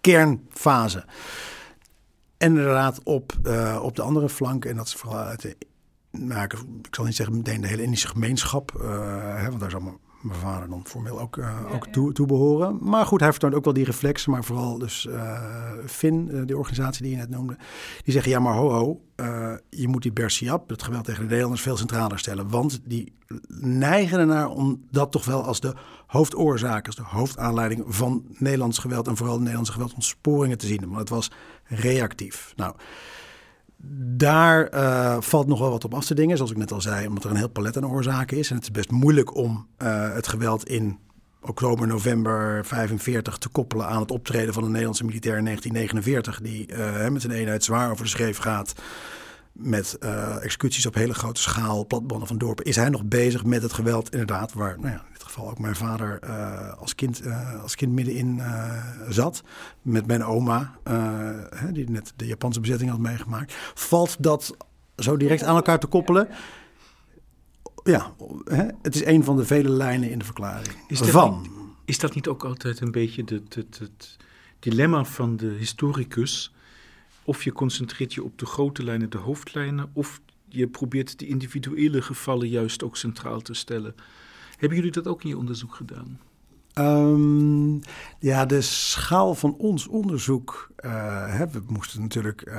kernfase. 0.00 1.04
En 2.38 2.56
inderdaad 2.56 3.00
op, 3.02 3.32
uh, 3.42 3.80
op 3.82 3.96
de 3.96 4.02
andere 4.02 4.28
flank, 4.28 4.64
en 4.64 4.76
dat 4.76 4.86
is 4.86 4.94
vooral 4.94 5.18
uit 5.18 5.42
de, 5.42 5.56
nou, 6.10 6.42
ik, 6.42 6.52
ik, 6.82 6.94
zal 6.94 7.04
niet 7.04 7.16
zeggen 7.16 7.36
meteen 7.36 7.60
de 7.60 7.66
hele 7.66 7.82
Indische 7.82 8.08
gemeenschap, 8.08 8.72
uh, 8.76 8.82
hè, 9.36 9.48
want 9.48 9.60
daar 9.60 9.70
zal 9.70 9.80
mijn, 9.80 9.98
mijn 10.26 10.40
vader 10.40 10.68
dan 10.68 10.86
formeel 10.86 11.20
ook, 11.20 11.36
uh, 11.36 11.44
ja, 11.44 11.74
ook 11.74 11.86
toe, 11.86 12.12
toe, 12.12 12.26
behoren. 12.26 12.78
Maar 12.80 13.06
goed, 13.06 13.20
hij 13.20 13.30
vertoont 13.30 13.54
ook 13.54 13.64
wel 13.64 13.72
die 13.72 13.84
reflexen, 13.84 14.30
maar 14.30 14.44
vooral 14.44 14.78
dus 14.78 15.08
FIN, 15.86 16.44
die 16.46 16.58
organisatie 16.58 17.02
die 17.02 17.10
je 17.10 17.16
net 17.16 17.30
noemde, 17.30 17.56
die 18.04 18.12
zeggen 18.12 18.30
ja 18.30 18.38
maar 18.38 18.54
ho 18.54 18.70
ho, 18.70 19.00
je 19.70 19.88
moet 19.88 20.02
die 20.02 20.12
Bersiap, 20.12 20.68
het 20.68 20.82
geweld 20.82 21.04
tegen 21.04 21.20
de 21.20 21.26
Nederlanders, 21.26 21.62
veel 21.62 21.76
centraler 21.76 22.18
stellen. 22.18 22.48
Want 22.48 22.80
die 22.84 23.12
neigen 23.58 24.18
ernaar 24.18 24.48
om 24.48 24.84
dat 24.90 25.12
toch 25.12 25.24
wel 25.24 25.42
als 25.42 25.60
de 25.60 25.74
hoofdoorzaak, 26.06 26.86
als 26.86 26.96
de 26.96 27.02
hoofdaanleiding 27.02 27.84
van 27.86 28.24
Nederlands 28.28 28.78
geweld 28.78 29.06
en 29.06 29.16
vooral 29.16 29.34
de 29.34 29.40
Nederlandse 29.40 29.72
geweldontsporingen 29.72 30.58
te 30.58 30.66
zien. 30.66 30.80
Want 30.80 30.98
het 30.98 31.08
was 31.08 31.30
reactief. 31.64 32.52
Nou, 32.56 32.74
daar 34.16 34.74
uh, 34.74 35.16
valt 35.20 35.46
nog 35.46 35.58
wel 35.58 35.70
wat 35.70 35.84
op 35.84 35.94
af 35.94 36.04
te 36.04 36.14
dingen, 36.14 36.36
zoals 36.36 36.50
ik 36.50 36.56
net 36.56 36.72
al 36.72 36.80
zei, 36.80 37.06
omdat 37.06 37.24
er 37.24 37.30
een 37.30 37.36
heel 37.36 37.48
palet 37.48 37.76
aan 37.76 37.86
oorzaken 37.86 38.36
is. 38.36 38.50
En 38.50 38.54
het 38.54 38.64
is 38.64 38.70
best 38.70 38.90
moeilijk 38.90 39.36
om 39.36 39.66
uh, 39.82 40.12
het 40.14 40.28
geweld 40.28 40.68
in 40.68 40.98
oktober, 41.40 41.86
november 41.86 42.64
45 42.64 43.38
te 43.38 43.48
koppelen 43.48 43.86
aan 43.86 44.00
het 44.00 44.10
optreden 44.10 44.54
van 44.54 44.62
een 44.62 44.70
Nederlandse 44.70 45.04
militair 45.04 45.36
in 45.38 45.44
1949, 45.44 46.40
die 46.40 46.66
met 47.10 47.22
zijn 47.22 47.32
eenheid 47.32 47.64
zwaar 47.64 47.90
over 47.90 48.04
de 48.04 48.10
schreef 48.10 48.36
gaat 48.36 48.74
met 49.52 49.98
executies 50.40 50.86
op 50.86 50.94
hele 50.94 51.14
grote 51.14 51.40
schaal, 51.40 51.86
platbanden 51.86 52.28
van 52.28 52.38
dorpen, 52.38 52.64
is 52.64 52.76
hij 52.76 52.88
nog 52.88 53.04
bezig 53.04 53.44
met 53.44 53.62
het 53.62 53.72
geweld, 53.72 54.10
inderdaad, 54.10 54.52
waar 54.52 54.76
nou 54.80 54.92
ja, 54.92 55.04
geval 55.36 55.50
ook 55.50 55.58
mijn 55.58 55.76
vader 55.76 56.20
uh, 56.24 56.72
als, 56.78 56.94
kind, 56.94 57.24
uh, 57.24 57.62
als 57.62 57.74
kind 57.74 57.92
middenin 57.92 58.40
zat, 59.08 59.42
met 59.82 60.06
mijn 60.06 60.24
oma, 60.24 60.78
hè, 61.54 61.72
die 61.72 61.90
net 61.90 62.12
de 62.16 62.26
Japanse 62.26 62.60
bezetting 62.60 62.90
had 62.90 62.98
meegemaakt. 62.98 63.54
Valt 63.74 64.22
dat 64.22 64.56
zo 64.96 65.16
direct 65.16 65.42
aan 65.42 65.56
elkaar 65.56 65.78
te 65.78 65.86
koppelen? 65.86 66.28
Ja, 67.84 68.14
hè, 68.44 68.66
het 68.82 68.94
is 68.94 69.04
een 69.04 69.24
van 69.24 69.36
de 69.36 69.44
vele 69.44 69.70
lijnen 69.70 70.10
in 70.10 70.18
de 70.18 70.24
verklaring. 70.24 70.74
Is 70.88 70.98
dat, 70.98 71.08
van. 71.08 71.40
Niet, 71.42 71.50
is 71.84 71.98
dat 71.98 72.14
niet 72.14 72.28
ook 72.28 72.44
altijd 72.44 72.80
een 72.80 72.90
beetje 72.90 73.24
het 73.48 74.16
dilemma 74.58 75.04
van 75.04 75.36
de 75.36 75.54
historicus? 75.58 76.54
Of 77.24 77.44
je 77.44 77.52
concentreert 77.52 78.14
je 78.14 78.24
op 78.24 78.38
de 78.38 78.46
grote 78.46 78.84
lijnen, 78.84 79.10
de 79.10 79.18
hoofdlijnen, 79.18 79.90
of 79.92 80.20
je 80.48 80.66
probeert 80.66 81.18
de 81.18 81.26
individuele 81.26 82.02
gevallen 82.02 82.48
juist 82.48 82.82
ook 82.82 82.96
centraal 82.96 83.40
te 83.40 83.54
stellen. 83.54 83.94
Hebben 84.56 84.78
jullie 84.78 84.92
dat 84.92 85.06
ook 85.06 85.22
in 85.22 85.28
je 85.28 85.38
onderzoek 85.38 85.74
gedaan? 85.74 86.18
Ehm, 86.72 87.74
ja, 88.18 88.46
de 88.46 88.60
schaal 88.60 89.34
van 89.34 89.54
ons 89.58 89.86
onderzoek. 89.86 90.70
Uh, 90.84 90.92
hè, 91.26 91.48
we 91.48 91.62
moesten 91.66 92.00
natuurlijk. 92.00 92.44
Uh, 92.48 92.54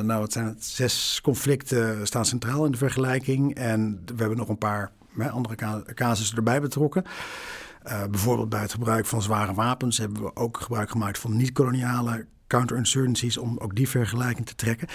nou, 0.00 0.22
het 0.22 0.32
zijn 0.32 0.46
het? 0.46 0.64
Zes 0.64 1.20
conflicten 1.22 2.06
staan 2.06 2.24
centraal 2.24 2.64
in 2.64 2.72
de 2.72 2.78
vergelijking. 2.78 3.54
En 3.54 4.02
we 4.06 4.14
hebben 4.16 4.36
nog 4.36 4.48
een 4.48 4.58
paar 4.58 4.92
hè, 5.18 5.30
andere 5.30 5.82
casussen 5.94 6.36
erbij 6.36 6.60
betrokken. 6.60 7.04
Uh, 7.86 8.04
bijvoorbeeld 8.10 8.48
bij 8.48 8.60
het 8.60 8.72
gebruik 8.72 9.06
van 9.06 9.22
zware 9.22 9.54
wapens 9.54 9.98
hebben 9.98 10.22
we 10.22 10.36
ook 10.36 10.60
gebruik 10.60 10.90
gemaakt 10.90 11.18
van 11.18 11.36
niet-koloniale 11.36 12.26
counterinsurgencies, 12.54 13.38
om 13.38 13.58
ook 13.58 13.74
die 13.74 13.88
vergelijking 13.88 14.46
te 14.46 14.54
trekken. 14.54 14.88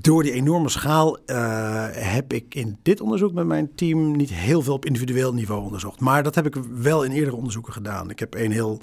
Door 0.00 0.22
die 0.22 0.32
enorme 0.32 0.68
schaal 0.68 1.18
uh, 1.18 1.86
heb 1.90 2.32
ik 2.32 2.54
in 2.54 2.78
dit 2.82 3.00
onderzoek 3.00 3.32
met 3.32 3.46
mijn 3.46 3.74
team 3.74 4.16
niet 4.16 4.30
heel 4.30 4.62
veel 4.62 4.74
op 4.74 4.84
individueel 4.84 5.34
niveau 5.34 5.62
onderzocht. 5.62 6.00
Maar 6.00 6.22
dat 6.22 6.34
heb 6.34 6.46
ik 6.46 6.54
wel 6.70 7.02
in 7.02 7.10
eerdere 7.10 7.36
onderzoeken 7.36 7.72
gedaan. 7.72 8.10
Ik 8.10 8.18
heb 8.18 8.34
een 8.34 8.52
heel 8.52 8.80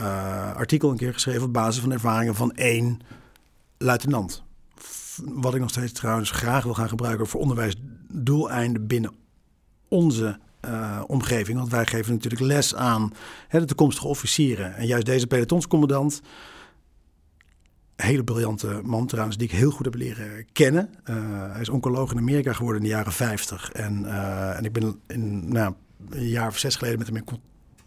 uh, 0.00 0.54
artikel 0.56 0.90
een 0.90 0.96
keer 0.96 1.12
geschreven 1.12 1.42
op 1.42 1.52
basis 1.52 1.82
van 1.82 1.92
ervaringen 1.92 2.34
van 2.34 2.52
één 2.52 2.98
luitenant. 3.78 4.42
Wat 5.24 5.54
ik 5.54 5.60
nog 5.60 5.70
steeds 5.70 5.92
trouwens 5.92 6.30
graag 6.30 6.64
wil 6.64 6.74
gaan 6.74 6.88
gebruiken 6.88 7.26
voor 7.26 7.40
onderwijsdoeleinden 7.40 8.86
binnen 8.86 9.12
onze 9.88 10.38
uh, 10.64 11.02
omgeving. 11.06 11.58
Want 11.58 11.70
wij 11.70 11.86
geven 11.86 12.12
natuurlijk 12.12 12.42
les 12.42 12.74
aan 12.74 13.12
hè, 13.48 13.60
de 13.60 13.64
toekomstige 13.64 14.06
officieren. 14.06 14.74
En 14.76 14.86
juist 14.86 15.06
deze 15.06 15.26
pelotonscommandant 15.26 16.22
hele 17.96 18.24
briljante 18.24 18.80
man 18.84 19.06
trouwens, 19.06 19.36
die 19.36 19.48
ik 19.48 19.54
heel 19.54 19.70
goed 19.70 19.84
heb 19.84 19.94
leren 19.94 20.46
kennen. 20.52 20.94
Uh, 21.10 21.16
hij 21.52 21.60
is 21.60 21.68
oncoloog 21.68 22.10
in 22.10 22.18
Amerika 22.18 22.52
geworden 22.52 22.82
in 22.82 22.88
de 22.88 22.94
jaren 22.94 23.12
50. 23.12 23.72
En, 23.72 24.02
uh, 24.02 24.56
en 24.56 24.64
ik 24.64 24.72
ben 24.72 25.00
in, 25.06 25.48
nou, 25.52 25.74
een 26.10 26.28
jaar 26.28 26.48
of 26.48 26.58
zes 26.58 26.76
geleden 26.76 26.98
met 26.98 27.06
hem 27.06 27.16
in 27.16 27.24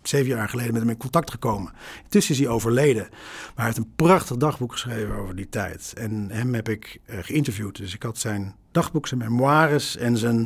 zeven 0.01 0.27
jaar 0.27 0.49
geleden 0.49 0.73
met 0.73 0.81
hem 0.81 0.91
in 0.91 0.97
contact 0.97 1.31
gekomen. 1.31 1.73
Intussen 2.03 2.33
is 2.33 2.39
hij 2.39 2.49
overleden. 2.49 3.07
Maar 3.09 3.51
hij 3.55 3.65
heeft 3.65 3.77
een 3.77 3.93
prachtig 3.95 4.37
dagboek 4.37 4.71
geschreven 4.71 5.15
over 5.15 5.35
die 5.35 5.49
tijd. 5.49 5.93
En 5.97 6.27
hem 6.31 6.53
heb 6.53 6.69
ik 6.69 6.99
uh, 7.05 7.17
geïnterviewd. 7.21 7.77
Dus 7.77 7.93
ik 7.93 8.03
had 8.03 8.17
zijn 8.17 8.55
dagboek, 8.71 9.07
zijn 9.07 9.19
memoires 9.19 9.97
en, 9.97 10.17
zijn, 10.17 10.37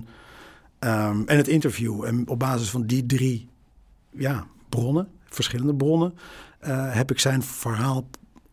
um, 0.79 1.27
en 1.27 1.37
het 1.37 1.47
interview. 1.47 2.03
En 2.03 2.27
op 2.27 2.39
basis 2.39 2.69
van 2.69 2.85
die 2.85 3.05
drie 3.05 3.49
ja, 4.11 4.47
bronnen, 4.69 5.07
verschillende 5.25 5.75
bronnen, 5.75 6.13
heb 6.89 7.11
ik 7.11 7.19
zijn 7.19 7.43
verhaal 7.43 8.07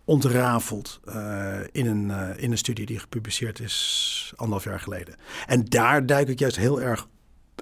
ontrafeld 0.09 1.01
uh, 1.09 1.57
in, 1.73 1.87
een, 1.87 2.05
uh, 2.09 2.29
in 2.37 2.51
een 2.51 2.59
studie 2.59 2.87
die 2.87 2.99
gepubliceerd 2.99 3.61
is 3.61 4.33
anderhalf 4.37 4.65
jaar 4.65 4.81
geleden. 4.81 5.15
En 5.47 5.65
daar 5.65 6.07
duik 6.07 6.29
ik 6.29 6.39
juist 6.39 6.57
heel 6.57 6.81
erg 6.81 7.09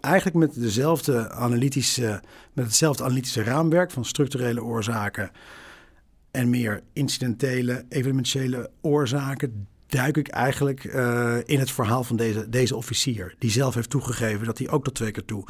eigenlijk 0.00 0.36
met 0.36 0.54
dezelfde 0.54 1.30
analytische, 1.30 2.22
met 2.52 2.64
hetzelfde 2.64 3.04
analytische 3.04 3.42
raamwerk 3.42 3.90
van 3.90 4.04
structurele 4.04 4.62
oorzaken 4.62 5.30
en 6.30 6.50
meer 6.50 6.82
incidentele, 6.92 7.84
evenementiële 7.88 8.70
oorzaken, 8.80 9.66
duik 9.86 10.16
ik 10.16 10.28
eigenlijk 10.28 10.84
uh, 10.84 11.36
in 11.44 11.58
het 11.58 11.70
verhaal 11.70 12.04
van 12.04 12.16
deze, 12.16 12.48
deze 12.48 12.76
officier. 12.76 13.34
Die 13.38 13.50
zelf 13.50 13.74
heeft 13.74 13.90
toegegeven 13.90 14.46
dat 14.46 14.58
hij 14.58 14.68
ook 14.68 14.84
tot 14.84 14.94
twee 14.94 15.10
keer 15.10 15.24
toe 15.24 15.44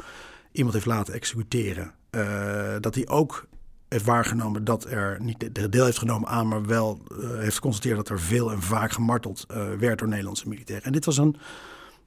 iemand 0.51 0.73
heeft 0.73 0.85
laten 0.85 1.13
executeren. 1.13 1.93
dat 2.81 2.95
hij 2.95 3.07
ook 3.07 3.47
heeft 3.89 4.05
waargenomen 4.05 4.63
dat 4.63 4.85
er 4.85 5.17
niet 5.21 5.71
deel 5.71 5.85
heeft 5.85 5.97
genomen 5.97 6.29
aan, 6.29 6.47
maar 6.47 6.65
wel 6.65 7.01
uh, 7.11 7.39
heeft 7.39 7.55
geconstateerd 7.55 7.95
dat 7.95 8.09
er 8.09 8.19
veel 8.19 8.51
en 8.51 8.61
vaak 8.61 8.91
gemarteld 8.91 9.45
uh, 9.51 9.73
werd 9.79 9.99
door 9.99 10.07
Nederlandse 10.07 10.47
militairen. 10.47 10.85
En 10.85 10.91
dit 10.91 11.05
was 11.05 11.17
een, 11.17 11.35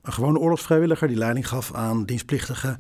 een 0.03 0.13
gewone 0.13 0.39
oorlogsvrijwilliger 0.39 1.09
die 1.09 1.17
leiding 1.17 1.49
gaf 1.49 1.75
aan 1.75 2.05
dienstplichtige 2.05 2.79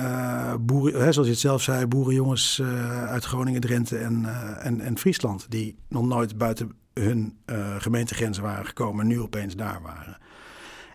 uh, 0.00 0.54
boeren, 0.60 1.04
hè, 1.04 1.12
zoals 1.12 1.26
je 1.28 1.32
het 1.32 1.42
zelf 1.42 1.62
zei, 1.62 1.86
boerenjongens 1.86 2.62
uit 3.06 3.24
Groningen, 3.24 3.60
Drenthe 3.60 3.98
en, 3.98 4.24
en, 4.60 4.80
en 4.80 4.98
Friesland, 4.98 5.46
die 5.48 5.76
nog 5.88 6.06
nooit 6.06 6.38
buiten 6.38 6.72
hun 6.94 7.38
gemeentegrenzen 7.78 8.42
waren 8.42 8.66
gekomen 8.66 9.00
en 9.00 9.06
nu 9.06 9.20
opeens 9.20 9.56
daar 9.56 9.82
waren. 9.82 10.18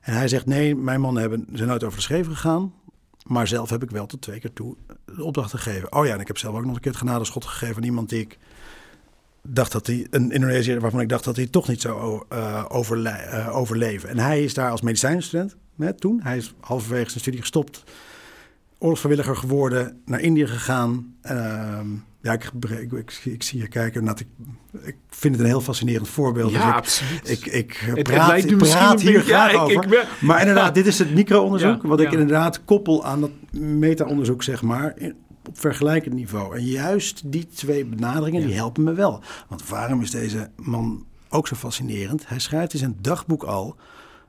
En 0.01 0.13
hij 0.13 0.27
zegt: 0.27 0.45
Nee, 0.45 0.75
mijn 0.75 1.01
mannen 1.01 1.21
hebben, 1.21 1.47
zijn 1.53 1.67
nooit 1.69 1.83
over 1.83 2.01
gegaan. 2.01 2.73
Maar 3.29 3.47
zelf 3.47 3.69
heb 3.69 3.83
ik 3.83 3.89
wel 3.91 4.05
tot 4.05 4.21
twee 4.21 4.39
keer 4.39 4.53
toe 4.53 4.75
de 5.05 5.23
opdracht 5.23 5.49
gegeven. 5.49 5.93
Oh 5.93 6.05
ja, 6.05 6.13
en 6.13 6.19
ik 6.19 6.27
heb 6.27 6.37
zelf 6.37 6.55
ook 6.55 6.65
nog 6.65 6.75
een 6.75 6.81
keer 6.81 6.91
het 6.91 6.99
genadeschot 6.99 7.45
gegeven 7.45 7.75
aan 7.75 7.83
iemand 7.83 8.09
die 8.09 8.19
ik 8.19 8.37
dacht 9.41 9.71
dat 9.71 9.87
hij, 9.87 10.07
een 10.09 10.31
Indonesiër 10.31 10.79
waarvan 10.79 10.99
ik 10.99 11.09
dacht 11.09 11.23
dat 11.23 11.35
hij 11.35 11.47
toch 11.47 11.67
niet 11.67 11.81
zou 11.81 12.23
overle 12.67 13.09
uh, 13.09 13.55
overleven. 13.55 14.09
En 14.09 14.19
hij 14.19 14.43
is 14.43 14.53
daar 14.53 14.71
als 14.71 14.81
medicijnstudent 14.81 15.55
hè, 15.77 15.93
toen. 15.93 16.19
Hij 16.23 16.37
is 16.37 16.53
halverwege 16.59 17.09
zijn 17.09 17.19
studie 17.19 17.39
gestopt, 17.39 17.83
oorlogsvrijwilliger 18.77 19.35
geworden, 19.35 20.01
naar 20.05 20.19
Indië 20.19 20.47
gegaan. 20.47 21.15
Uh, 21.23 21.79
ja, 22.21 22.31
ik, 22.33 22.51
ik, 22.61 22.91
ik, 22.91 23.21
ik, 23.23 23.43
zie 23.43 23.59
je 23.59 23.67
kijken. 23.67 24.05
Dat 24.05 24.19
ik, 24.19 24.27
ik 24.83 24.95
vind 25.09 25.33
het 25.35 25.43
een 25.43 25.49
heel 25.49 25.61
fascinerend 25.61 26.07
voorbeeld. 26.09 26.51
Ja, 26.51 26.57
dus 26.57 26.67
ik, 26.69 26.75
absoluut. 26.75 27.29
Ik, 27.29 27.45
ik 27.45 27.73
Het- 27.73 28.03
praat, 28.03 28.31
het 28.31 28.43
ik 28.43 28.49
hier 28.49 28.57
beetje- 28.57 29.19
graag 29.21 29.51
ja, 29.51 29.59
over. 29.59 29.87
ben- 29.89 30.07
maar 30.21 30.39
inderdaad, 30.39 30.73
dit 30.75 30.85
is 30.87 30.99
het 30.99 31.13
micro-onderzoek. 31.13 31.83
Wat 31.83 31.99
ik 31.99 32.11
inderdaad 32.11 32.63
koppel 32.65 33.05
aan 33.05 33.21
dat 33.21 33.31
meta-onderzoek, 33.51 34.43
zeg 34.43 34.61
maar. 34.61 34.93
op 35.47 35.59
vergelijkend 35.59 36.13
niveau. 36.15 36.55
En 36.57 36.63
juist 36.65 37.21
die 37.31 37.47
twee 37.47 37.85
benaderingen, 37.85 38.45
die 38.45 38.55
helpen 38.55 38.83
me 38.83 38.93
wel. 38.93 39.21
Want 39.47 39.67
waarom 39.67 40.01
is 40.01 40.11
deze 40.11 40.49
man 40.55 41.05
ook 41.29 41.47
zo 41.47 41.55
fascinerend? 41.55 42.27
Hij 42.27 42.39
schrijft 42.39 42.73
in 42.73 42.79
zijn 42.79 42.97
dagboek 43.01 43.43
al 43.43 43.75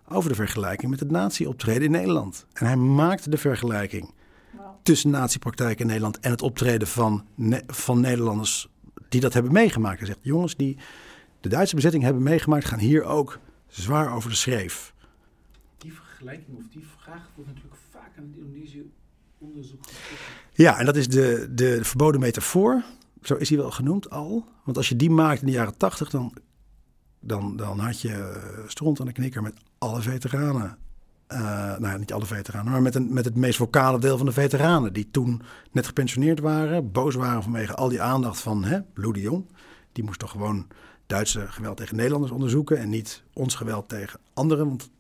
over 0.09 0.29
de 0.31 0.35
vergelijking 0.37 0.91
met 0.91 1.01
het 1.01 1.11
nazi-optreden 1.11 1.83
in 1.83 1.91
Nederland. 1.91 2.47
En 2.53 2.67
hij 2.67 2.77
maakt 2.77 3.31
de 3.31 3.37
vergelijking 3.37 4.11
tussen 4.83 5.11
nazi-praktijk 5.11 5.81
in 5.81 5.87
Nederland 5.87 6.21
en 6.21 6.31
het 6.31 6.43
optreden 6.43 6.89
van, 6.89 7.27
Ne- 7.35 7.63
van 7.67 8.01
Nederlanders 8.01 8.69
die 9.09 9.21
dat 9.21 9.33
hebben 9.33 9.53
meegemaakt. 9.53 9.99
Hij 9.99 10.07
zegt, 10.07 10.19
jongens 10.23 10.57
die 10.57 10.79
de 11.41 11.49
Duitse 11.49 11.75
bezetting 11.75 12.03
hebben 12.03 12.23
meegemaakt, 12.23 12.65
gaan 12.65 12.79
hier 12.79 13.05
ook 13.05 13.39
zwaar 13.67 14.15
over 14.15 14.31
de 14.31 14.37
schreef. 14.37 14.95
Die 15.79 15.93
vergelijking 15.93 16.57
of 16.57 16.65
die 16.71 16.85
vraag 16.99 17.31
wordt 17.35 17.51
natuurlijk 17.51 17.81
vaak 17.91 18.11
aan 18.19 18.25
het 18.25 18.37
Indonesië 18.37 18.91
onderzoek 19.39 19.85
Ja, 20.53 20.79
en 20.79 20.85
dat 20.85 20.97
is 20.97 21.09
de, 21.09 21.49
de 21.51 21.85
verboden 21.85 22.21
metafoor. 22.21 22.85
Zo 23.23 23.35
is 23.35 23.49
hij 23.49 23.59
wel 23.59 23.71
genoemd 23.71 24.11
al. 24.11 24.45
Want 24.65 24.77
als 24.77 24.89
je 24.89 24.97
die 24.97 25.11
maakt 25.11 25.41
in 25.41 25.47
de 25.47 25.53
jaren 25.53 25.77
tachtig, 25.77 26.11
dan, 26.11 26.35
dan, 27.21 27.57
dan 27.57 27.79
had 27.79 28.01
je 28.01 28.13
eh, 28.13 28.69
stront 28.69 29.01
aan 29.01 29.07
de 29.07 29.13
knikker 29.13 29.43
met 29.43 29.55
alle 29.79 30.03
veteranen. 30.03 30.79
Eh, 31.31 31.41
nou 31.79 31.87
ja, 31.87 31.97
niet 31.97 32.13
alle 32.13 32.27
veteranen, 32.27 32.73
maar 32.73 32.83
met, 32.83 32.95
een, 32.95 33.13
met 33.13 33.25
het 33.25 33.37
meest 33.37 33.57
vocale 33.57 33.99
deel 33.99 34.17
van 34.17 34.27
de 34.27 34.33
veteranen. 34.33 34.93
Die 34.93 35.11
toen 35.11 35.43
net 35.71 35.87
gepensioneerd 35.87 36.41
waren, 36.41 36.93
boos 36.93 37.15
waren 37.15 37.43
vanwege 37.43 37.75
al 37.75 37.89
die 37.89 38.03
aandacht 38.03 38.41
van 38.41 38.65
hè, 38.65 38.79
Lou 38.95 39.13
de 39.13 39.21
Jong. 39.21 39.47
Die 39.93 40.05
moest 40.05 40.19
toch 40.19 40.31
gewoon 40.31 40.67
Duitse 41.07 41.47
geweld 41.49 41.77
tegen 41.77 41.97
Nederlanders 41.97 42.33
onderzoeken 42.33 42.79
en 42.79 42.89
niet 42.89 43.23
ons 43.33 43.55
geweld 43.55 43.89
tegen 43.89 44.21
anderen. 44.35 44.67
Want 44.67 44.91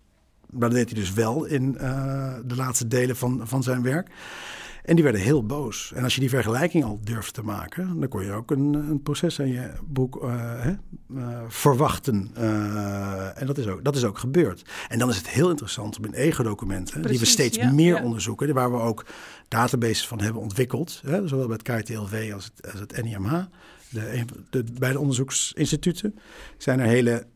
dat 0.50 0.70
deed 0.70 0.90
hij 0.90 1.00
dus 1.00 1.12
wel 1.12 1.44
in 1.44 1.78
eh, 1.78 2.34
de 2.44 2.56
laatste 2.56 2.88
delen 2.88 3.16
van, 3.16 3.40
van 3.44 3.62
zijn 3.62 3.82
werk. 3.82 4.10
En 4.82 4.94
die 4.94 5.04
werden 5.04 5.22
heel 5.22 5.46
boos. 5.46 5.92
En 5.94 6.04
als 6.04 6.14
je 6.14 6.20
die 6.20 6.28
vergelijking 6.28 6.84
al 6.84 7.00
durfde 7.02 7.32
te 7.32 7.42
maken, 7.42 8.00
dan 8.00 8.08
kon 8.08 8.24
je 8.24 8.32
ook 8.32 8.50
een, 8.50 8.74
een 8.74 9.02
proces 9.02 9.40
aan 9.40 9.48
je 9.48 9.70
boek 9.84 10.22
eh, 10.22 10.30
hè, 10.62 10.70
eh, 11.16 11.40
verwachten. 11.48 12.30
Eh, 12.34 13.40
en 13.40 13.46
dat 13.46 13.58
is, 13.58 13.66
ook, 13.66 13.84
dat 13.84 13.96
is 13.96 14.04
ook 14.04 14.18
gebeurd. 14.18 14.64
En 14.88 14.98
dan 14.98 15.08
is 15.08 15.16
het 15.16 15.28
heel 15.28 15.50
interessant 15.50 15.98
om 15.98 16.04
in 16.04 16.12
ego-documenten, 16.12 17.02
die 17.02 17.18
we 17.18 17.24
steeds 17.24 17.56
ja, 17.56 17.70
meer 17.70 17.96
ja. 17.96 18.02
onderzoeken, 18.02 18.54
waar 18.54 18.72
we 18.72 18.78
ook 18.78 19.06
databases 19.48 20.06
van 20.06 20.20
hebben 20.20 20.42
ontwikkeld, 20.42 21.02
hè, 21.06 21.28
zowel 21.28 21.46
bij 21.46 21.58
het 21.62 21.82
KTLV 21.82 22.30
als 22.34 22.44
het, 22.44 22.72
als 22.72 22.80
het 22.80 23.02
NIMH, 23.02 23.44
de, 23.88 24.24
de 24.50 24.64
beide 24.78 24.98
onderzoeksinstituten, 24.98 26.18
zijn 26.58 26.80
er 26.80 26.86
hele 26.86 27.26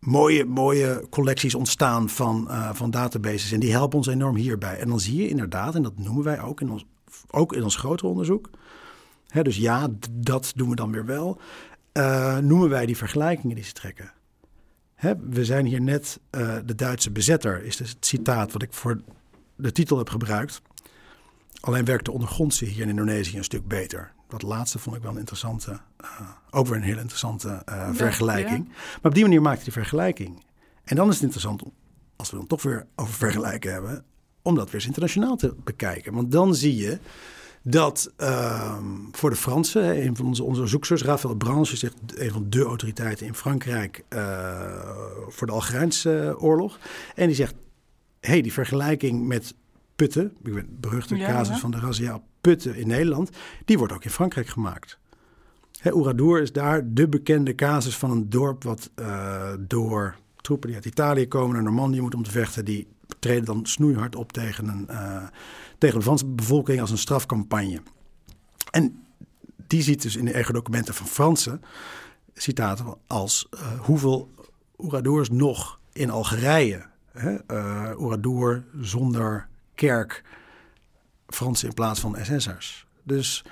mooie, 0.00 0.44
mooie 0.44 1.06
collecties 1.10 1.54
ontstaan 1.54 2.08
van, 2.08 2.50
eh, 2.50 2.74
van 2.74 2.90
databases. 2.90 3.52
En 3.52 3.60
die 3.60 3.72
helpen 3.72 3.98
ons 3.98 4.06
enorm 4.06 4.36
hierbij. 4.36 4.78
En 4.78 4.88
dan 4.88 5.00
zie 5.00 5.22
je 5.22 5.28
inderdaad, 5.28 5.74
en 5.74 5.82
dat 5.82 5.98
noemen 5.98 6.24
wij 6.24 6.40
ook 6.40 6.60
in 6.60 6.70
ons, 6.70 6.86
ook 7.30 7.52
in 7.52 7.62
ons 7.62 7.76
grotere 7.76 8.08
onderzoek. 8.08 8.50
Hè, 9.26 9.42
dus 9.42 9.56
ja, 9.56 9.88
dat 10.10 10.52
doen 10.56 10.68
we 10.68 10.76
dan 10.76 10.92
weer 10.92 11.06
wel. 11.06 11.40
eh, 11.92 12.38
noemen 12.38 12.68
wij 12.68 12.86
die 12.86 12.96
vergelijkingen 12.96 13.56
die 13.56 13.64
ze 13.64 13.72
trekken. 13.72 14.12
Hè, 14.94 15.12
we 15.30 15.44
zijn 15.44 15.66
hier 15.66 15.80
net 15.80 16.20
eh, 16.30 16.56
de 16.64 16.74
Duitse 16.74 17.10
bezetter, 17.10 17.64
is 17.64 17.76
dus 17.76 17.90
het 17.90 18.06
citaat 18.06 18.52
wat 18.52 18.62
ik 18.62 18.72
voor 18.72 19.00
de 19.56 19.72
titel 19.72 19.98
heb 19.98 20.08
gebruikt. 20.08 20.62
Alleen 21.60 21.84
werkt 21.84 22.04
de 22.04 22.12
ondergrondse 22.12 22.64
hier 22.64 22.82
in 22.82 22.88
Indonesië 22.88 23.36
een 23.36 23.44
stuk 23.44 23.66
beter. 23.68 24.12
Dat 24.28 24.42
laatste 24.42 24.78
vond 24.78 24.96
ik 24.96 25.02
wel 25.02 25.10
een 25.10 25.18
interessante, 25.18 25.80
eh, 25.96 26.08
ook 26.50 26.66
weer 26.66 26.76
een 26.76 26.82
hele 26.82 27.00
interessante 27.00 27.62
eh, 27.64 27.88
vergelijking. 27.92 28.68
Maar 28.68 29.00
op 29.02 29.14
die 29.14 29.22
manier 29.22 29.42
maakt 29.42 29.56
hij 29.56 29.64
die 29.64 29.72
vergelijking. 29.72 30.44
En 30.84 30.96
dan 30.96 31.08
is 31.08 31.14
het 31.14 31.22
interessant, 31.22 31.62
als 32.16 32.30
we 32.30 32.36
dan 32.36 32.46
toch 32.46 32.62
weer 32.62 32.86
over 32.94 33.14
vergelijken 33.14 33.72
hebben, 33.72 34.04
om 34.42 34.54
dat 34.54 34.64
weer 34.64 34.74
eens 34.74 34.86
internationaal 34.86 35.36
te 35.36 35.54
bekijken. 35.64 36.12
Want 36.12 36.32
dan 36.32 36.54
zie 36.54 36.76
je 36.76 36.98
dat 37.62 38.12
ehm, 38.16 38.84
voor 39.12 39.30
de 39.30 39.36
Fransen, 39.36 40.06
een 40.06 40.16
van 40.16 40.26
onze 40.26 40.42
onderzoekers, 40.42 41.02
Raphaël 41.02 41.34
Branche, 41.34 41.86
echt 41.86 41.94
een 42.14 42.30
van 42.30 42.50
de 42.50 42.62
autoriteiten 42.62 43.26
in 43.26 43.34
Frankrijk 43.34 44.04
eh, 44.08 44.90
voor 45.28 45.46
de 45.46 45.52
Algerijnse 45.52 46.36
oorlog. 46.38 46.78
En 47.14 47.26
die 47.26 47.36
zegt, 47.36 47.54
hey, 48.20 48.42
die 48.42 48.52
vergelijking 48.52 49.26
met 49.26 49.54
Putten, 49.96 50.36
ik 50.42 50.52
weet, 50.52 50.80
beruchte 50.80 51.16
Ja, 51.16 51.26
casus 51.26 51.54
ja. 51.54 51.60
van 51.60 51.70
de 51.70 51.78
razzia 51.78 52.14
op 52.14 52.22
Putten 52.40 52.76
in 52.76 52.86
Nederland, 52.86 53.30
die 53.64 53.78
wordt 53.78 53.92
ook 53.92 54.04
in 54.04 54.10
Frankrijk 54.10 54.46
gemaakt. 54.46 54.98
Ouradour 55.82 56.40
is 56.40 56.52
daar 56.52 56.92
de 56.92 57.08
bekende 57.08 57.54
casus 57.54 57.96
van 57.96 58.10
een 58.10 58.30
dorp 58.30 58.62
wat 58.62 58.90
eh, 58.94 59.52
door 59.58 60.16
troepen 60.36 60.66
die 60.66 60.76
uit 60.76 60.86
Italië 60.86 61.28
komen 61.28 61.54
naar 61.54 61.62
Normandië 61.62 62.00
moeten 62.00 62.18
om 62.18 62.24
te 62.24 62.30
vechten. 62.30 62.64
Die 62.64 62.88
treden 63.18 63.44
dan 63.44 63.66
snoeihard 63.66 64.16
op 64.16 64.32
tegen, 64.32 64.68
een, 64.68 64.88
eh, 64.88 65.22
tegen 65.78 65.98
de 65.98 66.04
Franse 66.04 66.26
bevolking 66.26 66.80
als 66.80 66.90
een 66.90 66.98
strafcampagne. 66.98 67.82
En 68.70 69.04
die 69.66 69.82
ziet 69.82 70.02
dus 70.02 70.16
in 70.16 70.24
de 70.24 70.32
ergodocumenten 70.32 70.94
van 70.94 71.06
Fransen 71.06 71.62
citaten 72.34 72.96
als 73.06 73.46
eh, 73.50 73.80
hoeveel 73.80 74.30
Ouradours 74.76 75.30
nog 75.30 75.80
in 75.92 76.10
Algerije. 76.10 76.86
Hè, 77.12 77.36
zonder 78.80 79.48
kerk, 79.76 80.24
Fransen 81.26 81.68
in 81.68 81.74
plaats 81.74 82.00
van 82.00 82.16
SS'ers. 82.22 82.86
Dus 83.02 83.44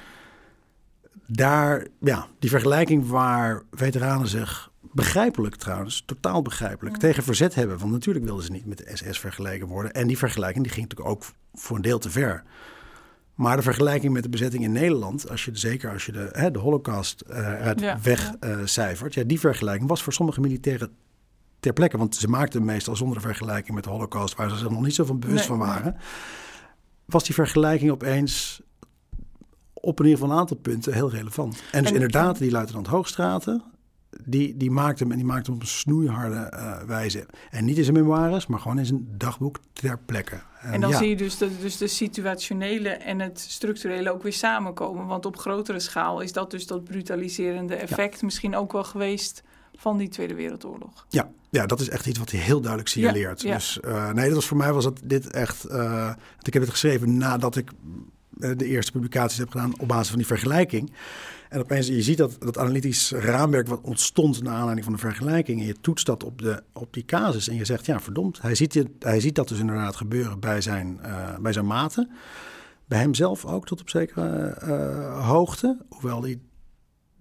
daar, 1.26 1.86
ja, 2.00 2.26
die 2.38 2.50
vergelijking 2.50 3.08
waar 3.08 3.62
veteranen 3.70 4.28
zich 4.28 4.70
begrijpelijk 4.80 5.56
trouwens, 5.56 6.02
totaal 6.06 6.42
begrijpelijk, 6.42 6.96
tegen 6.96 7.22
verzet 7.22 7.54
hebben. 7.54 7.78
Want 7.78 7.92
natuurlijk 7.92 8.24
wilden 8.24 8.44
ze 8.44 8.52
niet 8.52 8.66
met 8.66 8.78
de 8.78 8.90
SS 8.92 9.18
vergeleken 9.18 9.66
worden. 9.66 9.92
En 9.92 10.06
die 10.06 10.18
vergelijking 10.18 10.64
die 10.64 10.72
ging 10.72 10.88
natuurlijk 10.88 11.16
ook 11.16 11.24
voor 11.54 11.76
een 11.76 11.82
deel 11.82 11.98
te 11.98 12.10
ver. 12.10 12.42
Maar 13.34 13.56
de 13.56 13.62
vergelijking 13.62 14.12
met 14.12 14.22
de 14.22 14.28
bezetting 14.28 14.64
in 14.64 14.72
Nederland, 14.72 15.30
als 15.30 15.44
je, 15.44 15.50
zeker 15.52 15.90
als 15.92 16.06
je 16.06 16.12
de, 16.12 16.28
hè, 16.32 16.50
de 16.50 16.58
holocaust 16.58 17.20
eh 17.20 17.72
Ja, 17.76 17.98
wegcijfert, 18.02 19.14
ja, 19.14 19.24
die 19.24 19.40
vergelijking 19.40 19.88
was 19.88 20.02
voor 20.02 20.12
sommige 20.12 20.40
militairen 20.40 20.90
ter 21.64 21.72
plekke. 21.72 21.98
Want 21.98 22.16
ze 22.16 22.28
maakten 22.28 22.58
hem 22.58 22.68
meestal 22.68 22.96
zonder 22.96 23.16
de 23.16 23.22
vergelijking 23.22 23.74
met 23.74 23.84
de 23.84 23.90
holocaust, 23.90 24.34
waar 24.34 24.50
ze 24.50 24.56
zich 24.56 24.70
nog 24.70 24.82
niet 24.82 24.94
zo 24.94 25.04
van 25.04 25.18
bewust 25.18 25.48
Nee, 25.48 25.58
van 25.58 25.58
nee. 25.58 25.66
waren. 25.66 25.96
Was 27.04 27.24
die 27.24 27.34
vergelijking 27.34 27.90
opeens 27.90 28.62
op 29.72 29.98
ieder 30.00 30.14
geval 30.14 30.30
een 30.30 30.38
aantal 30.38 30.56
punten 30.56 30.92
heel 30.92 31.10
relevant. 31.10 31.62
En 31.72 31.80
dus 31.80 31.88
En- 31.88 31.94
inderdaad, 31.94 32.38
die 32.38 32.50
luitenant 32.50 32.86
Hoogstraten, 32.86 33.62
die, 34.24 34.56
die 34.56 34.70
maakte 34.70 35.02
hem 35.02 35.12
en 35.12 35.18
die 35.18 35.26
maakte 35.26 35.46
hem 35.50 35.54
op 35.54 35.60
een 35.62 35.68
snoeiharde 35.68 36.36
eh, 36.36 36.82
wijze. 36.82 37.26
En 37.50 37.64
niet 37.64 37.76
in 37.76 37.84
zijn 37.84 37.96
memoires, 37.96 38.46
maar 38.46 38.60
gewoon 38.60 38.78
in 38.78 38.86
zijn 38.86 39.08
dagboek 39.10 39.58
ter 39.72 39.98
plekke. 39.98 40.40
En 40.60 40.80
dan 40.80 40.90
ja, 40.90 40.98
zie 40.98 41.08
je 41.08 41.16
dus 41.16 41.38
dat 41.38 41.50
dus 41.60 41.76
de 41.76 41.86
situationele 41.86 42.88
en 42.88 43.20
het 43.20 43.40
structurele 43.40 44.12
ook 44.12 44.22
weer 44.22 44.32
samenkomen. 44.32 45.06
Want 45.06 45.26
op 45.26 45.36
grotere 45.36 45.80
schaal 45.80 46.20
is 46.20 46.32
dat 46.32 46.50
dus 46.50 46.66
dat 46.66 46.84
brutaliserende 46.84 47.74
effect 47.74 48.22
misschien 48.22 48.56
ook 48.56 48.72
wel 48.72 48.84
geweest 48.84 49.42
van 49.76 49.96
die 49.96 50.08
Tweede 50.08 50.34
Wereldoorlog. 50.34 51.06
Ja, 51.08 51.30
ja, 51.54 51.66
dat 51.66 51.80
is 51.80 51.88
echt 51.88 52.06
iets 52.06 52.18
wat 52.18 52.30
hij 52.30 52.40
heel 52.40 52.60
duidelijk 52.60 52.90
signaleert. 52.90 53.42
Ja, 53.42 53.48
ja. 53.48 53.54
Dus 53.54 53.80
eh, 53.80 54.12
nee, 54.12 54.26
dat 54.26 54.34
was 54.34 54.46
voor 54.46 54.56
mij 54.56 54.72
was 54.72 54.84
dat 54.84 55.00
dit 55.04 55.30
echt. 55.30 55.62
want 55.62 56.46
ik 56.46 56.52
heb 56.52 56.62
het 56.62 56.70
geschreven 56.70 57.18
nadat 57.18 57.56
ik 57.56 57.70
eh, 58.40 58.50
de 58.56 58.66
eerste 58.66 58.92
publicaties 58.92 59.38
heb 59.38 59.50
gedaan 59.50 59.80
op 59.80 59.88
basis 59.88 60.08
van 60.08 60.18
die 60.18 60.26
vergelijking. 60.26 60.92
En 61.48 61.60
opeens, 61.60 61.86
je 61.86 62.02
ziet 62.02 62.18
dat, 62.18 62.36
dat 62.40 62.58
analytisch 62.58 63.10
raamwerk 63.10 63.66
wat 63.66 63.80
ontstond 63.80 64.42
naar 64.42 64.54
aanleiding 64.54 64.84
van 64.84 64.94
de 64.94 65.00
vergelijking. 65.00 65.60
En 65.60 65.66
je 65.66 65.80
toetst 65.80 66.06
dat 66.06 66.24
op, 66.24 66.42
de, 66.42 66.62
op 66.72 66.92
die 66.92 67.04
casus. 67.04 67.48
En 67.48 67.54
je 67.54 67.64
zegt, 67.64 67.86
ja, 67.86 68.00
verdomd. 68.00 68.42
Hij 68.42 68.54
ziet, 68.54 68.74
het, 68.74 68.88
hij 68.98 69.20
ziet 69.20 69.34
dat 69.34 69.48
dus 69.48 69.58
inderdaad 69.58 69.96
gebeuren 69.96 70.40
bij 70.40 70.60
zijn, 70.60 70.98
eh, 71.02 71.38
bij 71.38 71.52
zijn 71.52 71.66
maten. 71.66 72.10
Bij 72.86 72.98
hemzelf 72.98 73.44
ook 73.44 73.66
tot 73.66 73.80
op 73.80 73.90
zekere 73.90 74.56
hoogte. 75.20 75.76
Hoewel 75.88 76.22
hij 76.22 76.38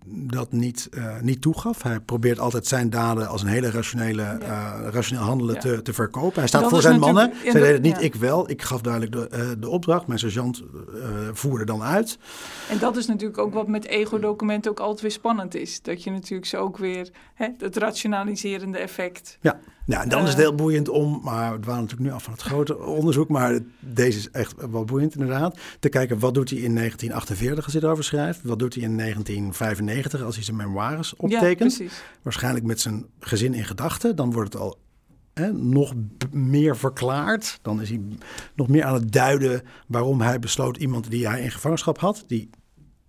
dat 0.06 0.51
niet, 0.51 0.88
eh, 0.91 1.20
niet 1.22 1.41
toegaf. 1.41 1.84
Hij 1.84 1.99
probeert 1.99 2.39
altijd 2.39 2.68
zijn 2.68 2.89
daden 2.89 3.28
als 3.28 3.41
een 3.41 3.47
hele 3.47 3.72
rationele, 3.72 4.22
eh, 4.24 4.88
rationeel 4.91 5.24
handelen 5.24 5.56
Ja. 5.56 5.62
te, 5.62 5.82
te 5.82 5.93
verkopen. 5.93 6.39
Hij 6.39 6.47
staat 6.47 6.62
Dat 6.62 6.70
voor 6.70 6.82
zijn 6.82 6.99
mannen. 6.99 7.34
Zij 7.43 7.51
deden 7.51 7.74
het 7.74 7.82
niet, 7.82 7.95
ja. 7.95 8.01
ik 8.01 8.16
wel. 8.16 8.49
Ik 8.49 8.62
gaf 8.62 8.82
duidelijk 8.82 9.12
de, 9.12 9.28
eh, 9.28 9.49
de 9.60 9.70
opdracht. 9.70 10.08
Mijn 10.08 10.20
sergeant 10.20 10.64
voerde 11.34 11.66
dan 11.66 11.84
uit. 11.84 12.18
En 12.70 12.78
dat 12.80 12.97
is 12.97 13.08
natuurlijk 13.08 13.38
ook 13.38 13.54
wat 13.54 13.68
met 13.68 13.86
ego-documenten 13.86 14.72
ook 14.72 14.80
altijd 14.80 15.01
weer 15.01 15.12
spannend 15.12 15.56
is. 15.56 15.82
Dat 15.82 16.04
je 16.04 16.12
natuurlijk 16.12 16.49
zo 16.49 16.58
ook 16.58 16.78
weer 16.78 17.10
hè, 17.34 17.47
het 17.58 17.78
rationaliserende 17.78 18.78
effect. 18.78 19.38
Ja, 19.41 19.60
ja 19.86 20.02
en 20.04 20.10
dan 20.10 20.22
is 20.24 20.30
het 20.30 20.38
Eh. 20.38 20.44
heel 20.46 20.56
boeiend 20.56 20.90
om, 20.90 21.20
maar 21.24 21.60
we 21.60 21.66
waren 21.66 21.82
natuurlijk 21.82 22.10
nu 22.10 22.16
af 22.16 22.24
van 22.24 22.34
het 22.34 22.42
grote 22.42 22.78
onderzoek, 22.78 23.30
maar 23.30 23.60
deze 23.80 24.18
is 24.18 24.30
echt 24.32 24.54
wel 24.72 24.84
boeiend 24.86 25.14
inderdaad, 25.16 25.58
te 25.80 25.90
kijken 25.90 26.20
wat 26.20 26.34
doet 26.34 26.50
hij 26.50 26.60
in 26.60 26.76
1948 26.76 27.64
als 27.64 27.74
hij 27.74 27.82
erover 27.84 28.04
schrijft, 28.04 28.40
wat 28.44 28.60
doet 28.60 28.74
hij 28.74 28.84
in 28.84 28.98
1995 28.98 30.22
als 30.22 30.36
hij 30.36 30.44
zijn 30.44 30.58
memoires 30.58 31.10
Ja, 31.10 31.16
optekent, 31.18 31.76
precies. 31.78 32.02
waarschijnlijk 32.22 32.66
met 32.66 32.80
zijn 32.82 33.06
gezin 33.20 33.54
in 33.54 33.66
gedachten, 33.66 34.16
dan 34.16 34.32
wordt 34.32 34.54
het 34.54 34.62
al 34.62 34.78
hè, 35.34 35.52
nog 35.54 35.94
meer 36.32 36.78
verklaard, 36.78 37.60
dan 37.62 37.82
is 37.82 37.90
hij 37.90 38.02
nog 38.56 38.68
meer 38.68 38.84
aan 38.84 38.94
het 38.94 39.12
duiden 39.12 39.62
waarom 39.88 40.22
hij 40.22 40.40
besloot 40.40 40.78
iemand 40.78 41.10
die 41.10 41.28
hij 41.28 41.42
in 41.42 41.52
gevangenschap 41.52 42.00
had, 42.00 42.24
die 42.28 42.50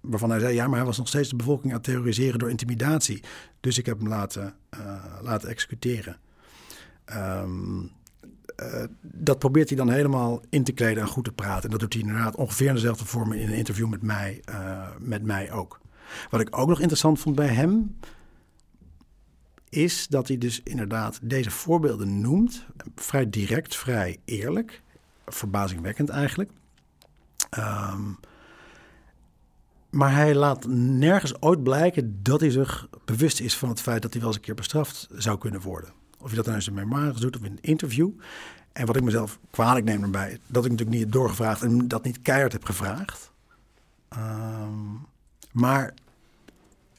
waarvan 0.01 0.31
hij 0.31 0.39
zei, 0.41 0.55
ja, 0.55 0.67
maar 0.67 0.77
hij 0.77 0.87
was 0.87 0.99
nog 0.99 1.09
steeds 1.09 1.29
de 1.29 1.37
bevolking 1.37 1.67
aan 1.73 1.79
het 1.79 1.85
terroriseren 1.85 2.39
door 2.39 2.51
intimidatie. 2.51 3.23
Dus 3.61 3.79
ik 3.79 3.87
heb 3.87 3.99
hem 3.99 4.09
laten, 4.09 4.55
eh, 4.71 4.81
laten 5.23 5.49
executeren. 5.49 6.17
Ehm, 7.05 7.83
eh, 8.57 8.85
dat 9.01 9.39
probeert 9.39 9.69
hij 9.69 9.79
dan 9.79 9.91
helemaal 9.91 10.41
in 10.49 10.65
te 10.65 10.73
kleden 10.73 11.03
en 11.03 11.09
goed 11.09 11.25
te 11.25 11.33
praten. 11.33 11.65
En 11.65 11.71
dat 11.71 11.81
doet 11.81 11.93
hij 11.93 12.03
inderdaad 12.03 12.37
ongeveer 12.37 12.69
in 12.69 12.75
dezelfde 12.75 13.05
vorm 13.05 13.33
in 13.33 13.49
een 13.49 13.55
interview 13.55 13.89
met 13.89 14.03
mij, 14.03 14.41
eh, 14.45 14.89
met 14.99 15.23
mij 15.23 15.53
ook. 15.53 15.81
Wat 16.31 16.41
ik 16.41 16.59
ook 16.59 16.69
nog 16.69 16.81
interessant 16.81 17.21
vond 17.21 17.37
bij 17.37 17.49
hem, 17.49 17.97
is 19.69 20.07
dat 20.09 20.29
hij 20.29 20.39
dus 20.39 20.61
inderdaad 20.63 21.19
deze 21.23 21.51
voorbeelden 21.51 22.21
noemt. 22.21 22.67
Vrij 22.95 23.31
direct, 23.31 23.77
vrij 23.77 24.21
eerlijk. 24.25 24.83
Verbazingwekkend 25.27 26.09
eigenlijk. 26.09 26.51
Ehm, 27.51 28.13
maar 29.91 30.15
hij 30.15 30.35
laat 30.35 30.67
nergens 30.69 31.43
ooit 31.43 31.63
blijken 31.63 32.23
dat 32.23 32.41
hij 32.41 32.51
zich 32.51 32.89
bewust 33.05 33.41
is 33.41 33.57
van 33.57 33.69
het 33.69 33.81
feit 33.81 34.03
dat 34.03 34.13
hij 34.13 34.21
wel 34.21 34.31
eens 34.31 34.39
een 34.39 34.45
keer 34.45 34.55
bestraft 34.55 35.09
zou 35.11 35.39
kunnen 35.39 35.61
worden. 35.61 35.93
Of 36.25 36.31
je 36.31 36.37
dat 36.37 36.45
nou 36.45 36.57
in 36.57 36.63
zijn 36.63 36.75
memoires 36.75 37.21
doet 37.21 37.37
of 37.37 37.43
in 37.43 37.51
een 37.51 37.59
interview. 37.61 38.11
En 38.73 38.87
wat 38.87 38.97
ik 38.97 39.03
mezelf 39.03 39.39
kwalijk 39.51 39.85
neem 39.85 40.03
erbij, 40.03 40.39
dat 40.47 40.65
ik 40.65 40.71
natuurlijk 40.71 40.97
niet 40.97 41.05
heb 41.05 41.13
doorgevraagd 41.13 41.63
en 41.63 41.89
dat 41.89 42.05
niet 42.05 42.23
keihard 42.23 42.53
heb 42.53 42.65
gevraagd. 42.65 43.33
Ehm, 44.09 44.93
maar 45.53 45.95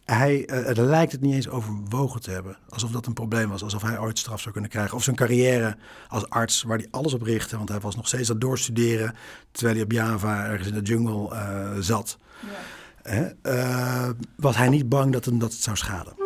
hij, 0.06 0.46
eh, 0.46 0.66
het 0.66 0.78
lijkt 0.78 1.12
het 1.12 1.22
niet 1.22 1.34
eens 1.34 1.50
overwogen 1.50 2.22
te 2.22 2.32
hebben. 2.32 2.58
Alsof 2.70 2.92
dat 2.92 3.06
een 3.06 3.14
probleem 3.14 3.50
was. 3.50 3.64
Alsof 3.64 3.82
hij 3.82 4.00
ooit 4.00 4.20
straf 4.20 4.40
zou 4.40 4.52
kunnen 4.52 4.72
krijgen. 4.72 4.98
Of 4.98 5.04
zijn 5.04 5.16
carrière 5.16 5.78
als 6.08 6.30
arts, 6.30 6.64
waar 6.64 6.78
hij 6.78 6.88
alles 6.92 7.14
op 7.14 7.22
richtte. 7.22 7.58
Want 7.58 7.70
hij 7.70 7.80
was 7.80 7.96
nog 7.96 8.08
steeds 8.08 8.30
aan 8.30 8.36
het 8.36 8.44
doorstuderen. 8.44 9.16
Terwijl 9.52 9.76
hij 9.76 9.86
op 9.86 9.92
Java 9.92 10.46
ergens 10.46 10.68
in 10.68 10.74
de 10.74 10.82
jungle 10.82 11.36
eh, 11.36 11.72
zat. 11.80 12.18
Hè? 13.02 13.26
Eh, 13.42 14.10
was 14.36 14.58
hij 14.58 14.70
niet 14.70 14.90
bang 14.90 15.14
dat 15.14 15.26
hem 15.26 15.40
dat 15.40 15.52
het 15.52 15.62
zou 15.62 15.78
schaden. 15.78 16.25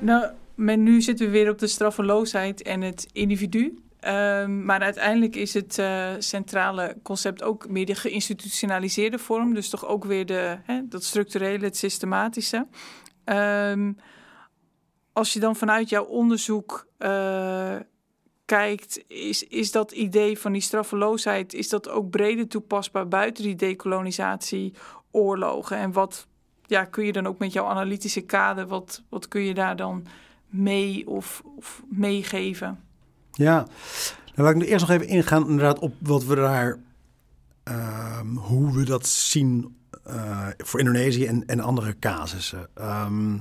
Nou, 0.00 0.32
maar 0.54 0.78
nu 0.78 1.00
zitten 1.00 1.26
we 1.26 1.32
weer 1.32 1.50
op 1.50 1.58
de 1.58 1.66
straffeloosheid 1.66 2.62
en 2.62 2.80
het 2.80 3.08
individu. 3.12 3.78
Ehm, 4.00 4.64
maar 4.64 4.80
uiteindelijk 4.80 5.36
is 5.36 5.54
het 5.54 5.78
eh, 5.78 6.10
centrale 6.18 6.96
concept 7.02 7.42
ook 7.42 7.68
meer 7.68 7.86
de 7.86 7.94
geïnstitutionaliseerde 7.94 9.18
vorm. 9.18 9.54
Dus 9.54 9.68
toch 9.68 9.86
ook 9.86 10.04
weer 10.04 10.26
de, 10.26 10.58
hè, 10.62 10.80
dat 10.88 11.04
structurele, 11.04 11.64
het 11.64 11.76
systematische. 11.76 12.66
Ehm, 13.24 13.92
als 15.12 15.32
je 15.32 15.40
dan 15.40 15.56
vanuit 15.56 15.88
jouw 15.88 16.04
onderzoek 16.04 16.88
eh, 16.98 17.76
kijkt, 18.44 19.04
is, 19.06 19.42
is 19.42 19.70
dat 19.70 19.92
idee 19.92 20.38
van 20.38 20.52
die 20.52 20.62
straffeloosheid... 20.62 21.54
is 21.54 21.68
dat 21.68 21.88
ook 21.88 22.10
breder 22.10 22.48
toepasbaar 22.48 23.08
buiten 23.08 23.44
die 23.44 23.56
decolonisatieoorlogen? 23.56 25.76
En 25.76 25.92
wat 25.92 26.28
ja, 26.70 26.84
kun 26.84 27.04
je 27.04 27.12
dan 27.12 27.26
ook 27.26 27.38
met 27.38 27.52
jouw 27.52 27.66
analytische 27.66 28.20
kader... 28.20 28.66
wat, 28.66 29.02
wat 29.08 29.28
kun 29.28 29.42
je 29.42 29.54
daar 29.54 29.76
dan 29.76 30.06
mee 30.46 31.06
of, 31.06 31.42
of 31.56 31.82
meegeven? 31.88 32.80
Ja, 33.32 33.66
dan 34.34 34.44
laat 34.44 34.54
ik 34.54 34.62
eerst 34.62 34.88
nog 34.88 34.96
even 34.96 35.08
ingaan 35.08 35.48
inderdaad 35.48 35.78
op 35.78 35.94
wat 35.98 36.24
we 36.24 36.34
daar, 36.34 36.78
ehm, 37.62 38.34
hoe 38.34 38.74
we 38.74 38.84
dat 38.84 39.06
zien 39.06 39.76
eh, 40.04 40.48
voor 40.58 40.80
Indonesië 40.80 41.26
en, 41.26 41.46
en 41.46 41.60
andere 41.60 41.98
casussen. 41.98 42.68
Ehm, 42.74 43.38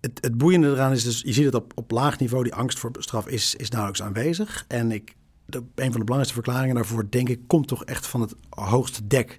het, 0.00 0.18
het 0.20 0.38
boeiende 0.38 0.68
eraan 0.68 0.92
is 0.92 1.04
dus, 1.04 1.20
je 1.20 1.32
ziet 1.32 1.44
het 1.44 1.54
op, 1.54 1.72
op 1.74 1.90
laag 1.90 2.18
niveau, 2.18 2.42
die 2.42 2.54
angst 2.54 2.78
voor 2.78 2.90
straf 2.98 3.26
is, 3.26 3.54
is 3.54 3.70
nauwelijks 3.70 4.02
aanwezig. 4.02 4.64
En 4.68 4.92
ik, 4.92 5.14
de, 5.46 5.58
een 5.58 5.64
van 5.74 6.00
de 6.00 6.04
belangrijkste 6.04 6.34
verklaringen 6.34 6.74
daarvoor, 6.74 7.10
denk 7.10 7.28
ik, 7.28 7.40
komt 7.46 7.68
toch 7.68 7.84
echt 7.84 8.06
van 8.06 8.20
het 8.20 8.34
hoogste 8.48 9.06
dek. 9.06 9.38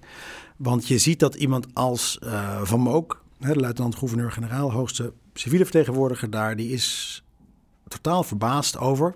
Want 0.62 0.88
je 0.88 0.98
ziet 0.98 1.18
dat 1.18 1.34
iemand 1.34 1.66
als 1.74 2.18
eh, 2.18 2.60
Van 2.62 2.80
Mook, 2.80 3.24
hè, 3.38 3.52
de 3.52 3.60
luitenant-gouverneur-generaal, 3.60 4.72
hoogste 4.72 5.12
civiele 5.34 5.64
vertegenwoordiger 5.64 6.30
daar, 6.30 6.56
die 6.56 6.72
is 6.72 7.22
totaal 7.88 8.22
verbaasd 8.22 8.78
over 8.78 9.14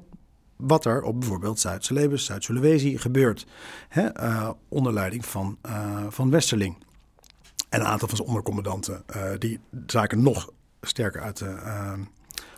wat 0.57 0.84
er 0.84 1.03
op 1.03 1.20
bijvoorbeeld 1.20 1.61
Zuid-Celebes, 1.61 2.24
Zuid-Sulawesi 2.24 2.99
gebeurt. 2.99 3.47
Hè, 3.88 4.03
eh, 4.03 4.51
onder 4.68 4.92
leiding 4.92 5.26
van, 5.26 5.59
eh, 5.62 6.07
van 6.09 6.30
Westerling. 6.30 6.76
En 7.68 7.80
een 7.80 7.86
aantal 7.86 8.09
van 8.09 8.16
zijn 8.16 8.28
ondercommandanten 8.28 9.05
die 9.38 9.61
zaken 9.86 10.22
nog 10.22 10.51
sterker 10.80 11.22
uit 11.22 11.36
de, 11.36 11.57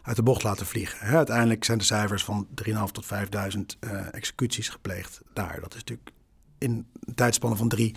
uit 0.02 0.16
de 0.16 0.22
bocht 0.22 0.42
laten 0.42 0.66
vliegen. 0.66 1.06
Hè, 1.06 1.16
uiteindelijk 1.16 1.64
zijn 1.64 1.78
de 1.78 1.84
cijfers 1.84 2.24
van 2.24 2.46
3.500 2.54 2.94
tot 2.94 3.06
5.000 3.06 3.78
executies 4.10 4.68
gepleegd 4.68 5.20
daar. 5.32 5.60
Dat 5.60 5.74
is 5.74 5.78
natuurlijk 5.78 6.10
in 6.58 6.86
een 7.00 7.14
tijdspanne 7.14 7.56
van 7.56 7.68
drie, 7.68 7.94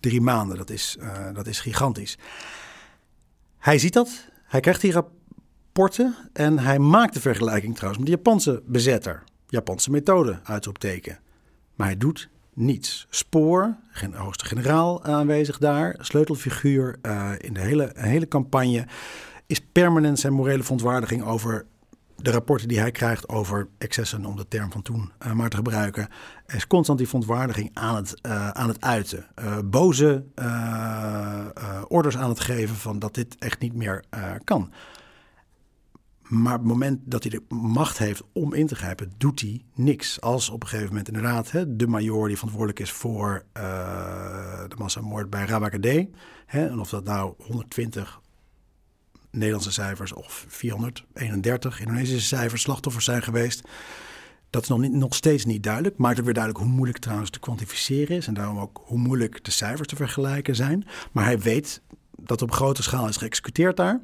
drie 0.00 0.20
maanden. 0.20 0.56
Dat 0.56 0.70
is, 0.70 0.96
dat 1.32 1.46
is 1.46 1.60
gigantisch. 1.60 2.18
Hij 3.58 3.78
ziet 3.78 3.92
dat. 3.92 4.28
Hij 4.44 4.60
krijgt 4.60 4.80
die 4.80 4.92
rapporten 4.92 6.16
en 6.32 6.58
hij 6.58 6.78
maakt 6.78 7.14
de 7.14 7.20
vergelijking 7.20 7.74
trouwens 7.74 8.02
met 8.02 8.10
de 8.10 8.16
Japanse 8.16 8.62
bezetter. 8.66 9.22
Japanse 9.46 9.90
methode, 9.90 10.40
uitroepteken. 10.44 11.18
Maar 11.74 11.86
hij 11.86 11.96
doet 11.96 12.28
niets. 12.54 13.06
Spoor, 13.10 13.76
geen 13.90 14.14
hoogste 14.14 14.44
generaal 14.44 15.04
aanwezig 15.04 15.58
daar, 15.58 15.96
sleutelfiguur 15.98 16.98
uh, 17.02 17.30
in 17.38 17.52
de 17.54 17.60
hele, 17.60 17.92
hele 17.94 18.28
campagne, 18.28 18.86
is 19.46 19.60
permanent 19.72 20.18
zijn 20.18 20.32
morele 20.32 20.62
verontwaardiging 20.62 21.24
over 21.24 21.66
de 22.22 22.30
rapporten 22.30 22.68
die 22.68 22.78
hij 22.78 22.90
krijgt 22.90 23.28
over 23.28 23.68
excessen, 23.78 24.24
om 24.24 24.36
de 24.36 24.48
term 24.48 24.72
van 24.72 24.82
toen 24.82 25.12
uh, 25.26 25.32
maar 25.32 25.48
te 25.48 25.56
gebruiken, 25.56 26.08
is 26.46 26.66
constant 26.66 26.98
die 26.98 27.06
verontwaardiging 27.06 27.70
aan 27.72 27.96
het, 27.96 28.14
uh, 28.26 28.48
aan 28.48 28.68
het 28.68 28.80
uiten. 28.80 29.26
Uh, 29.42 29.58
boze 29.64 30.24
orders 31.88 32.16
aan 32.16 32.28
het 32.28 32.40
geven 32.40 32.76
van 32.76 32.98
dat 32.98 33.14
dit 33.14 33.36
echt 33.38 33.60
niet 33.60 33.74
meer 33.74 34.04
kan. 34.44 34.72
Maar 36.22 36.54
op 36.54 36.60
het 36.60 36.68
moment 36.68 37.00
dat 37.04 37.22
hij 37.22 37.30
de 37.30 37.54
macht 37.54 37.98
heeft 37.98 38.22
om 38.32 38.54
in 38.54 38.66
te 38.66 38.74
grijpen, 38.74 39.12
doet 39.16 39.40
hij 39.40 39.64
niks. 39.74 40.20
Als 40.20 40.48
op 40.48 40.62
een 40.62 40.68
gegeven 40.68 40.88
moment 40.88 41.08
inderdaad 41.08 41.50
hè, 41.50 41.76
de 41.76 41.86
major 41.86 42.26
die 42.26 42.36
verantwoordelijk 42.36 42.80
is 42.80 42.92
voor 42.92 43.44
de 43.54 44.76
massamoord 44.78 45.30
bij 45.30 45.44
Rabakadé. 45.44 46.08
en 46.46 46.80
of 46.80 46.88
dat 46.88 47.04
nou 47.04 47.34
120 47.38 48.20
Nederlandse 49.32 49.72
cijfers 49.72 50.12
of 50.12 50.44
431 50.48 51.80
Indonesische 51.80 52.26
cijfers 52.36 52.62
slachtoffers 52.62 53.04
zijn 53.04 53.22
geweest. 53.22 53.68
Dat 54.50 54.62
is 54.62 54.68
nog, 54.68 54.78
niet, 54.78 54.92
nog 54.92 55.14
steeds 55.14 55.44
niet 55.44 55.62
duidelijk. 55.62 55.96
Maakt 55.96 56.18
ook 56.18 56.24
weer 56.24 56.34
duidelijk 56.34 56.64
hoe 56.64 56.74
moeilijk 56.74 56.98
trouwens 56.98 57.30
te 57.30 57.40
kwantificeren 57.40 58.16
is. 58.16 58.26
En 58.26 58.34
daarom 58.34 58.58
ook 58.58 58.82
hoe 58.84 58.98
moeilijk 58.98 59.44
de 59.44 59.50
cijfers 59.50 59.88
te 59.88 59.96
vergelijken 59.96 60.54
zijn. 60.54 60.86
Maar 61.12 61.24
hij 61.24 61.38
weet 61.38 61.80
dat 62.16 62.42
op 62.42 62.52
grote 62.52 62.82
schaal 62.82 63.08
is 63.08 63.16
geëxecuteerd 63.16 63.76
daar. 63.76 64.00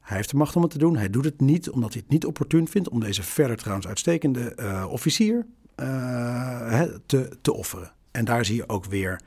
Hij 0.00 0.16
heeft 0.16 0.30
de 0.30 0.36
macht 0.36 0.56
om 0.56 0.62
het 0.62 0.70
te 0.70 0.78
doen. 0.78 0.96
Hij 0.96 1.10
doet 1.10 1.24
het 1.24 1.40
niet 1.40 1.70
omdat 1.70 1.92
hij 1.92 2.00
het 2.02 2.10
niet 2.10 2.26
opportun 2.26 2.68
vindt 2.68 2.88
om 2.88 3.00
deze 3.00 3.22
verder 3.22 3.56
trouwens 3.56 3.86
uitstekende 3.86 4.56
uh, 4.56 4.86
officier 4.88 5.46
uh, 5.76 6.82
te, 7.06 7.38
te 7.42 7.52
offeren. 7.52 7.92
En 8.10 8.24
daar 8.24 8.44
zie 8.44 8.56
je 8.56 8.68
ook 8.68 8.84
weer 8.84 9.20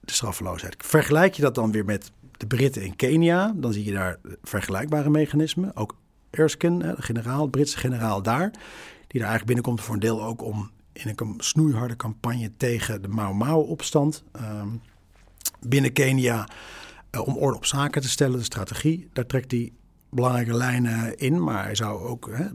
de 0.00 0.12
straffeloosheid. 0.12 0.74
Vergelijk 0.78 1.34
je 1.34 1.42
dat 1.42 1.54
dan 1.54 1.72
weer 1.72 1.84
met 1.84 2.12
de 2.38 2.46
Britten 2.46 2.82
in 2.82 2.96
Kenia, 2.96 3.52
dan 3.56 3.72
zie 3.72 3.84
je 3.84 3.92
daar 3.92 4.18
vergelijkbare 4.42 5.10
mechanismen. 5.10 5.76
Ook 5.76 5.96
Erskine, 6.30 6.94
de 6.94 7.02
generaal, 7.02 7.44
de 7.44 7.50
Britse 7.50 7.78
generaal 7.78 8.22
daar, 8.22 8.50
die 9.06 9.20
daar 9.20 9.28
eigenlijk 9.28 9.44
binnenkomt 9.44 9.80
voor 9.80 9.94
een 9.94 10.00
deel 10.00 10.24
ook 10.24 10.42
om 10.42 10.70
in 10.92 11.12
een 11.16 11.34
snoeiharde 11.36 11.96
campagne 11.96 12.52
tegen 12.56 13.02
de 13.02 13.08
Mau 13.08 13.34
Mau-opstand 13.34 14.24
ehm, 14.32 14.68
binnen 15.60 15.92
Kenia 15.92 16.48
uh, 17.10 17.26
om 17.26 17.36
orde 17.36 17.56
op 17.56 17.64
zaken 17.64 18.02
te 18.02 18.08
stellen, 18.08 18.38
de 18.38 18.44
strategie. 18.44 19.08
Daar 19.12 19.26
trekt 19.26 19.50
hij 19.50 19.72
belangrijke 20.10 20.54
lijnen 20.54 21.16
in, 21.16 21.42
maar 21.42 21.64
hij 21.64 21.74
zou 21.74 22.02
ook 22.02 22.30
hè, 22.32 22.46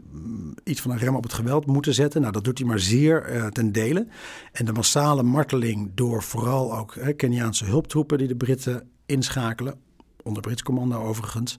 iets 0.64 0.80
van 0.80 0.90
een 0.90 0.98
rem 0.98 1.16
op 1.16 1.22
het 1.22 1.32
geweld 1.32 1.66
moeten 1.66 1.94
zetten. 1.94 2.20
Nou, 2.20 2.32
dat 2.32 2.44
doet 2.44 2.58
hij 2.58 2.66
maar 2.66 2.78
zeer 2.78 3.34
uh, 3.34 3.46
ten 3.46 3.72
dele. 3.72 4.06
En 4.52 4.64
de 4.64 4.72
massale 4.72 5.22
marteling 5.22 5.90
door 5.94 6.22
vooral 6.22 6.76
ook 6.76 6.94
hè, 6.94 7.12
Keniaanse 7.12 7.64
hulptroepen 7.64 8.18
die 8.18 8.28
de 8.28 8.36
Britten 8.36 8.88
inschakelen, 9.06 9.80
onder 10.22 10.42
Brits 10.42 10.62
commando 10.62 10.98
overigens, 10.98 11.58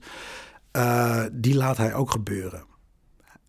uh, 0.76 1.24
die 1.32 1.54
laat 1.54 1.76
hij 1.76 1.94
ook 1.94 2.10
gebeuren. 2.10 2.64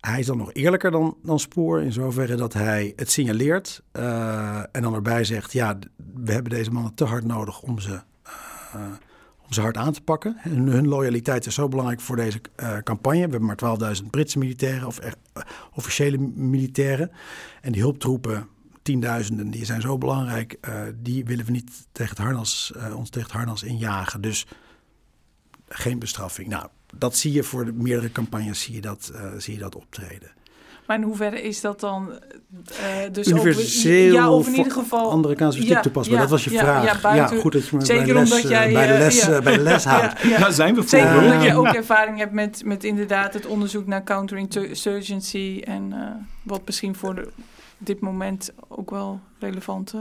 Hij 0.00 0.18
is 0.18 0.26
dan 0.26 0.36
nog 0.36 0.52
eerlijker 0.52 0.90
dan, 0.90 1.16
dan 1.22 1.38
Spoor 1.38 1.82
in 1.82 1.92
zoverre 1.92 2.34
dat 2.36 2.52
hij 2.52 2.92
het 2.96 3.10
signaleert 3.10 3.82
uh, 3.92 4.58
en 4.72 4.82
dan 4.82 4.94
erbij 4.94 5.24
zegt: 5.24 5.52
ja, 5.52 5.78
we 6.14 6.32
hebben 6.32 6.52
deze 6.52 6.70
mannen 6.70 6.94
te 6.94 7.04
hard 7.04 7.24
nodig 7.24 7.62
om 7.62 7.78
ze, 7.78 8.00
uh, 8.76 8.82
om 9.44 9.52
ze 9.52 9.60
hard 9.60 9.76
aan 9.76 9.92
te 9.92 10.00
pakken. 10.00 10.36
Hun, 10.38 10.68
hun 10.68 10.88
loyaliteit 10.88 11.46
is 11.46 11.54
zo 11.54 11.68
belangrijk 11.68 12.00
voor 12.00 12.16
deze 12.16 12.40
campagne. 12.84 13.26
We 13.26 13.30
hebben 13.30 13.56
maar 13.78 13.96
12.000 14.02 14.06
Britse 14.10 14.38
militairen 14.38 14.86
of 14.86 14.98
officiële 15.74 16.18
militairen. 16.34 17.10
En 17.60 17.72
die 17.72 17.82
hulptroepen 17.82 18.48
tienduizenden, 18.88 19.50
die 19.50 19.64
zijn 19.64 19.80
zo 19.80 19.98
belangrijk. 19.98 20.56
Uh, 20.68 20.80
die 20.94 21.24
willen 21.24 21.44
we 21.44 21.50
niet 21.50 21.86
tegen 21.92 22.16
het 22.16 22.24
harnas, 22.24 22.72
uh, 22.76 22.96
ons 22.96 23.10
tegen 23.10 23.28
het 23.28 23.36
harnas 23.36 23.62
injagen. 23.62 24.20
Dus 24.20 24.46
geen 25.68 25.98
bestraffing. 25.98 26.48
Nou, 26.48 26.66
dat 26.96 27.16
zie 27.16 27.32
je 27.32 27.42
voor 27.42 27.64
de 27.64 27.72
meerdere 27.72 28.12
campagnes 28.12 28.60
zie 28.60 28.74
je 28.74 28.80
dat, 28.80 29.12
uh, 29.14 29.20
zie 29.38 29.54
je 29.54 29.60
dat 29.60 29.74
optreden. 29.74 30.30
Maar 30.86 30.96
in 30.96 31.02
hoeverre 31.02 31.42
is 31.42 31.60
dat 31.60 31.80
dan 31.80 32.10
uh, 32.10 33.12
dus 33.12 33.26
Universeel 33.26 34.08
ook, 34.08 34.14
ja, 34.14 34.32
of 34.32 34.46
in 34.46 34.54
ieder 34.54 34.72
geval 34.72 35.10
andere 35.10 35.34
casuïstiek 35.34 35.74
ja, 35.74 35.80
toepasbaar? 35.80 36.14
Ja, 36.14 36.20
dat 36.20 36.30
was 36.30 36.44
je 36.44 36.50
ja, 36.50 36.60
vraag. 36.60 36.84
Ja, 36.84 37.00
buiten, 37.00 37.36
ja, 37.36 37.42
goed 37.42 37.52
dat 37.52 37.68
je 37.68 37.76
me 37.76 37.84
zeker 37.84 38.04
bij 38.04 38.12
de 38.12 38.18
les, 38.18 38.30
omdat 38.30 38.50
jij, 38.50 38.72
bij 38.72 38.86
de 38.86 38.98
les, 38.98 39.28
uh, 39.28 39.40
bij 39.40 39.56
de 39.56 39.62
les 39.62 39.84
houdt. 39.84 40.22
Ja, 40.22 40.28
ja. 40.28 40.50
zijn 40.50 40.74
we 40.74 40.80
voor. 40.80 40.88
Zeker 40.88 41.14
Uh, 41.14 41.22
omdat 41.22 41.42
je 41.42 41.54
ook 41.54 41.66
ervaring 41.66 42.18
hebt 42.18 42.32
met, 42.32 42.64
met 42.64 42.84
inderdaad 42.84 43.34
het 43.34 43.46
onderzoek 43.46 43.86
naar 43.86 44.04
counterinsurgency 44.04 45.60
en 45.64 45.90
uh, 45.90 46.10
wat 46.42 46.60
misschien 46.66 46.94
voor 46.94 47.14
de, 47.14 47.28
dit 47.78 48.00
moment 48.00 48.52
ook 48.68 48.90
wel 48.90 49.20
relevant 49.38 49.94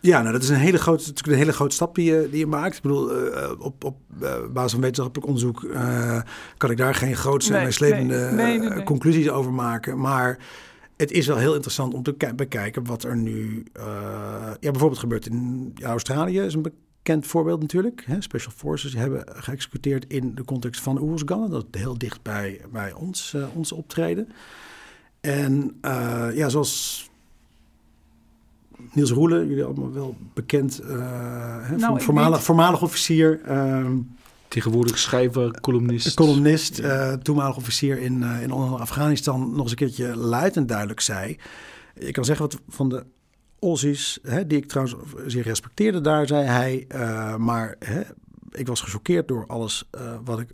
ja, 0.00 0.20
nou, 0.20 0.32
dat 0.32 0.42
is 0.42 0.48
een 0.48 0.56
hele 0.56 0.78
grote, 0.78 1.12
een 1.14 1.34
hele 1.34 1.52
grote 1.52 1.74
stap 1.74 1.94
die 1.94 2.12
je, 2.12 2.28
die 2.30 2.38
je 2.38 2.46
maakt. 2.46 2.76
Ik 2.76 2.82
bedoel, 2.82 3.32
uh, 3.32 3.50
op, 3.58 3.84
op 3.84 3.96
uh, 4.22 4.34
basis 4.52 4.72
van 4.72 4.80
wetenschappelijk 4.80 5.26
onderzoek 5.26 5.62
uh, 5.62 6.20
kan 6.56 6.70
ik 6.70 6.76
daar 6.76 6.94
geen 6.94 7.16
Nee, 7.48 7.92
en 7.92 8.06
nee, 8.36 8.58
nee, 8.58 8.68
nee. 8.68 8.82
conclusies 8.82 9.30
over 9.30 9.52
maken. 9.52 9.98
Maar 9.98 10.38
het 10.96 11.10
is 11.10 11.26
wel 11.26 11.36
heel 11.36 11.54
interessant 11.54 11.94
om 11.94 12.02
te 12.02 12.12
ke- 12.12 12.34
bekijken 12.34 12.84
wat 12.84 13.04
er 13.04 13.16
nu 13.16 13.66
ja, 14.60 14.70
bijvoorbeeld 14.70 15.00
gebeurt 15.00 15.26
in 15.26 15.72
Australië. 15.82 16.40
is 16.40 16.54
een 16.54 16.62
bekend 17.02 17.26
voorbeeld 17.26 17.60
natuurlijk. 17.60 18.04
Hè? 18.06 18.20
Special 18.20 18.52
Forces 18.56 18.94
hebben 18.94 19.24
geëxecuteerd 19.26 20.04
in 20.08 20.34
de 20.34 20.44
context 20.44 20.80
van 20.80 21.00
Oersgan. 21.00 21.50
Dat 21.50 21.66
is 21.70 21.80
heel 21.80 21.98
dicht 21.98 22.22
bij, 22.22 22.60
bij 22.72 22.92
ons, 22.92 23.36
ons 23.54 23.72
optreden. 23.72 24.28
En 25.20 25.78
ja, 26.34 26.48
zoals 26.48 27.09
Niels 28.92 29.10
Roelen, 29.10 29.48
jullie 29.48 29.64
allemaal 29.64 29.92
wel 29.92 30.16
bekend, 30.34 30.80
uh, 30.82 30.88
hè, 31.60 31.76
Nou, 31.76 32.00
voormalig, 32.02 32.36
weet- 32.36 32.44
voormalig 32.44 32.82
officier, 32.82 33.40
ehm, 33.44 33.96
Tegenwoordig 34.48 34.98
schrijver, 34.98 35.60
columnist. 35.60 36.14
columnist, 36.14 36.78
eh, 36.78 37.12
toenmalig 37.12 37.56
officier 37.56 37.98
in, 37.98 38.22
eh, 38.22 38.42
in 38.42 38.50
Afghanistan, 38.52 39.50
nog 39.50 39.60
eens 39.60 39.70
een 39.70 39.76
keertje 39.76 40.16
luid 40.16 40.56
en 40.56 40.66
duidelijk 40.66 41.00
zei. 41.00 41.36
Ik 41.94 42.12
kan 42.12 42.24
zeggen 42.24 42.44
wat 42.48 42.60
van 42.68 42.88
de 42.88 43.04
Aussies, 43.60 44.18
hè, 44.22 44.46
die 44.46 44.58
ik 44.58 44.66
trouwens 44.68 44.96
zeer 45.26 45.42
respecteerde, 45.42 46.00
daar 46.00 46.26
zei 46.26 46.44
hij, 46.46 46.84
eh, 46.88 47.36
maar 47.36 47.76
hè, 47.78 48.00
ik 48.50 48.66
was 48.66 48.80
gechoqueerd 48.80 49.28
door 49.28 49.46
alles 49.46 49.88
eh, 49.90 50.00
wat 50.24 50.38
ik 50.40 50.50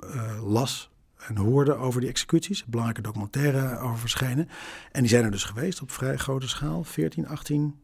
eh, 0.00 0.22
las 0.52 0.90
en 1.28 1.36
hoorde 1.36 1.74
over 1.74 2.00
die 2.00 2.10
executies. 2.10 2.64
Belangrijke 2.64 3.02
documentaire 3.02 3.78
over 3.78 3.98
verschenen. 3.98 4.48
En 4.92 5.00
die 5.00 5.10
zijn 5.10 5.24
er 5.24 5.30
dus 5.30 5.44
geweest 5.44 5.82
op 5.82 5.90
vrij 5.90 6.16
grote 6.16 6.48
schaal. 6.48 6.84
14, 6.84 7.28
18 7.28 7.74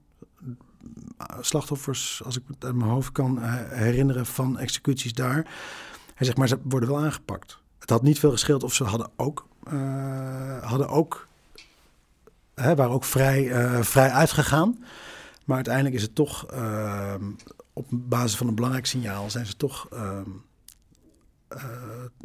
slachtoffers, 1.40 2.22
als 2.24 2.36
ik 2.36 2.42
het 2.46 2.64
uit 2.64 2.74
mijn 2.74 2.90
hoofd 2.90 3.12
kan 3.12 3.42
eh, 3.42 3.54
herinneren, 3.68 4.26
van 4.26 4.58
executies 4.58 5.14
daar. 5.14 5.44
Hij 6.14 6.26
zegt, 6.26 6.38
maar 6.38 6.48
ze 6.48 6.58
worden 6.62 6.88
wel 6.88 7.00
aangepakt. 7.00 7.58
Het 7.78 7.90
had 7.90 8.02
niet 8.02 8.18
veel 8.18 8.30
gescheeld 8.30 8.62
of 8.62 8.74
ze 8.74 8.84
hadden 8.84 9.10
ook, 9.16 9.46
eh, 9.64 10.62
hadden 10.62 10.88
ook 10.88 11.28
hè, 12.60 12.74
waren 12.74 12.92
ook 12.92 13.04
vrij, 13.04 13.50
eh, 13.50 13.82
vrij 13.82 14.10
uitgegaan. 14.10 14.84
Maar 15.44 15.56
uiteindelijk 15.56 15.94
is 15.94 16.02
het 16.02 16.14
toch, 16.14 16.46
eh, 16.46 17.14
op 17.72 17.86
basis 17.90 18.36
van 18.36 18.48
een 18.48 18.54
belangrijk 18.54 18.86
signaal, 18.86 19.30
zijn 19.30 19.46
ze 19.46 19.56
toch 19.56 19.86
ehm, 19.90 20.02
eh, 20.10 20.24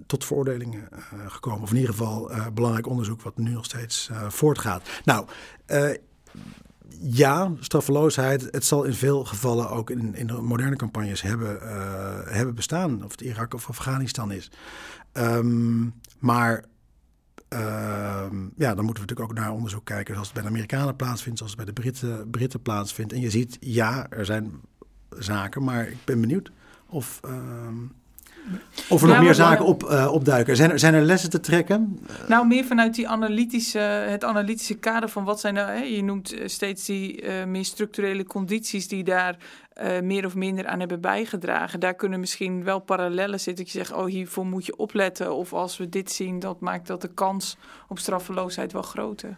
tot 0.05 0.26
veroordelingen 0.26 0.91
eh, 0.91 0.99
gekomen. 1.28 1.61
Of 1.61 1.69
in 1.69 1.76
ieder 1.76 1.91
geval 1.91 2.32
eh, 2.32 2.47
belangrijk 2.53 2.88
onderzoek 2.88 3.21
wat 3.21 3.38
nu 3.38 3.51
nog 3.51 3.65
steeds 3.65 4.09
eh, 4.09 4.30
voortgaat. 4.30 4.89
Nou, 5.03 5.28
eh, 5.65 5.89
ja, 6.99 7.51
straffeloosheid. 7.59 8.41
Het 8.51 8.65
zal 8.65 8.84
in 8.84 8.93
veel 8.93 9.26
gevallen 9.26 9.69
ook 9.69 9.89
in, 9.89 10.15
in 10.15 10.28
de 10.28 10.34
moderne 10.34 10.76
campagnes 10.76 11.21
hebben, 11.21 11.61
eh, 11.61 12.34
hebben 12.34 12.55
bestaan. 12.55 13.03
Of 13.03 13.11
het 13.11 13.21
Irak 13.21 13.53
of 13.53 13.69
Afghanistan 13.69 14.32
is. 14.32 14.51
Ehm, 15.11 15.84
maar 16.19 16.65
ehm, 17.47 18.36
ja, 18.55 18.76
dan 18.76 18.86
moeten 18.86 19.03
we 19.03 19.09
natuurlijk 19.09 19.19
ook 19.19 19.34
naar 19.34 19.51
onderzoek 19.51 19.86
kijken. 19.86 20.13
Zoals 20.13 20.28
het 20.28 20.36
bij 20.36 20.45
de 20.45 20.49
Amerikanen 20.49 20.95
plaatsvindt, 20.95 21.38
zoals 21.38 21.55
het 21.55 21.65
bij 21.65 21.73
de 21.73 21.82
Britten, 21.82 22.30
Britten 22.30 22.61
plaatsvindt. 22.61 23.13
En 23.13 23.19
je 23.19 23.30
ziet, 23.30 23.57
ja, 23.59 24.09
er 24.09 24.26
zijn 24.26 24.61
zaken, 25.09 25.63
maar 25.63 25.88
ik 25.88 26.05
ben 26.05 26.21
benieuwd 26.21 26.51
of, 26.88 27.19
ehm, 27.23 27.76
Of 28.89 29.01
er 29.01 29.07
nog 29.07 29.19
meer 29.19 29.33
zaken 29.33 29.65
op, 29.65 29.83
uh, 29.83 30.11
opduiken. 30.11 30.55
Zijn 30.55 30.71
er, 30.71 30.79
zijn 30.79 30.93
er 30.93 31.01
lessen 31.01 31.29
te 31.29 31.39
trekken? 31.39 31.99
Nou, 32.27 32.47
meer 32.47 32.63
vanuit 32.63 32.95
die 32.95 33.07
analytische, 33.07 33.79
het 33.79 34.23
analytische 34.23 34.75
kader 34.75 35.09
van 35.09 35.23
wat 35.23 35.39
zijn 35.39 35.53
nou... 35.53 35.69
Hè, 35.69 35.83
je 35.83 36.03
noemt 36.03 36.35
steeds 36.45 36.85
die 36.85 37.23
uh, 37.23 37.43
meer 37.43 37.65
structurele 37.65 38.23
condities 38.23 38.87
die 38.87 39.03
daar 39.03 39.37
uh, 39.83 39.99
meer 40.01 40.25
of 40.25 40.35
minder 40.35 40.67
aan 40.67 40.79
hebben 40.79 41.01
bijgedragen. 41.01 41.79
Daar 41.79 41.95
kunnen 41.95 42.19
misschien 42.19 42.63
wel 42.63 42.79
parallellen 42.79 43.39
zitten. 43.39 43.63
Dat 43.63 43.73
je 43.73 43.79
zegt, 43.79 43.93
oh, 43.93 44.05
hiervoor 44.05 44.45
moet 44.45 44.65
je 44.65 44.77
opletten. 44.77 45.33
Of 45.33 45.53
als 45.53 45.77
we 45.77 45.89
dit 45.89 46.11
zien, 46.11 46.39
dat 46.39 46.59
maakt 46.59 46.87
dat 46.87 47.01
de 47.01 47.13
kans 47.13 47.57
op 47.87 47.99
straffeloosheid 47.99 48.71
wel 48.71 48.81
groter. 48.81 49.37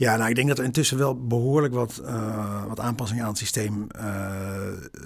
Ja, 0.00 0.16
nou, 0.16 0.28
ik 0.28 0.34
denk 0.34 0.48
dat 0.48 0.58
er 0.58 0.64
intussen 0.64 0.98
wel 0.98 1.26
behoorlijk 1.26 1.74
wat, 1.74 2.00
uh, 2.04 2.64
wat 2.68 2.80
aanpassingen 2.80 3.22
aan 3.22 3.28
het 3.28 3.38
systeem 3.38 3.86
uh, 3.96 4.02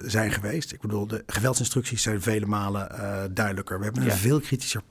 zijn 0.05 0.31
geweest. 0.31 0.71
Ik 0.71 0.81
bedoel, 0.81 1.07
de 1.07 1.23
geweldsinstructies 1.27 2.01
zijn 2.01 2.21
vele 2.21 2.45
malen 2.45 2.91
uh, 2.91 3.23
duidelijker. 3.31 3.77
We 3.77 3.83
hebben 3.83 4.03
een 4.03 4.11
veel 4.11 4.39
kritischer 4.39 4.81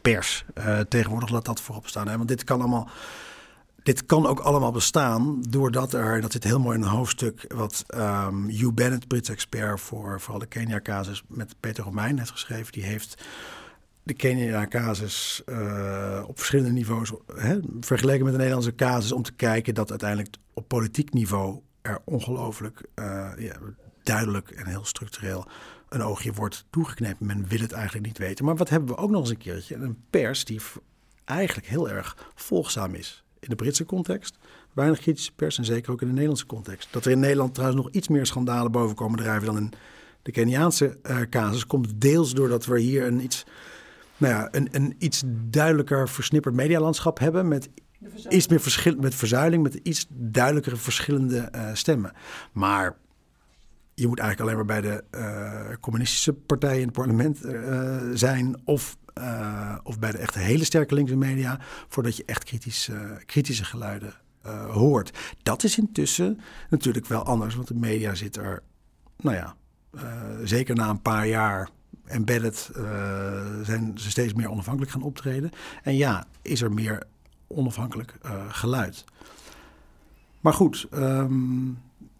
pers. 0.00 0.44
tegenwoordig 0.88 1.28
laat 1.28 1.44
dat 1.44 1.60
voorop 1.60 1.86
staan. 1.86 2.08
Hè? 2.08 2.16
Want 2.16 2.28
dit 2.28 2.44
kan 2.44 2.60
allemaal. 2.60 2.88
Dit 3.82 4.06
kan 4.06 4.26
ook 4.26 4.40
allemaal 4.40 4.72
bestaan 4.72 5.42
doordat 5.48 5.92
er, 5.92 6.20
dat 6.20 6.32
zit 6.32 6.44
heel 6.44 6.60
mooi 6.60 6.76
in 6.76 6.82
een 6.82 6.88
hoofdstuk, 6.88 7.44
wat 7.54 7.84
um, 7.94 8.48
Hugh 8.48 8.74
Bennett, 8.74 9.08
Brits 9.08 9.28
expert 9.28 9.80
voor 9.80 10.20
vooral 10.20 10.38
de 10.38 10.46
Kenia-casus, 10.46 11.22
met 11.28 11.54
Peter 11.60 11.84
Romein 11.84 12.18
heeft 12.18 12.30
geschreven. 12.30 12.72
Die 12.72 12.84
heeft 12.84 13.22
de 14.02 14.14
Kenia-casus 14.14 15.42
uh, 15.46 16.24
op 16.26 16.36
verschillende 16.36 16.72
niveaus 16.72 17.12
hè, 17.34 17.58
vergeleken 17.80 18.24
met 18.24 18.32
de 18.32 18.38
Nederlandse 18.38 18.74
casus 18.74 19.12
om 19.12 19.22
te 19.22 19.32
kijken 19.32 19.74
dat 19.74 19.90
uiteindelijk 19.90 20.36
op 20.54 20.68
politiek 20.68 21.12
niveau 21.12 21.60
er 21.82 21.98
ongelooflijk 22.04 22.82
uh, 22.94 23.30
ja, 23.38 23.56
duidelijk 24.02 24.50
en 24.50 24.66
heel 24.66 24.84
structureel 24.84 25.46
een 25.88 26.02
oogje 26.02 26.32
wordt 26.32 26.64
toegeknepen. 26.70 27.26
Men 27.26 27.46
wil 27.48 27.60
het 27.60 27.72
eigenlijk 27.72 28.06
niet 28.06 28.18
weten. 28.18 28.44
Maar 28.44 28.56
wat 28.56 28.68
hebben 28.68 28.88
we 28.88 28.96
ook 28.96 29.10
nog 29.10 29.20
eens 29.20 29.30
een 29.30 29.36
keertje? 29.36 29.74
Een 29.74 30.02
pers 30.10 30.44
die 30.44 30.60
eigenlijk 31.24 31.68
heel 31.68 31.90
erg 31.90 32.16
volgzaam 32.34 32.94
is. 32.94 33.24
In 33.40 33.48
de 33.48 33.54
Britse 33.54 33.84
context, 33.84 34.38
weinig 34.72 34.98
kritische 34.98 35.32
pers 35.32 35.58
en 35.58 35.64
zeker 35.64 35.92
ook 35.92 36.00
in 36.00 36.06
de 36.06 36.12
Nederlandse 36.12 36.46
context. 36.46 36.88
Dat 36.92 37.04
er 37.04 37.10
in 37.10 37.20
Nederland 37.20 37.54
trouwens 37.54 37.82
nog 37.82 37.92
iets 37.92 38.08
meer 38.08 38.26
schandalen 38.26 38.72
boven 38.72 38.96
komen 38.96 39.18
drijven 39.18 39.46
dan 39.46 39.56
in 39.56 39.72
de 40.22 40.30
Keniaanse 40.30 40.98
uh, 41.02 41.20
casus, 41.30 41.66
komt 41.66 42.00
deels 42.00 42.34
doordat 42.34 42.64
we 42.64 42.80
hier 42.80 43.06
een 43.06 43.22
iets 43.22 43.44
nou 44.22 44.34
ja, 44.34 44.48
een, 44.50 44.68
een 44.70 44.94
iets 44.98 45.22
duidelijker 45.50 46.08
versnipperd 46.08 46.54
medialandschap 46.54 47.18
hebben 47.18 47.48
met 47.48 47.68
iets 48.28 48.48
meer 48.48 48.60
verschil, 48.60 48.96
met 48.96 49.14
verzuiling, 49.14 49.62
met 49.62 49.74
iets 49.74 50.06
duidelijkere 50.08 50.76
verschillende 50.76 51.48
uh, 51.54 51.68
stemmen. 51.72 52.12
Maar 52.52 52.96
je 53.94 54.06
moet 54.06 54.18
eigenlijk 54.18 54.50
alleen 54.50 54.66
maar 54.66 54.80
bij 54.82 54.90
de 54.90 55.04
uh, 55.18 55.76
communistische 55.80 56.32
partijen 56.32 56.80
in 56.80 56.86
het 56.86 56.92
parlement 56.92 57.44
uh, 57.44 58.00
zijn 58.12 58.60
of, 58.64 58.96
of 59.82 59.98
bij 59.98 60.10
de 60.10 60.18
echte 60.18 60.38
hele 60.38 60.64
sterke 60.64 60.94
linkse 60.94 61.16
media 61.16 61.60
voordat 61.88 62.16
je 62.16 62.24
echt 62.24 62.44
kritisch, 62.44 62.90
kritische 63.26 63.64
geluiden 63.64 64.14
hoort. 64.68 65.18
Dat 65.42 65.62
is 65.62 65.78
intussen 65.78 66.40
natuurlijk 66.70 67.06
wel 67.06 67.22
anders, 67.22 67.54
want 67.54 67.68
de 67.68 67.74
media 67.74 68.14
zit 68.14 68.36
er, 68.36 68.62
nou 69.16 69.36
ja, 69.36 69.56
zeker 70.44 70.74
na 70.74 70.88
een 70.88 71.02
paar 71.02 71.26
jaar 71.26 71.68
embedded 72.12 72.70
uh, 72.76 72.84
zijn 73.62 73.92
ze 73.94 74.10
steeds 74.10 74.34
meer 74.34 74.50
onafhankelijk 74.50 74.92
gaan 74.92 75.02
optreden. 75.02 75.50
En 75.82 75.96
ja, 75.96 76.26
is 76.42 76.62
er 76.62 76.72
meer 76.72 77.02
onafhankelijk 77.46 78.14
uh, 78.24 78.32
geluid. 78.48 79.04
Maar 80.40 80.52
goed, 80.52 80.86
um, 80.94 81.78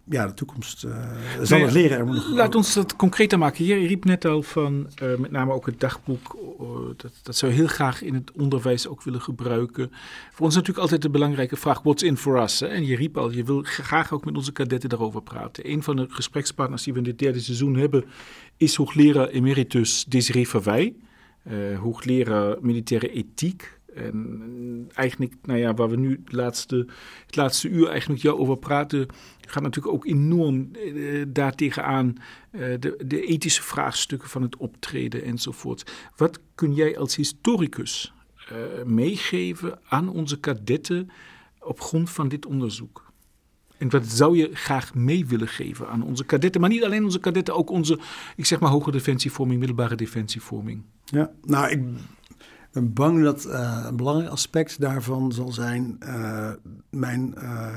ja, 0.09 0.27
de 0.27 0.33
toekomst 0.33 0.83
uh, 0.83 1.07
zal 1.41 1.61
het 1.61 1.71
leren. 1.71 2.33
Laat 2.33 2.55
ons 2.55 2.73
dat 2.73 2.95
concreter 2.95 3.37
maken. 3.37 3.65
Je 3.65 3.87
riep 3.87 4.05
net 4.05 4.25
al 4.25 4.41
van, 4.41 4.87
uh, 5.03 5.17
met 5.17 5.31
name 5.31 5.53
ook 5.53 5.65
het 5.65 5.79
dagboek, 5.79 6.37
uh, 6.61 6.67
dat, 6.97 7.11
dat 7.23 7.35
zou 7.35 7.51
je 7.51 7.57
heel 7.57 7.67
graag 7.67 8.01
in 8.01 8.13
het 8.13 8.31
onderwijs 8.31 8.87
ook 8.87 9.03
willen 9.03 9.21
gebruiken. 9.21 9.91
Voor 10.31 10.45
ons 10.45 10.55
natuurlijk 10.55 10.81
altijd 10.81 11.01
de 11.01 11.09
belangrijke 11.09 11.55
vraag, 11.55 11.81
what's 11.81 12.03
in 12.03 12.17
for 12.17 12.41
us? 12.41 12.59
Hè? 12.59 12.67
En 12.67 12.85
je 12.85 12.95
riep 12.95 13.17
al, 13.17 13.31
je 13.31 13.43
wil 13.43 13.61
graag 13.63 14.13
ook 14.13 14.25
met 14.25 14.35
onze 14.35 14.51
kadetten 14.51 14.89
daarover 14.89 15.21
praten. 15.21 15.69
Een 15.69 15.83
van 15.83 15.95
de 15.95 16.05
gesprekspartners 16.09 16.83
die 16.83 16.93
we 16.93 16.99
in 16.99 17.05
dit 17.05 17.19
derde 17.19 17.39
seizoen 17.39 17.75
hebben, 17.75 18.05
is 18.57 18.75
hoogleraar 18.75 19.27
emeritus 19.27 20.05
Desiree 20.05 20.47
Verwij, 20.47 20.95
hoogleraar 21.79 22.57
militaire 22.61 23.11
ethiek 23.11 23.79
en 23.95 24.89
eigenlijk, 24.93 25.33
nou 25.43 25.59
ja, 25.59 25.73
waar 25.73 25.89
we 25.89 25.95
nu 25.95 26.21
het 26.23 26.33
laatste, 26.33 26.87
het 27.25 27.35
laatste 27.35 27.69
uur 27.69 27.87
eigenlijk 27.87 28.21
jou 28.21 28.39
over 28.39 28.57
praten, 28.57 29.07
gaat 29.47 29.63
natuurlijk 29.63 29.95
ook 29.95 30.05
enorm 30.05 30.69
uh, 30.75 31.25
daartegen 31.27 31.83
aan 31.85 32.15
de, 32.51 33.03
de 33.05 33.25
ethische 33.25 33.63
vraagstukken 33.63 34.29
van 34.29 34.41
het 34.41 34.57
optreden 34.57 35.23
enzovoort. 35.23 35.91
Wat 36.15 36.39
kun 36.55 36.73
jij 36.73 36.97
als 36.97 37.15
historicus 37.15 38.13
meegeven 38.85 39.79
aan 39.87 40.09
onze 40.09 40.39
kadetten 40.39 41.09
op 41.59 41.81
grond 41.81 42.09
van 42.09 42.27
dit 42.27 42.45
onderzoek? 42.45 43.11
En 43.77 43.89
wat 43.89 44.05
zou 44.05 44.37
je 44.37 44.49
graag 44.53 44.95
mee 44.95 45.25
willen 45.25 45.47
geven 45.47 45.87
aan 45.87 46.03
onze 46.03 46.25
kadetten? 46.25 46.61
Maar 46.61 46.69
niet 46.69 46.83
alleen 46.83 47.03
onze 47.03 47.19
kadetten, 47.19 47.55
ook 47.55 47.69
onze, 47.69 47.99
ik 48.35 48.45
zeg 48.45 48.59
maar, 48.59 48.69
hoge 48.69 48.91
defensievorming, 48.91 49.59
middelbare 49.59 49.95
defensievorming. 49.95 50.83
Ja, 51.05 51.31
nou, 51.41 51.69
ik 51.69 51.81
ben 52.73 52.93
bang 52.93 53.23
dat 53.23 53.45
uh, 53.45 53.83
een 53.85 53.95
belangrijk 53.95 54.31
aspect 54.31 54.79
daarvan 54.79 55.31
zal 55.31 55.51
zijn 55.51 55.97
uh, 56.05 56.51
mijn 56.89 57.33
uh, 57.37 57.75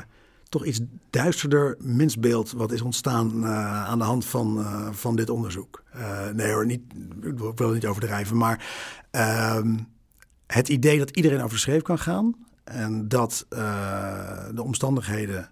toch 0.48 0.64
iets 0.64 0.80
duisterder 1.10 1.76
mensbeeld 1.78 2.52
wat 2.52 2.72
is 2.72 2.80
ontstaan 2.80 3.46
aan 3.46 3.98
de 3.98 4.04
hand 4.04 4.24
van, 4.24 4.64
van 4.94 5.16
dit 5.16 5.30
onderzoek. 5.30 5.82
nee 6.34 6.52
hoor, 6.52 6.66
niet, 6.66 6.80
ik 7.22 7.38
wil 7.38 7.54
het 7.56 7.72
niet 7.72 7.86
overdrijven, 7.86 8.36
maar 8.36 8.66
ehm, 9.10 9.76
het 10.46 10.68
idee 10.68 10.98
dat 10.98 11.10
iedereen 11.10 11.42
over 11.42 11.58
schreef 11.58 11.82
kan 11.82 11.98
gaan 11.98 12.34
en 12.64 13.08
dat 13.08 13.46
de 14.54 14.62
omstandigheden 14.62 15.50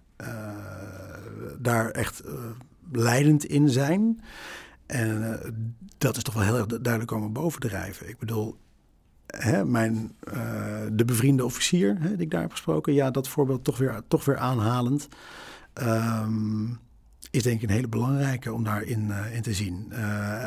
daar 1.58 1.90
echt 1.90 2.22
leidend 2.92 3.44
in 3.44 3.68
zijn. 3.68 4.20
En 4.86 5.40
dat 5.98 6.16
is 6.16 6.22
toch 6.22 6.34
wel 6.34 6.42
heel 6.42 6.56
erg 6.56 6.66
duidelijk 6.66 7.06
komen 7.06 7.32
bovendrijven. 7.32 8.08
Ik 8.08 8.18
bedoel, 8.18 8.56
hè, 9.26 9.64
mijn, 9.64 10.12
uh, 10.34 10.34
de 10.92 11.04
bevriende 11.04 11.44
officier 11.44 11.96
hè, 12.00 12.08
die 12.08 12.24
ik 12.24 12.30
daar 12.30 12.40
heb 12.40 12.50
gesproken, 12.50 12.92
ja, 12.92 13.10
dat 13.10 13.28
voorbeeld 13.28 13.64
toch 13.64 13.78
weer, 13.78 14.00
toch 14.08 14.24
weer 14.24 14.38
aanhalend. 14.38 15.08
Um, 15.82 16.78
is 17.30 17.42
denk 17.42 17.62
ik 17.62 17.68
een 17.68 17.74
hele 17.74 17.88
belangrijke 17.88 18.52
om 18.52 18.64
daarin 18.64 19.08
uh, 19.08 19.34
in 19.34 19.42
te 19.42 19.54
zien. 19.54 19.86
Uh, 19.92 19.98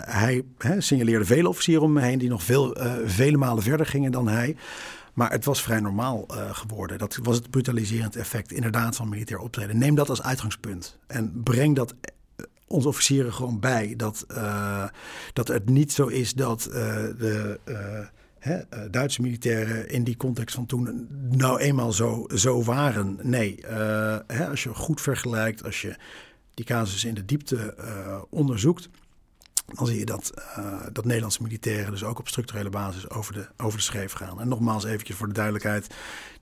hij 0.02 0.44
hè, 0.58 0.82
signaleerde 0.82 1.26
vele 1.26 1.50
officieren 1.50 1.84
om 1.84 1.94
me 1.94 2.02
heen 2.02 2.20
die 2.20 2.30
nog 2.30 2.44
veel, 2.44 2.78
vele 3.06 3.38
malen 3.38 3.64
verder 3.64 3.86
gingen 3.86 4.12
dan 4.12 4.28
hij. 4.28 4.56
Maar 5.14 5.32
het 5.32 5.46
was 5.46 5.62
vrij 5.62 5.80
normaal 5.80 6.26
geworden. 6.52 6.98
Dat 6.98 7.20
was 7.24 7.36
het 7.36 7.50
brutaliserend 7.50 8.16
effect 8.16 8.52
inderdaad 8.52 8.96
van 8.96 9.10
militair 9.10 9.40
optreden. 9.40 9.78
Neem 9.78 9.96
dat 9.96 10.10
als 10.10 10.22
uitgangspunt 10.22 10.98
en 11.08 11.42
breng 11.44 11.76
dat 11.76 11.96
onze 12.68 12.88
officieren 12.88 13.34
gewoon 13.34 13.60
bij. 13.60 13.94
Dat, 13.96 14.26
dat 15.34 15.48
het 15.48 15.70
niet 15.70 15.92
zo 15.92 16.08
is 16.08 16.34
dat 16.34 16.62
de 16.64 17.60
eh, 18.54 18.80
Duitse 18.92 19.22
militairen 19.22 19.90
in 19.90 20.04
die 20.04 20.18
context 20.18 20.56
van 20.56 20.66
toen 20.66 21.08
nou 21.30 21.60
eenmaal 21.60 21.92
zo, 21.92 22.26
zo 22.36 22.64
waren. 22.64 23.18
Nee, 23.22 23.60
hè, 24.28 24.50
als 24.50 24.64
je 24.64 24.74
goed 24.74 25.02
vergelijkt, 25.02 25.64
als 25.64 25.82
je 25.82 25.96
die 26.54 26.66
casus 26.66 27.04
in 27.04 27.14
de 27.14 27.26
diepte 27.26 27.76
uh, 27.80 28.22
onderzoekt, 28.30 28.90
dan 29.66 29.88
zie 29.88 30.00
je 30.00 30.06
dat, 30.06 30.34
dat 30.92 31.06
Nederlandse 31.06 31.42
militairen 31.42 31.92
dus 31.92 32.04
ook 32.04 32.20
op 32.20 32.28
structurele 32.28 32.70
basis 32.70 33.10
over 33.10 33.34
de, 33.34 33.48
over 33.58 33.78
de 33.78 33.84
schreef 33.84 34.12
gaan. 34.12 34.42
En 34.42 34.48
nogmaals 34.48 34.84
eventjes 34.84 35.16
voor 35.16 35.28
de 35.28 35.34
duidelijkheid, 35.34 35.88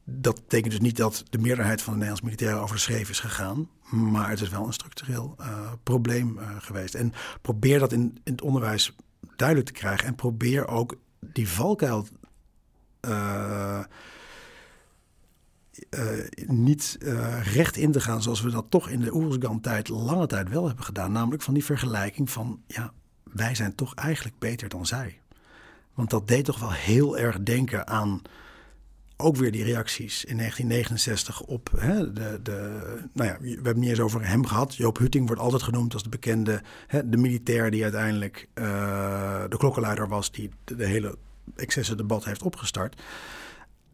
dat 0.03 0.35
betekent 0.35 0.71
dus 0.71 0.81
niet 0.81 0.97
dat 0.97 1.23
de 1.29 1.37
meerderheid 1.37 1.81
van 1.81 1.93
de 1.93 1.99
Nederlandse 1.99 2.25
militairen 2.25 2.61
over 2.61 2.75
de 2.75 2.81
schreef 2.81 3.09
is 3.09 3.19
gegaan. 3.19 3.69
Maar 3.89 4.29
het 4.29 4.41
is 4.41 4.49
wel 4.49 4.65
een 4.65 4.73
structureel 4.73 5.35
probleem 5.83 6.39
geweest. 6.59 6.93
En 6.93 7.13
probeer 7.41 7.79
dat 7.79 7.91
in, 7.91 8.17
in 8.23 8.31
het 8.31 8.41
onderwijs 8.41 8.95
duidelijk 9.35 9.67
te 9.67 9.73
krijgen. 9.73 10.07
En 10.07 10.15
probeer 10.15 10.67
ook 10.67 10.95
die 11.33 11.49
valkuil 11.49 12.07
uh, 13.01 13.83
uh, 15.89 16.27
niet 16.47 16.97
uh, 16.99 17.53
recht 17.53 17.77
in 17.77 17.91
te 17.91 18.01
gaan 18.01 18.21
zoals 18.21 18.41
we 18.41 18.51
dat 18.51 18.65
toch 18.69 18.89
in 18.89 18.99
de 18.99 19.15
Oersgan-tijd 19.15 19.87
lange 19.87 20.27
tijd 20.27 20.49
wel 20.49 20.67
hebben 20.67 20.85
gedaan. 20.85 21.11
Namelijk 21.11 21.43
van 21.43 21.53
die 21.53 21.65
vergelijking 21.65 22.29
van, 22.29 22.61
ja, 22.67 22.93
wij 23.23 23.55
zijn 23.55 23.75
toch 23.75 23.95
eigenlijk 23.95 24.39
beter 24.39 24.69
dan 24.69 24.85
zij. 24.85 25.19
Want 25.93 26.09
dat 26.09 26.27
deed 26.27 26.45
toch 26.45 26.59
wel 26.59 26.71
heel 26.71 27.17
erg 27.17 27.39
denken 27.39 27.87
aan 27.87 28.21
ook 29.17 29.35
weer 29.35 29.51
die 29.51 29.63
reacties 29.63 30.25
in 30.25 30.37
1969 30.37 31.41
op 31.41 31.69
hè, 31.77 32.13
de, 32.13 32.39
de. 32.43 32.81
Nou 33.13 33.29
ja, 33.29 33.37
we 33.39 33.47
hebben 33.47 33.65
het 33.65 33.77
niet 33.77 33.89
eens 33.89 33.99
over 33.99 34.27
hem 34.27 34.45
gehad. 34.45 34.75
Joop 34.75 34.97
Hutting 34.97 35.27
wordt 35.27 35.41
altijd 35.41 35.63
genoemd 35.63 35.93
als 35.93 36.03
de 36.03 36.09
bekende. 36.09 36.61
Hè, 36.87 37.09
de 37.09 37.17
militair 37.17 37.71
die 37.71 37.83
uiteindelijk 37.83 38.47
uh, 38.53 39.43
de 39.49 39.57
klokkenluider 39.57 40.07
was. 40.07 40.31
die 40.31 40.49
de, 40.63 40.85
hele 40.85 41.17
debat 41.95 42.25
heeft 42.25 42.43
opgestart. 42.43 43.01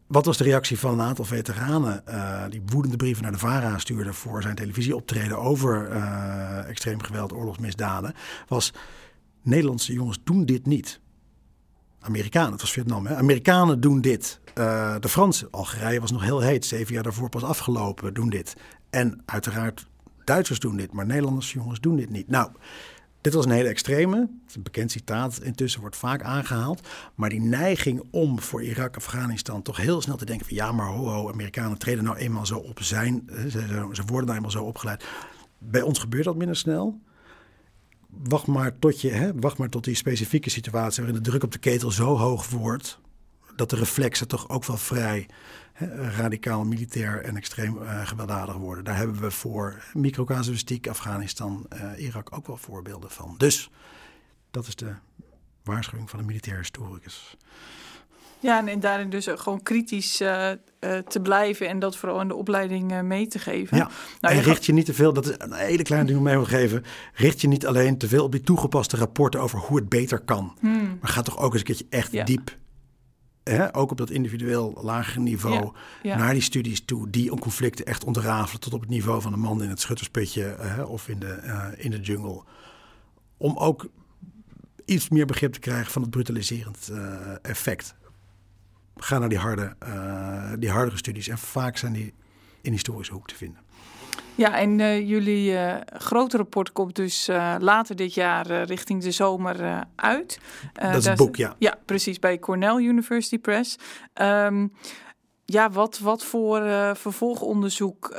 Wat 0.06 0.26
was 0.26 0.36
de 0.36 0.44
reactie 0.44 0.78
van 0.78 0.92
een 0.92 1.06
aantal 1.06 1.24
veteranen 1.24 2.02
uh, 2.08 2.44
die 2.48 2.62
woedende 2.66 2.96
brieven 2.96 3.22
naar 3.22 3.32
de 3.32 3.38
VARA 3.38 3.78
stuurden 3.78 4.14
voor 4.14 4.42
zijn 4.42 4.54
televisieoptreden 4.54 5.38
over 5.38 5.90
uh, 5.90 6.68
extreem 6.68 7.02
geweld, 7.02 7.32
oorlogsmisdaden? 7.32 8.14
Was 8.48 8.72
Nederlandse 9.42 9.92
jongens 9.92 10.18
doen 10.24 10.44
dit 10.44 10.66
niet. 10.66 11.00
Amerikanen, 12.02 12.52
het 12.52 12.60
was 12.60 12.72
Vietnam. 12.72 13.06
Hè? 13.06 13.16
Amerikanen 13.16 13.80
doen 13.80 14.00
dit. 14.00 14.40
Uh, 14.58 14.94
de 15.00 15.08
Fransen, 15.08 15.48
Algerije 15.50 16.00
was 16.00 16.10
nog 16.10 16.22
heel 16.22 16.40
heet, 16.40 16.64
zeven 16.64 16.94
jaar 16.94 17.02
daarvoor 17.02 17.28
pas 17.28 17.42
afgelopen, 17.42 18.14
doen 18.14 18.30
dit. 18.30 18.56
En 18.90 19.22
uiteraard 19.26 19.86
Duitsers 20.24 20.58
doen 20.58 20.76
dit, 20.76 20.92
maar 20.92 21.06
Nederlanders 21.06 21.52
jongens 21.52 21.80
doen 21.80 21.96
dit 21.96 22.10
niet. 22.10 22.28
Nou, 22.28 22.50
dit 23.20 23.34
was 23.34 23.44
een 23.44 23.50
hele 23.50 23.68
extreme. 23.68 24.28
Een 24.54 24.62
bekend 24.62 24.90
citaat, 24.90 25.40
intussen 25.42 25.80
wordt 25.80 25.96
vaak 25.96 26.22
aangehaald. 26.22 26.88
Maar 27.14 27.28
die 27.28 27.40
neiging 27.40 28.02
om 28.10 28.40
voor 28.40 28.62
Irak, 28.62 28.96
Afghanistan 28.96 29.62
toch 29.62 29.76
heel 29.76 30.00
snel 30.00 30.16
te 30.16 30.24
denken 30.24 30.46
van 30.46 30.56
ja, 30.56 30.72
maar 30.72 30.86
ho, 30.86 31.08
ho 31.08 31.30
Amerikanen 31.30 31.78
treden 31.78 32.04
nou 32.04 32.16
eenmaal 32.16 32.46
zo 32.46 32.58
op 32.58 32.82
zijn, 32.82 33.28
ze, 33.50 33.88
ze 33.92 34.02
worden 34.06 34.24
nou 34.24 34.36
eenmaal 34.36 34.50
zo 34.50 34.64
opgeleid. 34.64 35.04
Bij 35.58 35.82
ons 35.82 35.98
gebeurt 35.98 36.24
dat 36.24 36.36
minder 36.36 36.56
snel 36.56 37.00
wacht 38.22 38.46
maar 38.46 38.78
tot 38.78 39.00
je, 39.00 39.10
hè, 39.10 39.40
wacht 39.40 39.58
maar 39.58 39.68
tot 39.68 39.84
die 39.84 39.94
specifieke 39.94 40.50
situatie 40.50 41.02
waarin 41.02 41.22
de 41.22 41.30
druk 41.30 41.42
op 41.42 41.52
de 41.52 41.58
ketel 41.58 41.90
zo 41.90 42.16
hoog 42.16 42.48
wordt 42.48 43.00
dat 43.56 43.70
de 43.70 43.76
reflexen 43.76 44.28
toch 44.28 44.48
ook 44.48 44.64
wel 44.64 44.76
vrij 44.76 45.28
hè, 45.72 46.10
radicaal 46.10 46.64
militair 46.64 47.22
en 47.22 47.36
extreem 47.36 47.76
uh, 47.76 48.06
gewelddadig 48.06 48.54
worden. 48.54 48.84
Daar 48.84 48.96
hebben 48.96 49.20
we 49.20 49.30
voor 49.30 49.84
microcasuïstiek, 49.92 50.88
Afghanistan, 50.88 51.66
uh, 51.74 52.04
Irak 52.04 52.36
ook 52.36 52.46
wel 52.46 52.56
voorbeelden 52.56 53.10
van. 53.10 53.34
Dus 53.38 53.70
dat 54.50 54.66
is 54.66 54.76
de 54.76 54.94
waarschuwing 55.62 56.10
van 56.10 56.18
een 56.18 56.24
militair 56.24 56.58
historicus. 56.58 57.36
Ja, 58.42 58.66
en 58.66 58.80
daarin 58.80 59.10
dus 59.10 59.26
gewoon 59.34 59.62
kritisch 59.62 60.20
uh, 60.20 60.50
uh, 60.80 60.98
te 60.98 61.20
blijven 61.20 61.68
en 61.68 61.78
dat 61.78 61.96
vooral 61.96 62.20
in 62.20 62.28
de 62.28 62.34
opleiding 62.34 62.92
uh, 62.92 63.00
mee 63.00 63.26
te 63.26 63.38
geven. 63.38 63.76
Ja, 63.76 63.90
nou, 64.20 64.34
en 64.34 64.40
je 64.40 64.46
richt 64.46 64.66
je 64.66 64.72
niet 64.72 64.86
te 64.86 64.94
veel, 64.94 65.12
dat 65.12 65.26
is 65.26 65.34
een 65.38 65.52
hele 65.52 65.82
kleine 65.82 66.06
ding 66.06 66.18
om 66.18 66.24
mee 66.24 66.34
wil 66.34 66.44
geven, 66.44 66.84
richt 67.14 67.40
je 67.40 67.48
niet 67.48 67.66
alleen 67.66 67.98
te 67.98 68.08
veel 68.08 68.24
op 68.24 68.32
die 68.32 68.40
toegepaste 68.40 68.96
rapporten 68.96 69.40
over 69.40 69.58
hoe 69.58 69.76
het 69.76 69.88
beter 69.88 70.20
kan. 70.20 70.56
Hmm. 70.60 70.98
Maar 71.00 71.10
ga 71.10 71.22
toch 71.22 71.38
ook 71.38 71.52
eens 71.52 71.60
een 71.60 71.66
keertje 71.66 71.86
echt 71.90 72.12
ja. 72.12 72.24
diep, 72.24 72.56
hè, 73.42 73.76
ook 73.76 73.90
op 73.90 73.96
dat 73.96 74.10
individueel 74.10 74.78
lagere 74.82 75.20
niveau, 75.20 75.72
ja. 76.02 76.16
naar 76.16 76.32
die 76.32 76.42
studies 76.42 76.84
toe, 76.84 77.10
die 77.10 77.38
conflicten 77.38 77.86
echt 77.86 78.04
ontrafelen 78.04 78.60
tot 78.60 78.72
op 78.72 78.80
het 78.80 78.90
niveau 78.90 79.20
van 79.20 79.32
een 79.32 79.40
man 79.40 79.62
in 79.62 79.68
het 79.68 79.80
schuttersputje 79.80 80.56
of 80.88 81.08
in 81.08 81.18
de, 81.18 81.74
in 81.76 81.90
de 81.90 82.00
jungle. 82.00 82.42
Om 83.36 83.56
ook 83.56 83.88
iets 84.84 85.08
meer 85.08 85.26
begrip 85.26 85.52
te 85.52 85.58
krijgen 85.58 85.92
van 85.92 86.02
het 86.02 86.10
brutaliserend 86.10 86.90
effect 87.42 87.94
ga 88.96 89.18
naar 89.18 89.28
die, 89.28 89.38
harde, 89.38 89.76
uh, 89.86 90.52
die 90.58 90.70
hardere 90.70 90.96
studies. 90.96 91.28
En 91.28 91.38
vaak 91.38 91.76
zijn 91.76 91.92
die 91.92 92.14
in 92.60 92.72
historische 92.72 93.12
hoek 93.12 93.26
te 93.26 93.34
vinden. 93.34 93.60
Ja, 94.34 94.58
en 94.58 94.78
uh, 94.78 95.08
jullie 95.08 95.52
uh, 95.52 95.74
grote 95.86 96.36
rapport 96.36 96.72
komt 96.72 96.96
dus 96.96 97.26
later 97.58 97.96
dit 97.96 98.14
jaar 98.14 98.62
richting 98.62 99.02
de 99.02 99.10
zomer 99.10 99.86
uit. 99.94 100.40
dat 100.72 100.94
is 100.94 101.04
het 101.04 101.16
boek, 101.16 101.36
ja. 101.36 101.54
Ja, 101.58 101.78
precies, 101.84 102.18
bij 102.18 102.38
Cornell 102.38 102.76
University 102.76 103.38
Press. 103.38 103.78
Um, 104.14 104.72
ja, 105.44 105.70
wat, 105.70 105.98
wat 105.98 106.24
voor 106.24 106.60
vervolgonderzoek 106.96 108.16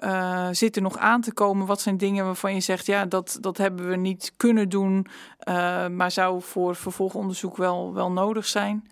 zit 0.51 0.75
er 0.75 0.81
nog 0.81 0.97
aan 0.97 1.21
te 1.21 1.33
komen? 1.33 1.67
Wat 1.67 1.81
zijn 1.81 1.97
dingen 1.97 2.25
waarvan 2.25 2.53
je 2.53 2.59
zegt, 2.59 2.85
ja, 2.85 3.05
dat, 3.05 3.37
dat 3.41 3.57
hebben 3.57 3.89
we 3.89 3.95
niet 3.95 4.33
kunnen 4.37 4.69
doen, 4.69 5.07
maar 5.91 6.11
zou 6.11 6.41
voor 6.41 6.75
vervolgonderzoek 6.75 7.57
wel, 7.57 7.93
wel 7.93 8.11
nodig 8.11 8.45
zijn? 8.45 8.87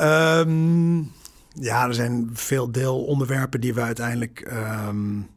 Um, 0.00 1.12
ja, 1.54 1.86
er 1.86 1.94
zijn 1.94 2.30
veel 2.32 2.72
deelonderwerpen 2.72 3.60
die 3.60 3.74
we 3.74 3.80
uiteindelijk 3.80 4.50
um, 4.88 5.28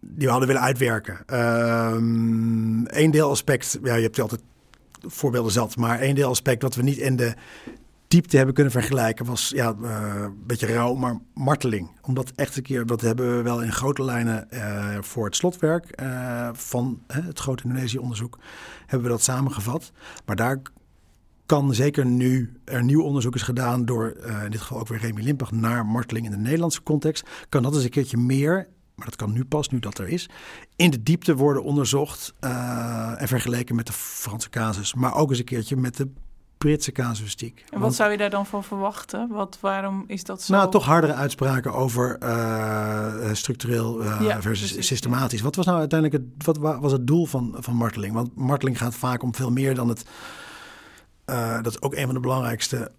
die 0.00 0.26
we 0.26 0.30
hadden 0.30 0.48
willen 0.48 0.62
uitwerken. 0.62 1.38
Um, 1.94 2.84
Eén 2.86 3.10
deelaspect, 3.10 3.78
ja, 3.82 3.94
je 3.94 4.02
hebt 4.02 4.20
altijd 4.20 4.42
voorbeelden 5.00 5.52
zat, 5.52 5.76
maar 5.76 6.00
één 6.00 6.14
deelaspect 6.14 6.62
wat 6.62 6.74
we 6.74 6.82
niet 6.82 6.96
in 6.96 7.16
de 7.16 7.34
diepte 8.08 8.36
hebben 8.36 8.54
kunnen 8.54 8.72
vergelijken 8.72 9.26
was 9.26 9.52
ja, 9.54 9.74
uh, 9.82 10.14
een 10.14 10.46
beetje 10.46 10.66
rauw, 10.66 10.94
maar 10.94 11.18
marteling. 11.34 11.90
Omdat 12.02 12.32
echt 12.34 12.56
een 12.56 12.62
keer, 12.62 12.86
dat 12.86 13.00
hebben 13.00 13.36
we 13.36 13.42
wel 13.42 13.62
in 13.62 13.72
grote 13.72 14.04
lijnen 14.04 14.48
uh, 14.50 14.96
voor 15.00 15.24
het 15.24 15.36
slotwerk 15.36 16.00
uh, 16.02 16.48
van 16.52 17.02
het 17.06 17.38
grote 17.38 17.62
Indonesië-onderzoek, 17.64 18.38
hebben 18.86 19.08
we 19.08 19.14
dat 19.14 19.22
samengevat. 19.22 19.92
Maar 20.24 20.36
daar 20.36 20.62
kan 21.48 21.74
zeker 21.74 22.06
nu 22.06 22.52
er 22.64 22.84
nieuw 22.84 23.02
onderzoek 23.02 23.34
is 23.34 23.42
gedaan 23.42 23.84
door 23.84 24.16
uh, 24.26 24.44
in 24.44 24.50
dit 24.50 24.60
geval 24.60 24.78
ook 24.78 24.88
weer 24.88 24.98
Remy 24.98 25.22
Limpach 25.22 25.50
naar 25.50 25.86
marteling 25.86 26.26
in 26.26 26.30
de 26.30 26.38
Nederlandse 26.38 26.82
context, 26.82 27.28
kan 27.48 27.62
dat 27.62 27.74
eens 27.74 27.84
een 27.84 27.90
keertje 27.90 28.16
meer, 28.16 28.68
maar 28.94 29.06
dat 29.06 29.16
kan 29.16 29.32
nu 29.32 29.44
pas, 29.44 29.68
nu 29.68 29.78
dat 29.78 29.98
er 29.98 30.08
is, 30.08 30.28
in 30.76 30.90
de 30.90 31.02
diepte 31.02 31.36
worden 31.36 31.62
onderzocht 31.62 32.34
uh, 32.40 33.22
en 33.22 33.28
vergeleken 33.28 33.74
met 33.74 33.86
de 33.86 33.92
Franse 33.92 34.50
casus, 34.50 34.94
maar 34.94 35.14
ook 35.14 35.30
eens 35.30 35.38
een 35.38 35.44
keertje 35.44 35.76
met 35.76 35.96
de 35.96 36.08
Britse 36.58 36.92
casuïstiek. 36.92 37.58
En 37.58 37.66
wat 37.70 37.80
Want, 37.80 37.94
zou 37.94 38.10
je 38.10 38.16
daar 38.16 38.30
dan 38.30 38.46
van 38.46 38.64
verwachten? 38.64 39.28
Wat, 39.28 39.58
waarom 39.60 40.04
is 40.06 40.24
dat 40.24 40.42
zo? 40.42 40.54
Nou, 40.54 40.70
toch 40.70 40.84
hardere 40.84 41.14
uitspraken 41.14 41.74
over 41.74 42.18
uh, 42.22 43.32
structureel 43.32 44.02
uh, 44.02 44.20
ja, 44.20 44.42
versus 44.42 44.70
precies, 44.70 44.86
systematisch. 44.86 45.40
Wat 45.40 45.56
was 45.56 45.66
nou 45.66 45.78
uiteindelijk 45.78 46.22
het, 46.22 46.44
wat 46.44 46.80
was 46.80 46.92
het 46.92 47.06
doel 47.06 47.26
van, 47.26 47.54
van 47.58 47.74
marteling? 47.74 48.14
Want 48.14 48.36
marteling 48.36 48.78
gaat 48.78 48.94
vaak 48.94 49.22
om 49.22 49.34
veel 49.34 49.50
meer 49.50 49.74
dan 49.74 49.88
het 49.88 50.04
uh, 51.30 51.62
dat 51.62 51.72
is 51.72 51.80
ook 51.80 51.94
een 51.94 52.04
van 52.04 52.14
de 52.14 52.20
belangrijkste 52.20 52.92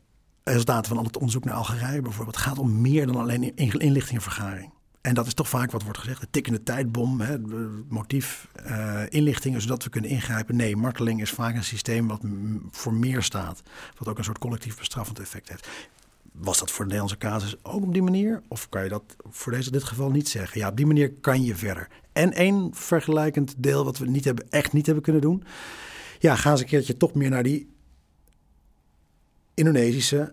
resultaten 0.44 0.88
van 0.88 0.98
al 0.98 1.04
het 1.04 1.18
onderzoek 1.18 1.44
naar 1.44 1.54
Algerije 1.54 2.02
bijvoorbeeld. 2.02 2.36
Het 2.36 2.46
gaat 2.46 2.58
om 2.58 2.82
meer 2.82 3.06
dan 3.06 3.16
alleen 3.16 3.56
inlichtingenvergaring. 3.56 4.72
En 5.02 5.14
dat 5.14 5.28
is 5.28 5.34
toch 5.34 5.50
vaak 5.50 5.72
wat 5.72 5.84
wordt 5.84 5.98
gezegd. 5.98 6.22
De 6.22 6.28
tikkende 6.32 6.64
tijdbom, 6.64 7.22
hè, 7.22 7.38
motief, 7.88 8.48
uh, 8.68 9.02
inlichtingen, 9.10 9.62
zodat 9.62 9.84
we 9.84 9.90
kunnen 9.90 10.10
ingrijpen. 10.10 10.56
Nee, 10.56 10.76
marteling 10.76 11.22
is 11.22 11.32
vaak 11.32 11.56
een 11.56 11.64
systeem 11.64 12.08
wat 12.08 12.22
voor 12.72 12.94
meer 12.94 13.24
staat. 13.24 13.62
Wat 13.98 14.08
ook 14.08 14.18
een 14.18 14.24
soort 14.24 14.38
collectief 14.38 14.78
bestraffend 14.78 15.20
effect 15.20 15.50
heeft. 15.50 15.68
Was 16.32 16.60
dat 16.60 16.72
voor 16.72 16.86
de 16.86 16.92
Nederlandse 16.92 17.18
casus 17.18 17.56
ook 17.64 17.84
op 17.84 17.94
die 17.94 18.02
manier? 18.02 18.42
Of 18.48 18.70
kan 18.70 18.84
je 18.84 18.90
dat 18.90 19.04
voor 19.30 19.52
deze, 19.52 19.72
dit 19.72 19.84
geval 19.84 20.10
niet 20.10 20.30
zeggen? 20.30 20.60
Ja, 20.60 20.68
op 20.70 20.78
die 20.78 20.86
manier 20.86 21.12
kan 21.12 21.44
je 21.44 21.56
verder. 21.56 21.88
En 22.14 22.34
één 22.34 22.70
vergelijkend 22.74 23.54
deel 23.58 23.84
wat 23.84 23.98
we 23.98 24.08
niet 24.08 24.26
hebben, 24.26 24.52
echt 24.52 24.74
niet 24.74 24.86
hebben 24.86 25.04
kunnen 25.04 25.22
doen. 25.22 25.44
Ja, 26.20 26.36
ga 26.36 26.52
eens 26.52 26.62
een 26.62 26.66
keertje 26.66 26.98
toch 26.98 27.14
meer 27.14 27.30
naar 27.30 27.44
die 27.44 27.70
Indonesische, 29.60 30.32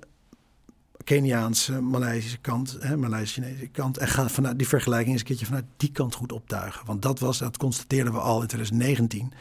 Keniaanse, 1.05 1.81
Maleisische 1.81 2.39
kant, 2.39 2.77
hè, 2.81 2.97
Maleisische 2.97 3.69
kant. 3.73 3.99
En 3.99 4.09
ga 4.09 4.29
vanuit 4.29 4.59
die 4.59 4.69
vergelijking 4.69 5.11
eens 5.11 5.21
een 5.21 5.27
keertje 5.27 5.47
vanuit 5.47 5.65
die 5.77 5.93
kant 5.93 6.15
goed 6.15 6.33
optuigen. 6.33 6.87
Want 6.87 7.03
dat 7.03 7.19
was, 7.19 7.39
dat 7.39 7.57
constateerden 7.57 8.13
we 8.13 8.19
al 8.19 8.41
in 8.41 8.47
2019, 8.47 9.33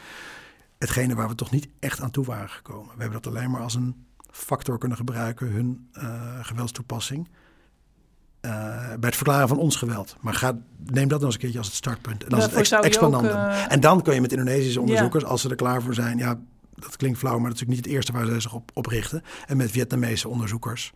hetgene 0.78 1.14
waar 1.14 1.28
we 1.28 1.34
toch 1.34 1.50
niet 1.50 1.68
echt 1.80 2.00
aan 2.00 2.10
toe 2.10 2.24
waren 2.24 2.48
gekomen. 2.48 2.94
We 2.94 3.02
hebben 3.02 3.22
dat 3.22 3.32
alleen 3.32 3.50
maar 3.50 3.60
als 3.60 3.74
een 3.74 4.06
factor 4.30 4.78
kunnen 4.78 4.98
gebruiken, 4.98 5.46
hun 5.46 5.88
uh, 5.92 6.04
geweldstoepassing. 6.42 7.28
Uh, 7.28 8.50
bij 8.86 9.08
het 9.08 9.16
verklaren 9.16 9.48
van 9.48 9.58
ons 9.58 9.76
geweld. 9.76 10.16
Maar 10.20 10.34
ga, 10.34 10.58
neem 10.76 11.08
dat 11.08 11.18
dan 11.18 11.24
eens 11.24 11.34
een 11.34 11.40
keertje 11.40 11.58
als 11.58 11.66
het 11.66 11.76
startpunt. 11.76 12.24
En 12.24 12.32
als 12.32 12.44
het 12.44 12.54
ex 12.54 12.70
expandandum. 12.70 13.30
Uh... 13.30 13.72
En 13.72 13.80
dan 13.80 14.02
kun 14.02 14.14
je 14.14 14.20
met 14.20 14.32
Indonesische 14.32 14.80
onderzoekers, 14.80 15.22
ja. 15.22 15.28
als 15.28 15.40
ze 15.40 15.48
er 15.48 15.56
klaar 15.56 15.82
voor 15.82 15.94
zijn, 15.94 16.18
ja, 16.18 16.38
dat 16.76 16.96
klinkt 16.96 17.18
flauw, 17.18 17.38
maar 17.38 17.50
dat 17.50 17.54
is 17.54 17.60
natuurlijk 17.60 17.86
niet 17.86 17.86
het 17.86 17.94
eerste 17.94 18.12
waar 18.12 18.34
ze 18.34 18.40
zich 18.40 18.54
op, 18.54 18.70
op 18.74 18.86
richten. 18.86 19.22
En 19.46 19.56
met 19.56 19.70
Vietnamese 19.70 20.28
onderzoekers, 20.28 20.92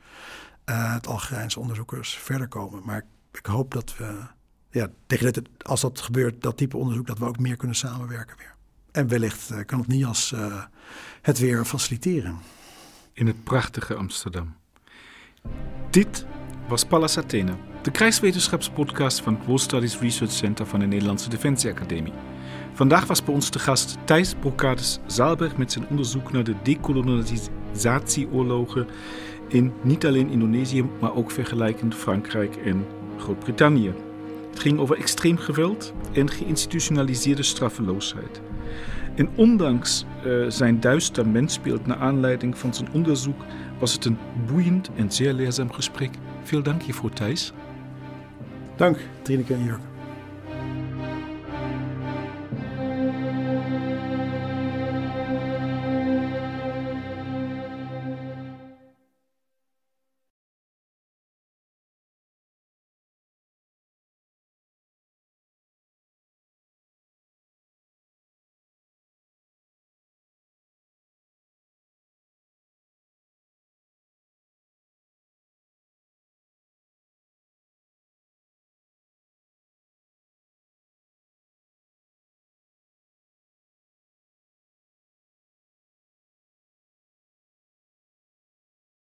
uh, 0.67 0.95
het 0.95 1.07
Algerijnse 1.07 1.61
onderzoekers, 1.61 2.15
verder 2.15 2.49
komen. 2.49 2.83
Maar 2.85 3.05
ik 3.33 3.47
hoop 3.47 3.73
dat 3.73 3.97
we, 3.97 4.19
ja, 4.71 4.89
tegen 5.07 5.33
dat 5.33 5.49
als 5.63 5.81
dat 5.81 6.01
gebeurt, 6.01 6.43
dat 6.43 6.57
type 6.57 6.77
onderzoek, 6.77 7.07
dat 7.07 7.19
we 7.19 7.25
ook 7.25 7.39
meer 7.39 7.57
kunnen 7.57 7.77
samenwerken 7.77 8.37
weer. 8.37 8.55
En 8.93 9.09
wellicht 9.09 9.51
uh, 9.51 9.59
kan 9.67 9.79
het 9.79 9.89
niet 9.89 10.05
als 10.05 10.33
uh, 10.33 10.65
het 11.23 11.39
weer 11.39 11.65
faciliteren. 11.65 12.39
In 13.13 13.27
het 13.27 13.45
prachtige 13.45 13.95
Amsterdam. 13.95 14.55
Dit 15.91 16.27
was 16.69 16.85
Pallas 16.85 17.19
Athene, 17.19 17.57
de 17.83 17.91
krijgswetenschapspodcast 17.91 19.21
van 19.21 19.35
het 19.35 19.47
War 19.47 19.59
Studies 19.59 19.99
Research 19.99 20.33
Center 20.33 20.67
van 20.67 20.81
de 20.81 20.87
Nederlandse 20.87 21.29
Defensie 21.29 21.71
Academie. 21.71 22.13
Vandaag 22.81 23.07
was 23.07 23.25
bij 23.25 23.35
ons 23.35 23.49
te 23.49 23.59
gast 23.59 23.97
Thijs 24.05 24.35
Brocades 24.35 24.99
Zaalberg 25.07 25.57
met 25.57 25.73
zijn 25.73 25.87
onderzoek 25.89 26.33
naar 26.33 26.45
de 26.45 26.55
decolonisatieoorlogen 26.63 28.87
in 29.49 29.73
niet 29.83 30.07
alleen 30.07 30.29
Indonesië, 30.29 30.85
maar 31.01 31.15
ook 31.15 31.31
vergelijkend 31.31 31.95
Frankrijk 31.95 32.57
en 32.57 32.87
Groot-Brittannië. 33.19 33.93
Het 34.51 34.61
ging 34.61 34.79
over 34.79 34.97
extreem 34.97 35.37
geweld 35.37 35.93
en 36.13 36.31
geïnstitutionaliseerde 36.31 37.43
straffeloosheid. 37.43 38.41
En 39.15 39.29
ondanks 39.35 40.05
uh, 40.27 40.45
zijn 40.49 40.81
duister 40.81 41.29
mensbeeld 41.29 41.87
naar 41.87 41.99
aanleiding 41.99 42.59
van 42.59 42.75
zijn 42.75 42.93
onderzoek 42.93 43.45
was 43.79 43.93
het 43.93 44.05
een 44.05 44.19
boeiend 44.47 44.91
en 44.95 45.13
zeer 45.13 45.33
leerzaam 45.33 45.73
gesprek. 45.73 46.11
Veel 46.43 46.63
dank 46.63 46.83
hiervoor, 46.83 47.11
Thijs. 47.11 47.53
Dank, 48.77 48.99
Trineke 49.23 49.55
en 49.55 49.65
Jurk. 49.65 49.90